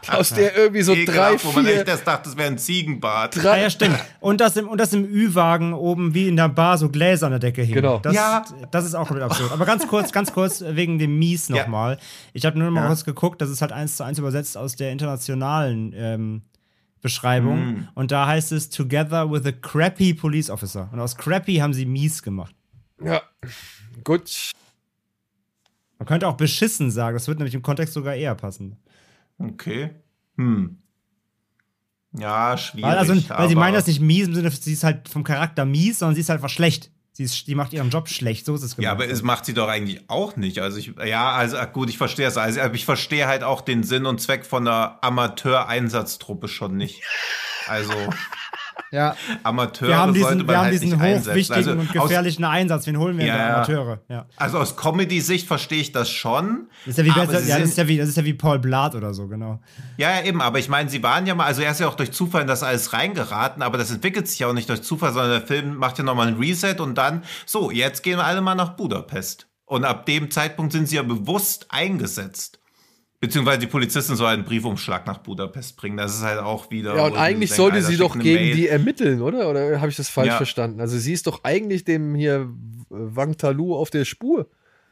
[0.08, 2.58] aus der irgendwie so drei, ekelhaft, wo man echt vier, erst dachte, das wäre ein
[2.58, 3.38] Ziegenbart.
[3.38, 4.00] Ah, drei, ja, stimmt.
[4.20, 7.34] Und das im, und das im Ü-Wagen oben wie in der Bar so Gläser an
[7.34, 7.76] der Decke hingen.
[7.76, 8.00] Genau.
[8.00, 8.44] Das, Ja.
[8.72, 9.52] das ist auch komplett absurd.
[9.52, 11.58] Aber ganz kurz, ganz kurz wegen dem Mies Ja.
[11.58, 12.00] nochmal.
[12.34, 12.88] Ich habe nur noch mal Ja.
[12.88, 16.42] kurz geguckt, das ist halt eins zu eins übersetzt aus der internationalen ähm,
[17.02, 17.60] Beschreibung.
[17.66, 17.88] Mhm.
[17.94, 20.90] Und da heißt es Together with a crappy police officer.
[20.92, 22.56] Und aus crappy haben sie mies gemacht.
[23.04, 23.22] ja,
[24.04, 24.52] gut.
[26.00, 28.78] Man könnte auch beschissen sagen, das wird nämlich im Kontext sogar eher passen.
[29.38, 29.92] Okay.
[30.38, 30.78] Hm.
[32.18, 32.90] Ja, schwierig.
[32.90, 35.66] Weil, also, weil sie meinen das nicht mies im Sinne, sie ist halt vom Charakter
[35.66, 36.92] mies, sondern sie ist halt einfach schlecht.
[37.12, 39.02] Sie, ist, die macht ihren Job schlecht, so ist es Ja, gemeint.
[39.04, 40.60] aber es macht sie doch eigentlich auch nicht.
[40.60, 42.38] Also ich, ja, also ach gut, ich verstehe es.
[42.38, 47.04] Also aber ich verstehe halt auch den Sinn und Zweck von einer Amateur-Einsatztruppe schon nicht.
[47.68, 47.92] Also
[48.92, 49.16] ja.
[49.44, 52.44] Amateure Wir haben sollte diesen, man wir haben halt diesen hochwichtigen Also und aus, gefährlichen
[52.44, 52.88] Einsatz.
[52.88, 53.56] Wen holen wir Ja, denn.
[53.56, 54.00] Amateure?
[54.10, 54.26] Ja.
[54.36, 56.68] also aus Comedy-Sicht verstehe ich das schon.
[56.86, 58.18] Das ist ja wie, aber besser, sie ja, das sind- ist ja wie, das ist
[58.18, 59.60] ja wie Paul Blatt oder so, genau.
[59.98, 61.96] Ja, ja, eben, aber ich meine, sie waren ja mal, also er ist ja auch
[61.96, 65.14] durch Zufall in das alles reingeraten, aber das entwickelt sich ja auch nicht durch Zufall,
[65.14, 68.42] sondern der Film macht ja nochmal ein Reset und dann, so, jetzt gehen wir alle
[68.42, 69.48] mal nach Budapest.
[69.66, 72.59] Und ab dem Zeitpunkt sind sie ja bewusst eingesetzt.
[73.22, 75.98] Beziehungsweise die Polizisten sollen einen Briefumschlag nach Budapest bringen.
[75.98, 76.96] Das ist halt auch wieder.
[76.96, 78.56] Ja, und eigentlich sollte sie doch gegen Mail.
[78.56, 79.50] die ermitteln, oder?
[79.50, 80.38] Oder habe ich das falsch Ja.
[80.38, 80.80] verstanden?
[80.80, 82.48] Also sie ist doch eigentlich dem hier
[82.90, 84.48] Wang Talu auf der Spur.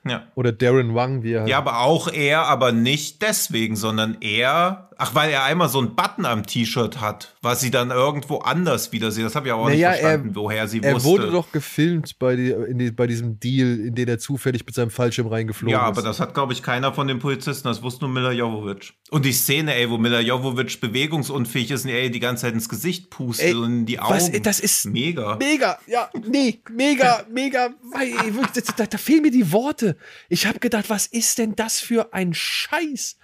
[0.05, 0.27] Ja.
[0.35, 5.15] Oder Darren Wang, wie er Ja, aber auch er, aber nicht deswegen, sondern er, ach,
[5.15, 9.11] weil er einmal so einen Button am T-Shirt hat, was sie dann irgendwo anders wieder
[9.11, 9.25] sieht.
[9.25, 11.09] Das habe ich auch Naja, nicht verstanden, woher sie Er wusste.
[11.09, 14.75] wurde doch gefilmt bei, die, in die, bei diesem Deal, in den er zufällig mit
[14.75, 15.97] seinem Fallschirm reingeflogen ja, ist.
[15.97, 17.67] aber das hat, glaube ich, keiner von den Polizisten.
[17.67, 18.93] Das wusste nur Mila Jovovich.
[19.09, 22.69] Und die Szene, ey, wo Mila Jovovich bewegungsunfähig ist und ey, die ganze Zeit ins
[22.69, 24.13] Gesicht pustet Ey, und in die Augen.
[24.13, 25.35] was, das ist mega.
[25.37, 27.69] Mega, ja, nee, mega, mega.
[27.99, 29.97] Ey, wirklich, da, da fehlen mir die Worte.
[30.29, 33.17] Ich habe gedacht, was ist denn das für ein Scheiß?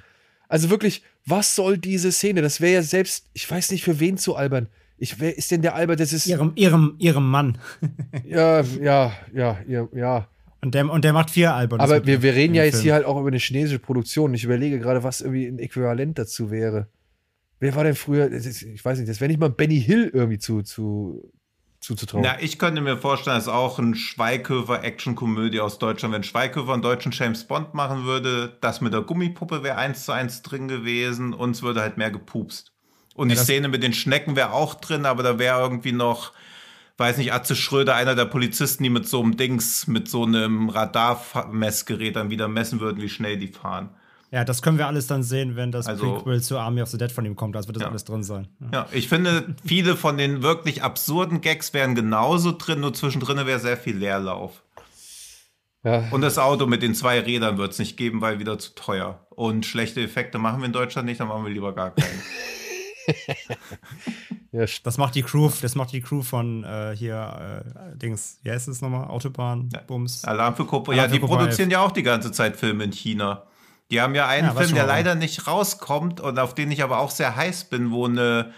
[0.48, 2.42] Also wirklich, was soll diese Szene?
[2.42, 4.68] Das wäre ja selbst, ich weiß nicht für wen zu albern.
[4.98, 6.00] Ich, wer ist denn der Albert?
[6.00, 7.58] Das ist, Ihrem, ihrem, ihrem Mann.
[8.26, 10.28] ja, ja, ja, ja, ja.
[10.62, 11.80] Und der, und der macht vier Alben.
[11.80, 12.84] Aber wir, wir reden ja jetzt Film.
[12.84, 14.34] hier halt auch über eine chinesische Produktion.
[14.34, 16.88] Ich überlege gerade, was irgendwie ein Äquivalent dazu wäre.
[17.60, 20.62] Wer war denn früher, ich weiß nicht, das wäre nicht mal Benny Hill irgendwie zu,
[20.62, 21.32] zu,
[21.84, 22.24] zuzutrauen.
[22.24, 26.14] Na, ich könnte mir vorstellen, ist auch ein Schweighöfer-Action-Komödie aus Deutschland.
[26.14, 30.12] Wenn Schweighöfer einen deutschen James Bond machen würde, das mit der Gummipuppe wäre eins zu
[30.12, 32.72] eins drin gewesen und es würde halt mehr gepupst.
[33.16, 36.32] Und die das- Szene mit den Schnecken wäre auch drin, aber da wäre irgendwie noch,
[36.98, 40.70] weiß nicht, Atze Schröder, einer der Polizisten, die mit so einem Dings, mit so einem
[40.70, 43.90] Radarmessgerät dann wieder messen würden, wie schnell die fahren.
[44.34, 46.98] Ja, das können wir alles dann sehen, wenn das Also- Prequel zu Army of the
[46.98, 47.56] Dead von ihm kommt.
[47.56, 47.90] Also wird das Ja.
[47.90, 48.48] alles drin sein.
[48.60, 48.68] Ja.
[48.74, 53.60] Ja, ich finde, viele von den wirklich absurden Gags wären genauso drin, nur zwischendrin wäre
[53.60, 54.64] sehr viel Leerlauf.
[55.84, 56.06] Ja.
[56.10, 59.28] Und das Auto mit den zwei Rädern wird es nicht geben, weil wieder zu teuer.
[59.30, 62.08] Und schlechte Effekte machen wir in Deutschland nicht, dann machen wir lieber gar keine.
[64.52, 68.50] ja, Das macht die Crew, das macht die Crew von äh, hier äh, Dings, wie
[68.50, 69.08] heißt es nochmal?
[69.10, 70.24] Autobahn, Bums.
[70.24, 70.64] Alarm für.
[70.66, 73.44] Alarm Ja, die Cobra produzieren ja auch die ganze Zeit Filme in China.
[73.94, 76.98] Die haben ja einen Ja, Film, der leider nicht rauskommt und auf den ich aber
[76.98, 78.52] auch sehr heiß bin, wo eine,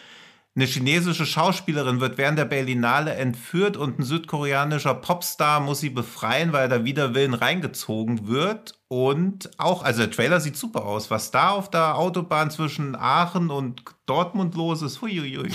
[0.57, 6.53] eine chinesische Schauspielerin wird während der Berlinale entführt und ein südkoreanischer Popstar muss sie befreien,
[6.53, 8.79] weil er da wider Willen reingezogen wird.
[8.87, 11.11] Und auch, also der Trailer sieht super aus.
[11.11, 15.49] Was da auf der Autobahn zwischen Aachen und Dortmund los ist, huiuiui.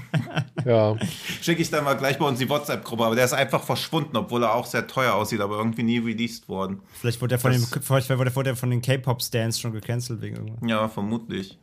[0.64, 0.96] ja.
[1.42, 4.42] Schicke ich dann mal gleich bei uns die WhatsApp-Gruppe, aber der ist einfach verschwunden, obwohl
[4.44, 6.80] er auch sehr teuer aussieht, aber irgendwie nie released worden.
[6.98, 10.36] Vielleicht wurde der von, dem, Das- vielleicht wurde der von den K-Pop-Stands schon gecancelt wegen
[10.36, 10.60] irgendwas.
[10.66, 11.58] Ja, vermutlich.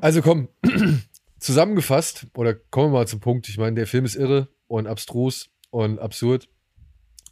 [0.00, 0.48] Also komm,
[1.42, 3.48] zusammengefasst, oder kommen wir mal zum Punkt.
[3.48, 6.48] Ich meine, der Film ist irre und abstrus und absurd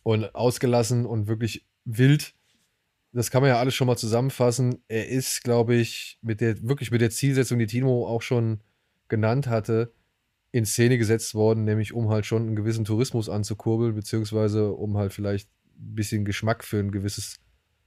[0.02, 2.34] und ausgelassen und wirklich wild.
[3.12, 4.82] Das kann man ja alles schon mal zusammenfassen.
[4.88, 8.60] Er ist, glaube ich, mit der, wirklich mit der Zielsetzung, die Timo auch schon
[9.08, 9.92] genannt hatte,
[10.52, 15.12] in Szene gesetzt worden, nämlich um halt schon einen gewissen Tourismus anzukurbeln, beziehungsweise um halt
[15.12, 17.36] vielleicht ein bisschen Geschmack für ein gewisses,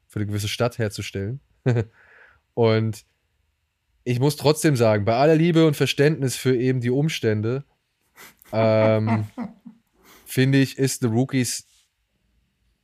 [0.08, 1.42] für eine gewisse Stadt herzustellen.
[2.54, 3.06] und
[4.04, 7.64] ich muss trotzdem sagen, bei aller Liebe und Verständnis für eben die Umstände,
[8.52, 9.28] ähm,
[10.26, 11.66] finde ich, ist The Rookies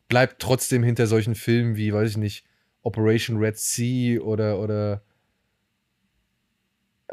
[0.07, 2.45] bleibt trotzdem hinter solchen Filmen wie, weiß ich nicht,
[2.81, 5.03] Operation Red Sea oder, oder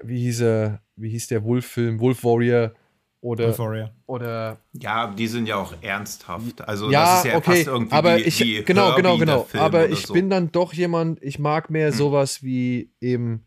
[0.03, 2.73] wie hieß er, wie hieß der Wolf-Film, Wolf Warrior
[3.21, 3.91] oder, Euphoria.
[4.07, 6.63] oder Ja, die sind ja auch ernsthaft.
[6.63, 9.19] Also das ja, ist ja okay, fast irgendwie aber wie, ich, wie genau, Herbie, genau,
[9.19, 9.49] genau.
[9.55, 10.13] Aber ich so.
[10.13, 13.47] bin dann doch jemand, ich mag mehr sowas wie eben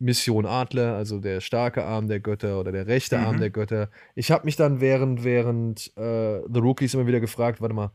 [0.00, 3.40] Mission Adler, also der starke Arm der Götter oder der rechte Arm Mhm.
[3.40, 3.90] der Götter.
[4.14, 7.92] Ich habe mich dann während, während äh, The Rookies immer wieder gefragt, warte mal,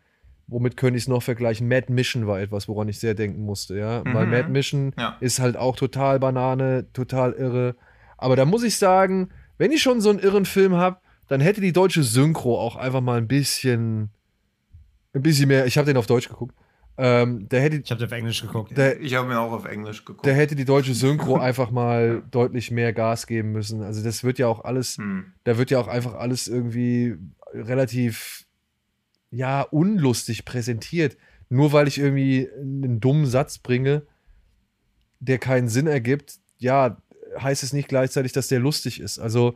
[0.48, 1.68] womit könnte ich es noch vergleichen?
[1.68, 4.04] Mad Mission war etwas, woran ich sehr denken musste, ja.
[4.06, 4.32] Weil Mhm.
[4.32, 5.18] Mad Mission Ja.
[5.20, 7.76] ist halt auch total Banane, total irre.
[8.18, 11.60] Aber da muss ich sagen, wenn ich schon so einen irren Film habe, dann hätte
[11.60, 14.12] die deutsche Synchro auch einfach mal ein bisschen,
[15.14, 15.66] ein bisschen mehr.
[15.66, 16.54] Ich habe den auf Deutsch geguckt.
[16.98, 18.72] Ähm, da hätte, Ich habe auf Englisch geguckt.
[18.78, 20.26] da, Ich habe mir auch auf Englisch geguckt.
[20.26, 23.82] da hätte die deutsche Synchro einfach mal deutlich mehr Gas geben müssen.
[23.82, 25.34] Also das wird ja auch alles, Hm.
[25.44, 27.16] da wird ja auch einfach alles irgendwie
[27.54, 28.46] relativ,
[29.32, 31.18] ja, unlustig präsentiert.
[31.50, 34.04] Nur weil ich irgendwie einen dummen Satz bringe,
[35.20, 36.98] der keinen Sinn ergibt, ja,
[37.40, 39.20] heißt es nicht gleichzeitig, dass der lustig ist.
[39.20, 39.56] Also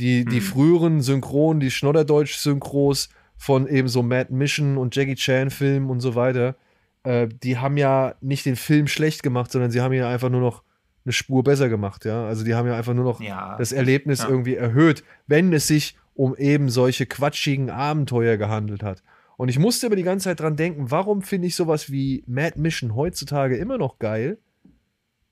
[0.00, 0.42] die, die Hm.
[0.42, 6.56] früheren Synchronen, die Schnodderdeutsch-Synchros von eben so Mad Mission und Jackie Chan-Filmen und so weiter,
[7.04, 10.40] äh, die haben ja nicht den Film schlecht gemacht, sondern sie haben ja einfach nur
[10.40, 10.62] noch
[11.04, 12.26] eine Spur besser gemacht, ja.
[12.26, 13.56] Also die haben ja einfach nur noch Ja.
[13.58, 14.28] das Erlebnis Ja.
[14.28, 19.02] irgendwie erhöht, wenn es sich um eben solche quatschigen Abenteuer gehandelt hat.
[19.38, 22.60] Und ich musste aber die ganze Zeit dran denken, warum finde ich sowas wie Mad
[22.60, 24.36] Mission heutzutage immer noch geil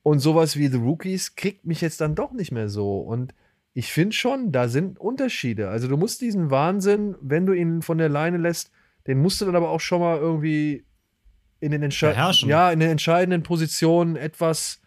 [0.02, 3.00] und sowas wie The Rookies kriegt mich jetzt dann doch nicht mehr so.
[3.00, 3.34] Und
[3.74, 5.68] ich finde schon, da sind Unterschiede.
[5.68, 8.70] Also du musst diesen Wahnsinn, wenn du ihn von der Leine lässt,
[9.06, 10.84] den musst du dann aber auch schon mal irgendwie
[11.60, 12.48] in den, Entsche Beherrschen.
[12.48, 14.80] ja, in den entscheidenden Positionen etwas,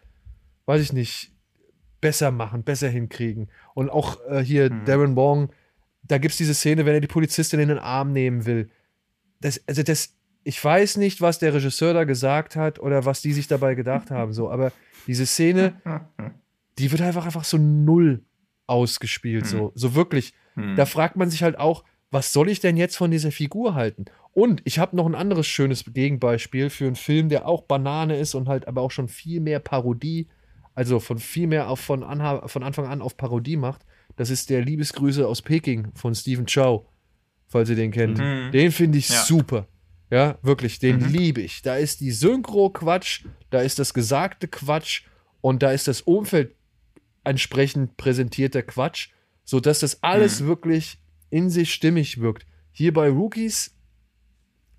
[0.66, 1.32] weiß ich nicht,
[2.00, 3.48] besser machen, besser hinkriegen.
[3.74, 5.50] Und auch äh, hier Darren Wong,
[6.02, 8.70] da gibt es diese Szene, wenn er die Polizistin in den Arm nehmen will.
[9.40, 13.32] Das, also das, ich weiß nicht, was der Regisseur da gesagt hat oder was die
[13.32, 14.72] sich dabei gedacht haben, so, aber
[15.06, 15.74] diese Szene,
[16.78, 18.24] die wird einfach einfach so null
[18.66, 20.34] ausgespielt, so, so wirklich.
[20.76, 24.04] Da fragt man sich halt auch, was soll ich denn jetzt von dieser Figur halten?
[24.34, 28.34] Und ich habe noch ein anderes schönes Gegenbeispiel für einen Film, der auch Banane ist
[28.34, 30.28] und halt aber auch schon viel mehr Parodie,
[30.74, 33.84] also von viel mehr auf von, Anha von Anfang an auf Parodie macht.
[34.16, 36.86] Das ist der Liebesgrüße aus Peking von Stephen Chow,
[37.46, 38.18] falls ihr den kennt.
[38.18, 39.22] Den finde ich Ja.
[39.22, 39.68] super.
[40.10, 41.62] Ja, wirklich, den liebe ich.
[41.62, 45.04] Da ist die Synchro Quatsch, da ist das gesagte Quatsch
[45.40, 46.54] und da ist das Umfeld
[47.24, 49.08] entsprechend präsentierter Quatsch,
[49.44, 50.98] sodass das alles wirklich
[51.30, 52.46] in sich stimmig wirkt.
[52.72, 53.71] Hier bei Rookies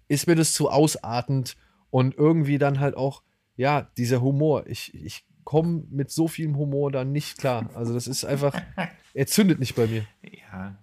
[0.08, 1.56] ist mir das zu ausartend
[1.90, 3.24] und irgendwie dann halt auch,
[3.56, 4.66] ja, dieser Humor.
[4.68, 7.70] Ich, ich komme mit so vielem Humor da nicht klar.
[7.76, 8.56] Also das ist einfach,
[9.14, 10.06] er zündet nicht bei mir.
[10.24, 10.76] Ja.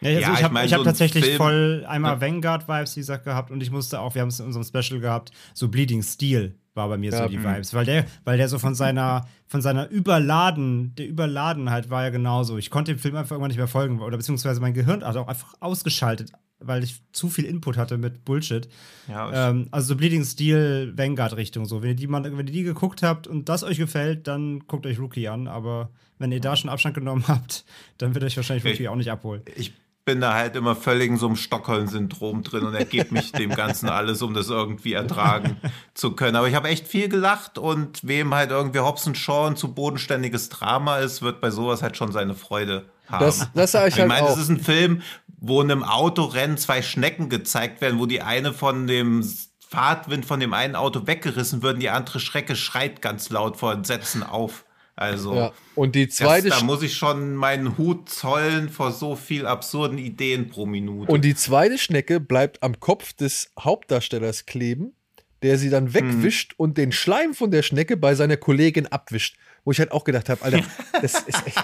[0.00, 2.96] Ja, also Ja, ich ich habe mein, ich hab so tatsächlich Film- voll einmal Vanguard-Vibes,
[2.96, 5.68] wie gesagt, gehabt und ich musste auch, wir haben es in unserem Special gehabt, so
[5.68, 7.44] Bleeding Steel war bei mir Ja, so die mhm.
[7.44, 12.10] Vibes, weil der, weil der so von seiner, von seiner Überladen, der Überladenheit war ja
[12.10, 12.58] genauso.
[12.58, 15.28] Ich konnte dem Film einfach irgendwann nicht mehr folgen oder beziehungsweise mein Gehirn hat auch
[15.28, 16.32] einfach ausgeschaltet,
[16.66, 18.68] weil ich zu viel Input hatte mit Bullshit.
[19.08, 21.82] Ja, ich- Ähm, also so Bleeding Steel, Vanguard-Richtung so.
[21.82, 24.86] Wenn ihr, die mal, wenn ihr die geguckt habt und das euch gefällt, dann guckt
[24.86, 27.64] euch Rookie an, aber wenn ihr da schon Abstand genommen habt,
[27.98, 29.42] dann wird euch wahrscheinlich Rookie auch nicht abholen.
[29.56, 29.72] ich
[30.04, 33.88] bin da halt immer völlig in so einem Stockholm-Syndrom drin und ergebe mich dem Ganzen
[33.88, 35.56] alles, um das irgendwie ertragen
[35.94, 36.36] zu können.
[36.36, 40.48] Aber ich habe echt viel gelacht und wem halt irgendwie Hobson Shaw ein zu bodenständiges
[40.48, 43.24] Drama ist, wird bei sowas halt schon seine Freude haben.
[43.24, 44.30] Das, das sage ich ich halt meine, auch.
[44.30, 45.02] das ist ein Film,
[45.48, 49.24] wo in einem Autorennen zwei Schnecken gezeigt werden, wo die eine von dem
[49.68, 53.72] Fahrtwind von dem einen Auto weggerissen wird und die andere Schrecke schreit ganz laut vor
[53.72, 54.64] Entsetzen auf.
[54.94, 55.52] Also, ja.
[55.74, 59.98] Und die zweite, das, da muss ich schon meinen Hut zollen vor so viel absurden
[59.98, 61.12] Ideen pro Minute.
[61.12, 64.94] und die zweite Schnecke bleibt am Kopf des Hauptdarstellers kleben,
[65.42, 69.36] der sie dann wegwischt und den Schleim von der Schnecke bei seiner Kollegin abwischt.
[69.64, 70.62] Wo ich halt auch gedacht habe, Alter,
[71.02, 71.62] das ist echt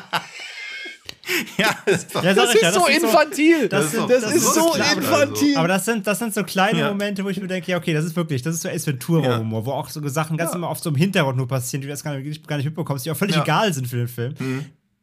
[1.57, 3.69] ja, das Ja, Das ich ist ja, so sind infantil.
[3.69, 5.01] das Das, sind- das das ist so klar, also.
[5.01, 5.57] infantil.
[5.57, 6.89] Aber das sind, das sind so kleine Ja.
[6.89, 9.65] Momente, wo ich mir denke, ja, okay, das ist wirklich, das ist so Ace Ventura-Humor,
[9.67, 12.05] wo auch so Sachen ganz immer oft so im Hintergrund nur passieren, die du erst
[12.05, 13.43] gar nicht, gar nicht mitbekommst, die auch völlig Ja.
[13.43, 14.35] egal sind für den Film.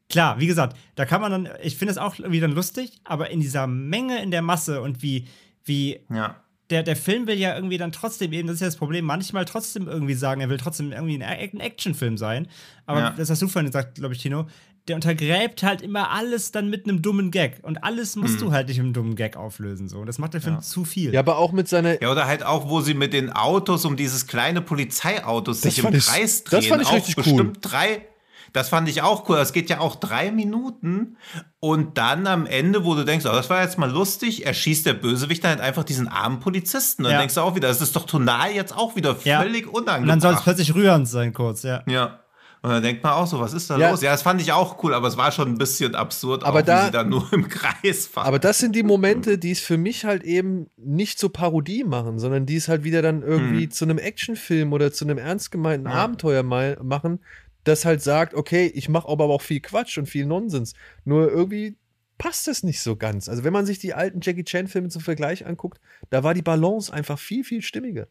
[0.09, 3.39] Klar, wie gesagt, da kann man dann, ich finde es auch wieder lustig, aber in
[3.41, 5.27] dieser Menge, in der Masse und wie,
[5.65, 6.35] wie ja.
[6.71, 9.45] der, der Film will ja irgendwie dann trotzdem eben, das ist ja das Problem, manchmal
[9.45, 12.47] trotzdem irgendwie sagen, er will trotzdem irgendwie ein, ein Actionfilm sein.
[12.87, 13.09] Aber Ja.
[13.15, 14.47] das hast du vorhin gesagt, glaube ich, Tino,
[14.87, 17.59] der untergräbt halt immer alles dann mit einem dummen Gag.
[17.61, 19.87] Und alles musst du halt nicht mit einem dummen Gag auflösen.
[19.87, 19.99] So.
[19.99, 21.13] Und das macht der Film zu viel.
[21.13, 22.01] ja, aber auch mit seiner.
[22.01, 25.83] Ja, oder halt auch, wo sie mit den Autos um dieses kleine Polizeiautos Das sich
[25.85, 26.69] im ich- Kreis das drehen.
[26.69, 27.23] fand ich auch richtig cool.
[27.23, 28.05] bestimmt drei.
[28.51, 29.35] Das fand ich auch cool.
[29.37, 31.17] Das geht ja auch drei Minuten.
[31.59, 34.93] Und dann am Ende, wo du denkst, oh, das war jetzt mal lustig, erschießt der
[34.95, 37.03] Bösewicht dann halt einfach diesen armen Polizisten.
[37.03, 37.17] Dann Ja.
[37.19, 39.41] denkst du auch wieder, das ist doch tonal jetzt auch wieder Ja.
[39.43, 40.01] völlig unangenehm.
[40.03, 41.83] Und dann soll es plötzlich rührend sein, kurz, ja.
[41.85, 42.21] Ja.
[42.61, 43.91] Und dann denkt man auch so, was ist da Ja.
[43.91, 44.01] los?
[44.01, 46.63] Ja, das fand ich auch cool, aber es war schon ein bisschen absurd, Aber auch,
[46.65, 48.27] da- wie sie dann nur im Kreis fahren.
[48.27, 52.19] Aber das sind die Momente, die es für mich halt eben nicht zur Parodie machen,
[52.19, 55.87] sondern die es halt wieder dann irgendwie zu einem Actionfilm oder zu einem ernst gemeinten
[55.87, 57.19] Abenteuer mal machen,
[57.63, 60.73] das halt sagt, okay, ich mache aber auch viel Quatsch und viel Nonsens.
[61.05, 61.77] Nur irgendwie
[62.17, 63.29] passt das nicht so ganz.
[63.29, 65.79] Also wenn man sich die alten Jackie Chan-Filme zum Vergleich anguckt,
[66.09, 68.07] da war die Balance einfach viel, viel stimmiger.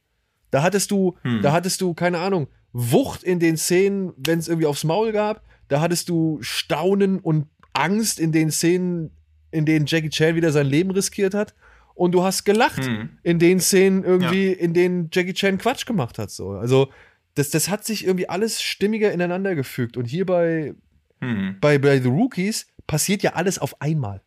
[0.50, 4.66] Da hattest du, da hattest du, keine Ahnung, Wucht in den Szenen, wenn es irgendwie
[4.66, 5.42] aufs Maul gab.
[5.68, 9.10] Da hattest du Staunen und Angst in den Szenen,
[9.50, 11.54] in denen Jackie Chan wieder sein Leben riskiert hat.
[11.94, 12.88] Und du hast gelacht
[13.22, 16.30] in den Szenen irgendwie, in denen Jackie Chan Quatsch gemacht hat.
[16.30, 16.50] So.
[16.50, 16.88] Also,
[17.34, 19.96] das, das hat sich irgendwie alles stimmiger ineinander gefügt.
[19.96, 20.74] Und hier bei,
[21.20, 21.56] Hm.
[21.60, 24.22] bei, bei The Rookies passiert ja alles auf einmal.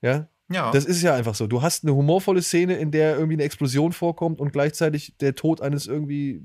[0.00, 0.70] Ja, Ja.
[0.70, 1.46] das ist ja einfach so.
[1.46, 5.60] Du hast eine humorvolle Szene, in der irgendwie eine Explosion vorkommt und gleichzeitig der Tod
[5.60, 6.42] eines irgendwie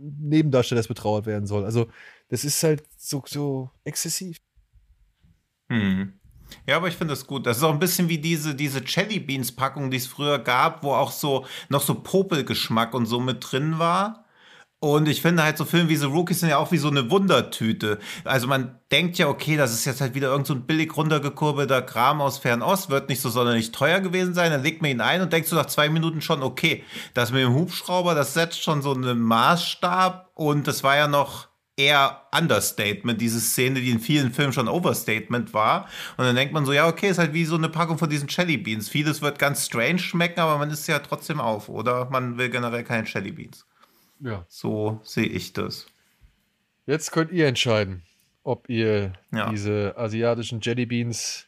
[0.00, 1.64] Nebendarstellers betrauert werden soll.
[1.64, 1.88] Also,
[2.28, 4.38] das ist halt so, so exzessiv.
[5.70, 6.14] Hm.
[6.66, 7.46] Ja, aber ich finde das gut.
[7.46, 10.82] Das ist auch ein bisschen wie diese, diese Jelly Beans Packung, die es früher gab,
[10.82, 14.24] wo auch so noch so Popelgeschmack und so mit drin war.
[14.80, 17.10] Und ich finde halt so Filme wie The Rookies sind ja auch wie so eine
[17.10, 17.98] Wundertüte.
[18.24, 21.82] Also man denkt ja, okay, das ist jetzt halt wieder irgend so ein billig runtergekurbelter
[21.82, 24.52] Kram aus Fernost, wird nicht so sonderlich teuer gewesen sein.
[24.52, 27.42] Dann legt man ihn ein und denkst du nach zwei Minuten schon, okay, das mit
[27.42, 30.30] dem Hubschrauber, das setzt schon so einen Maßstab.
[30.34, 35.54] Und das war ja noch eher Understatement, diese Szene, die in vielen Filmen schon Overstatement
[35.54, 35.88] war.
[36.16, 38.28] Und dann denkt man so, ja, okay, ist halt wie so eine Packung von diesen
[38.28, 38.88] Jelly Beans.
[38.88, 41.68] Vieles wird ganz strange schmecken, aber man isst ja trotzdem auf.
[41.68, 43.67] Oder man will generell keine Jelly Beans.
[44.20, 44.44] Ja.
[44.48, 45.86] So sehe ich das.
[46.86, 48.02] Jetzt könnt ihr entscheiden,
[48.44, 49.50] ob ihr Ja.
[49.50, 51.46] diese asiatischen Jellybeans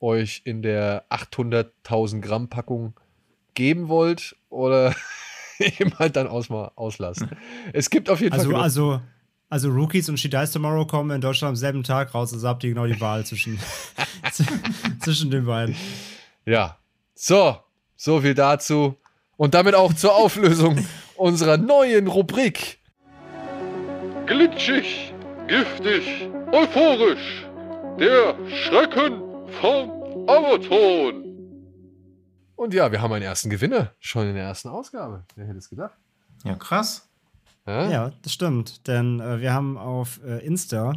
[0.00, 2.94] euch in der 800.000 Gramm Packung
[3.54, 4.94] geben wollt oder
[5.58, 7.30] eben halt dann aus auslassen.
[7.72, 8.60] Es gibt auf jeden Also, Fall.
[8.62, 9.00] also,
[9.50, 12.62] also Rookies und She Dies Tomorrow kommen in Deutschland am selben Tag raus, also habt
[12.64, 13.58] ihr genau die Wahl zwischen,
[15.00, 15.74] zwischen den beiden.
[16.46, 16.78] Ja.
[17.14, 17.58] So,
[17.96, 18.96] so viel dazu.
[19.36, 20.84] Und damit auch zur Auflösung
[21.18, 22.78] unserer neuen Rubrik.
[24.26, 25.12] Glitschig,
[25.46, 27.46] giftig, euphorisch.
[27.98, 29.22] Der Schrecken
[29.60, 29.90] vom
[30.28, 31.24] Amazon.
[32.54, 33.92] Und ja, wir haben einen ersten Gewinner.
[33.98, 35.24] Schon in der ersten Ausgabe.
[35.34, 35.96] Wer hätte es gedacht?
[36.44, 37.08] Ja, krass.
[37.66, 37.90] Ja?
[37.90, 38.86] Ja, das stimmt.
[38.86, 40.94] Denn äh, wir haben auf äh, Insta,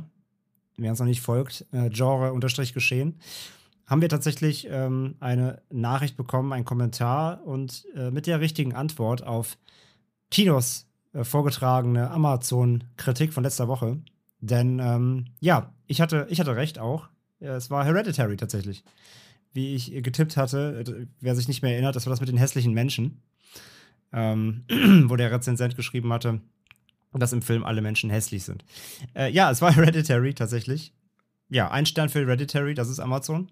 [0.78, 3.20] wer uns noch nicht folgt, äh, Genre-geschehen,
[3.88, 9.24] haben wir tatsächlich ähm, eine Nachricht bekommen, einen Kommentar und äh, mit der richtigen Antwort
[9.24, 9.58] auf
[10.32, 14.00] Tinos äh, vorgetragene Amazon-Kritik von letzter Woche.
[14.40, 17.10] Denn ähm, ja, ich hatte, ich hatte recht auch.
[17.40, 18.84] Ja, Es war Hereditary tatsächlich.
[19.54, 22.30] Wie ich äh, getippt hatte, äh, wer sich nicht mehr erinnert, das war das mit
[22.30, 23.22] den hässlichen Menschen.
[24.14, 24.64] Ähm,
[25.10, 26.42] wo der Rezensent geschrieben hatte,
[27.14, 28.66] dass im Film alle Menschen hässlich sind.
[29.14, 30.94] Äh, ja, es war Hereditary tatsächlich.
[31.50, 33.50] Ja, ein Stern für Hereditary, das ist Amazon.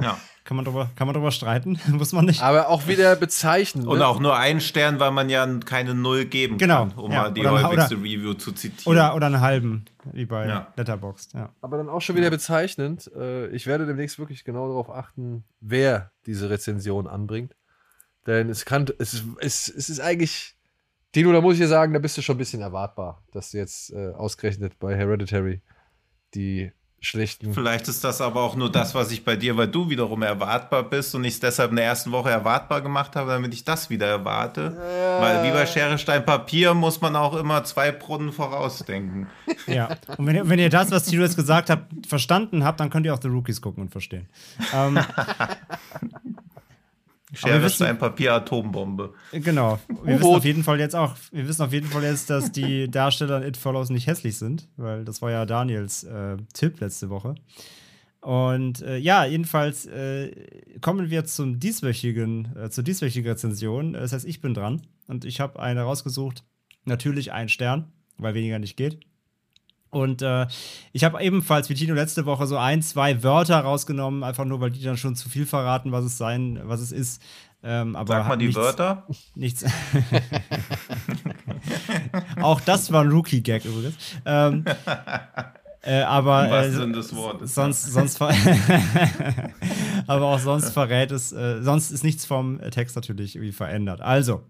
[0.00, 0.18] Ja.
[0.42, 1.78] Kann man drüber, kann man drüber streiten?
[1.88, 2.42] Muss man nicht.
[2.42, 3.86] Aber auch wieder bezeichnend.
[3.86, 4.06] Und ne?
[4.06, 7.22] auch nur einen Stern, weil man ja keine Null geben Genau, kann, um ja.
[7.22, 8.90] mal die Oder- häufigste oder- Review zu zitieren.
[8.92, 10.72] Oder, oder einen halben, wie bei Ja.
[10.76, 11.34] Letterboxd.
[11.34, 11.50] Ja.
[11.60, 13.10] Aber dann auch schon wieder bezeichnend.
[13.16, 17.54] Äh, ich werde demnächst wirklich genau darauf achten, wer diese Rezension anbringt.
[18.26, 20.56] Denn es kann, es, ist- es, es ist eigentlich,
[21.14, 23.58] Dino, da muss ich dir sagen, da bist du schon ein bisschen erwartbar, dass du
[23.58, 25.62] jetzt äh, ausgerechnet bei Hereditary
[26.34, 26.72] die
[27.04, 27.54] schlechten.
[27.54, 30.82] Vielleicht ist das aber auch nur das, was ich bei dir, weil du wiederum erwartbar
[30.82, 33.90] bist und ich es deshalb in der ersten Woche erwartbar gemacht habe, damit ich das
[33.90, 34.76] wieder erwarte.
[35.20, 39.28] Weil wie bei Schere, Stein, Papier muss man auch immer zwei Brunnen vorausdenken.
[39.66, 39.88] ja.
[40.16, 43.06] Und wenn ihr, wenn ihr das, was Tilo jetzt gesagt habt, verstanden habt, dann könnt
[43.06, 44.28] ihr auch The Rookies gucken und verstehen.
[44.74, 44.98] Ähm,
[47.36, 49.14] Schere, wissen- Stein, Papier, Atombombe.
[49.32, 49.78] Genau.
[50.02, 52.90] Wir wissen auf jeden Fall jetzt auch, wir wissen auf jeden Fall jetzt, dass die
[52.90, 57.10] Darsteller in It Follows nicht hässlich sind, weil das war ja Daniels äh, Tipp letzte
[57.10, 57.34] Woche.
[58.20, 60.30] Und äh, ja, jedenfalls äh,
[60.80, 63.92] kommen wir zum dieswöchigen, äh, zur dieswöchigen Rezension.
[63.92, 66.42] Das heißt, ich bin dran und ich habe eine rausgesucht.
[66.86, 69.00] Natürlich ein Stern, weil weniger nicht geht.
[69.94, 70.48] Und äh,
[70.92, 74.72] ich habe ebenfalls wie Tino letzte Woche so ein, zwei Wörter rausgenommen, einfach nur, weil
[74.72, 77.22] die dann schon zu viel verraten, was es sein, was es ist.
[77.62, 79.06] Ähm, aber Sag mal die nichts, Wörter.
[79.36, 79.64] Nichts.
[82.42, 83.94] auch das war ein Rookie-Gag übrigens.
[84.26, 84.64] Ähm,
[85.82, 86.72] äh, aber äh,
[87.46, 88.34] sonst, sonst ver
[90.08, 94.00] aber auch sonst verrät es, äh, sonst ist nichts vom Text natürlich irgendwie verändert.
[94.00, 94.42] Also,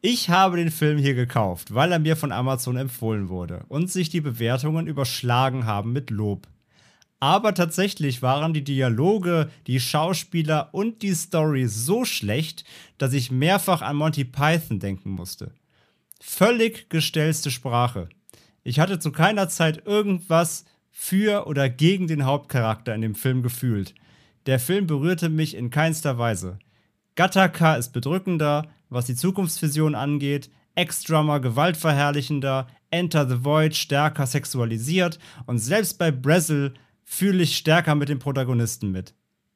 [0.00, 4.10] ich habe den Film hier gekauft, weil er mir von Amazon empfohlen wurde und sich
[4.10, 6.46] die Bewertungen überschlagen haben mit Lob.
[7.20, 12.64] Aber tatsächlich waren die Dialoge, die Schauspieler und die Story so schlecht,
[12.96, 15.50] dass ich mehrfach an Monty Python denken musste.
[16.20, 18.08] Völlig gestellte Sprache.
[18.62, 23.94] Ich hatte zu keiner Zeit irgendwas für oder gegen den Hauptcharakter in dem Film gefühlt.
[24.46, 26.58] Der Film berührte mich in keinster Weise.
[27.18, 35.58] Gattaca ist bedrückender, was die Zukunftsvision angeht, Ex-Drummer gewaltverherrlichender, Enter the Void stärker sexualisiert und
[35.58, 39.14] selbst bei Brazil fühle ich stärker mit dem Protagonisten mit.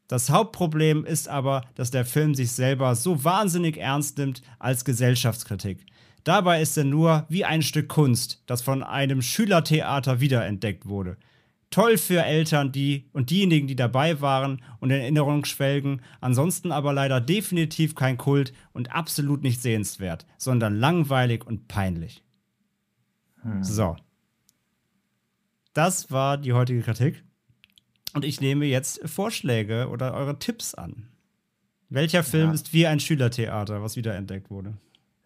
[0.09, 5.87] Das Hauptproblem ist aber, dass der Film sich selber so wahnsinnig ernst nimmt als Gesellschaftskritik.
[6.25, 11.17] Dabei ist er nur wie ein Stück Kunst, das von einem Schülertheater wiederentdeckt wurde.
[11.73, 16.93] Toll für Eltern, die und diejenigen, die dabei waren und in Erinnerung schwelgen, ansonsten aber
[16.93, 22.23] leider definitiv kein Kult und absolut nicht sehenswert, sondern langweilig und peinlich.
[23.63, 23.97] So.
[25.73, 27.25] Das war die heutige Kritik.
[28.15, 31.09] Und ich nehme jetzt Vorschläge oder eure Tipps an.
[31.89, 32.55] Welcher Film Ja.
[32.55, 34.77] ist wie ein Schülertheater, was wiederentdeckt wurde?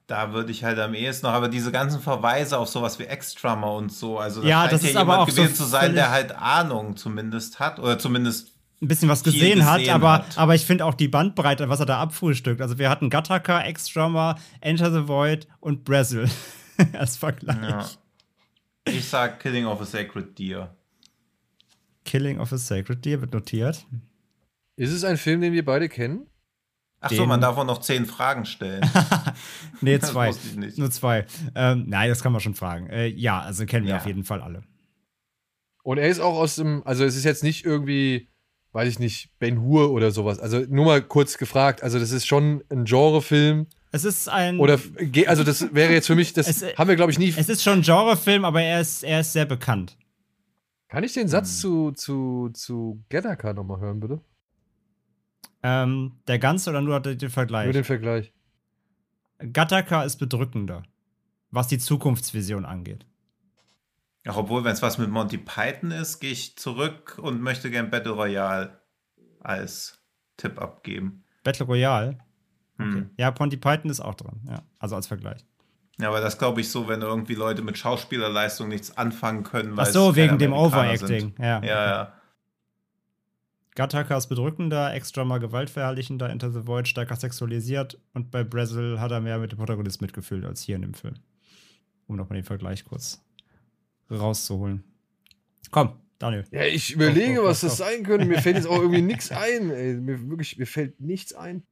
[0.06, 3.72] Da würde ich halt am ehesten noch, aber diese ganzen Verweise auf sowas wie Ex-Drummer
[3.72, 5.64] und so, also da Ja, scheint das ja ist aber jemand auch so gewesen zu
[5.64, 8.52] sein, der halt Ahnung zumindest hat, oder zumindest
[8.82, 10.38] ein bisschen was viel gesehen, hat, gesehen aber, hat.
[10.38, 12.60] aber ich finde auch die Bandbreite, was er da abfrühstückt.
[12.60, 16.28] Also wir hatten Gattaca, Ex-Drummer, Enter the Void und Brazil
[16.92, 17.56] als Vergleich.
[17.62, 17.88] Ja.
[18.84, 20.76] Ich sag Killing of a Sacred Deer.
[22.04, 23.84] Killing of a Sacred Deer wird notiert.
[24.76, 26.26] Ist es ein Film, den wir beide kennen?
[27.06, 28.82] Ach so, man darf auch noch zehn Fragen stellen.
[29.82, 30.28] Nee, zwei.
[30.28, 30.78] wusste ich nicht.
[30.78, 31.26] Nur zwei.
[31.54, 32.88] Ähm, nein, das kann man schon fragen.
[32.88, 33.96] Äh, ja, also kennen wir Ja.
[33.98, 34.62] auf jeden Fall alle.
[35.82, 38.28] Und er ist auch aus dem, also es ist jetzt nicht irgendwie,
[38.72, 40.38] weiß ich nicht, Ben Hur oder sowas.
[40.40, 43.66] Also nur mal kurz gefragt, also das ist schon ein Genrefilm.
[43.92, 44.58] Es ist ein.
[44.58, 44.80] Oder,
[45.26, 47.32] also das wäre jetzt für mich, das Es- haben wir, glaube ich, nie.
[47.36, 49.96] es ist schon ein Genrefilm, aber er ist, er ist sehr bekannt.
[50.88, 54.20] Kann ich den Satz zu, zu, zu Gattaca nochmal hören, bitte?
[55.68, 57.64] Ähm, der ganze oder nur den Vergleich?
[57.64, 58.32] Nur den Vergleich.
[59.52, 60.84] Gattaca ist bedrückender,
[61.50, 63.04] was die Zukunftsvision angeht.
[64.28, 67.90] Ach, obwohl, wenn es was mit Monty Python ist, gehe ich zurück und möchte gern
[67.90, 68.80] Battle Royale
[69.40, 70.00] als
[70.36, 71.24] Tipp abgeben.
[71.42, 72.18] Battle Royale.
[72.78, 73.10] Hm.
[73.16, 74.40] Ja, Ponty Python ist auch drin.
[74.48, 75.44] Ja, also als Vergleich.
[75.98, 79.74] Ja, aber das glaube ich so, wenn irgendwie Leute mit Schauspielerleistung nichts anfangen können.
[79.76, 81.20] Ach so, es wegen dem Amerikaner Overacting.
[81.20, 81.38] sind.
[81.40, 81.60] Ja.
[81.64, 82.12] Ja, ja.
[83.76, 89.12] Gattaca ist bedrückender, extra mal gewaltverherrlichender, Enter the Void stärker sexualisiert und bei Brazil hat
[89.12, 91.14] er mehr mit dem Protagonist mitgefühlt als hier in dem Film.
[92.06, 93.22] Um nochmal den Vergleich kurz
[94.10, 94.82] rauszuholen.
[95.70, 96.44] Komm, Daniel.
[96.50, 98.26] Ja, ich überlege, Auf, auf, was auf, das sein könnte.
[98.26, 99.70] Mir fällt jetzt auch irgendwie nichts ein.
[99.70, 99.94] Ey.
[99.94, 101.62] Mir, wirklich, mir fällt nichts ein.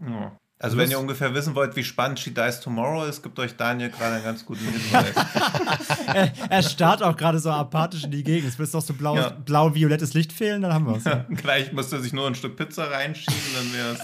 [0.00, 0.38] Ja.
[0.58, 3.56] Also, Lust- wenn ihr ungefähr wissen wollt, wie spannend She Dies Tomorrow ist, gibt euch
[3.56, 5.14] Daniel gerade einen ganz guten Hinweis.
[6.06, 8.48] er, er starrt auch gerade so apathisch in die Gegend.
[8.48, 9.28] Es wird noch so blau, Ja.
[9.30, 11.04] blau-violettes Licht fehlen, dann haben wir es.
[11.42, 13.96] Gleich müsste er sich nur ein Stück Pizza reinschieben, dann wäre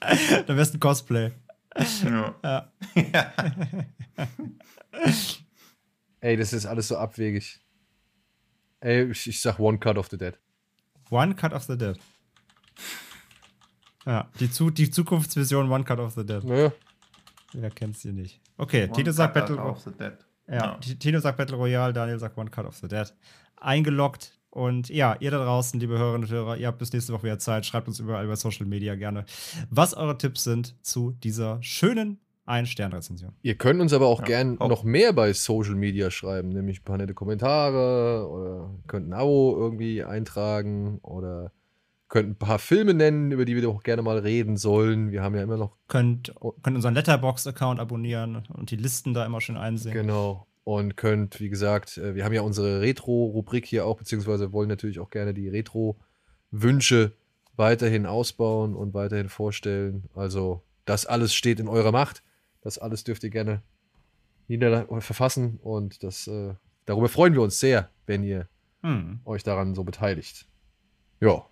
[0.46, 1.32] dann wär's ein Cosplay.
[1.74, 2.02] es.
[2.02, 2.34] Ja.
[2.94, 3.32] Ja.
[6.20, 7.60] Ey, das ist alles so abwegig.
[8.80, 10.38] Ey, ich, ich sag One Cut of the Dead.
[11.10, 11.98] One Cut of the Dead.
[14.08, 16.42] Ja, die, zu, die Zukunftsvision One Cut of the Dead.
[16.42, 16.72] Naja.
[17.52, 18.40] Wer kennt sie nicht?
[18.56, 20.14] Okay, One Tino sagt Cut Battle of the Dead.
[20.50, 20.76] Ja.
[20.78, 23.12] T- Tino sagt Battle Royale, Daniel sagt One Cut of the Dead.
[23.56, 24.32] Eingeloggt.
[24.50, 27.38] Und ja, ihr da draußen, liebe Hörerinnen und Hörer, ihr habt bis nächste Woche wieder
[27.38, 27.66] Zeit.
[27.66, 29.26] Schreibt uns überall über Social Media gerne,
[29.68, 33.32] was eure Tipps sind zu dieser schönen Ein-Stern-Rezension.
[33.42, 34.70] Ihr könnt uns aber auch Ja, gern auch.
[34.70, 39.54] noch mehr bei Social Media schreiben, nämlich ein paar nette Kommentare oder könnt ein Abo
[39.58, 41.52] irgendwie eintragen oder
[42.08, 45.10] könnt ein paar Filme nennen, über die wir doch gerne mal reden sollen.
[45.10, 49.40] Wir haben ja immer noch Könnt, könnt unseren Letterbox-Account abonnieren und die Listen da immer
[49.40, 49.94] schön einsehen.
[49.94, 50.46] Genau.
[50.64, 55.00] Und könnt, wie gesagt, äh, wir haben ja unsere Retro-Rubrik hier auch, beziehungsweise wollen natürlich
[55.00, 57.12] auch gerne die Retro-Wünsche
[57.56, 60.04] weiterhin ausbauen und weiterhin vorstellen.
[60.14, 62.22] Also, das alles steht in eurer Macht.
[62.60, 63.62] Das alles dürft ihr gerne
[64.46, 66.54] nieder verfassen und das, äh,
[66.86, 68.48] darüber freuen wir uns sehr, wenn ihr
[68.82, 69.20] Hm.
[69.24, 70.46] euch daran so beteiligt.
[71.20, 71.44] Ja.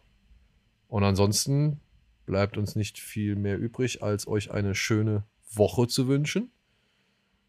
[0.89, 1.81] Und ansonsten
[2.27, 6.51] bleibt uns nicht viel mehr übrig, als euch eine schöne Woche zu wünschen.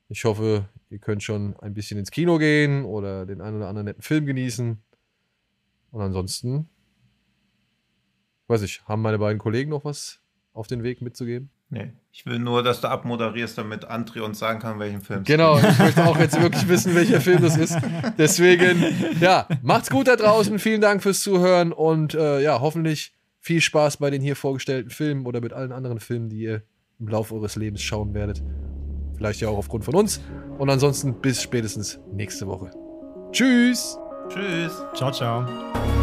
[0.09, 3.85] Ich hoffe, ihr könnt schon ein bisschen ins Kino gehen oder den einen oder anderen
[3.85, 4.81] netten Film genießen.
[5.91, 6.69] Und ansonsten,
[8.47, 10.21] weiß ich, haben meine beiden Kollegen noch was
[10.53, 11.49] auf den Weg mitzugeben?
[11.69, 11.91] Nee.
[12.13, 15.59] Ich will nur, dass du abmoderierst, damit André uns sagen kann, welchen Film es Genau,
[15.59, 17.77] ich möchte auch jetzt wirklich wissen, welcher Film das ist.
[18.17, 20.57] Deswegen, ja, macht's gut da draußen.
[20.59, 23.16] Vielen Dank fürs Zuhören und äh, ja, hoffentlich
[23.47, 26.63] viel Spaß bei den hier vorgestellten Filmen oder mit allen anderen Filmen, die ihr
[26.99, 28.43] im Laufe eures Lebens schauen werdet.
[29.15, 30.19] Vielleicht ja auch aufgrund von uns.
[30.57, 32.71] Und ansonsten bis spätestens nächste Woche.
[33.31, 33.97] Tschüss!
[34.29, 34.83] Tschüss.
[34.93, 35.96] Ciao, ciao.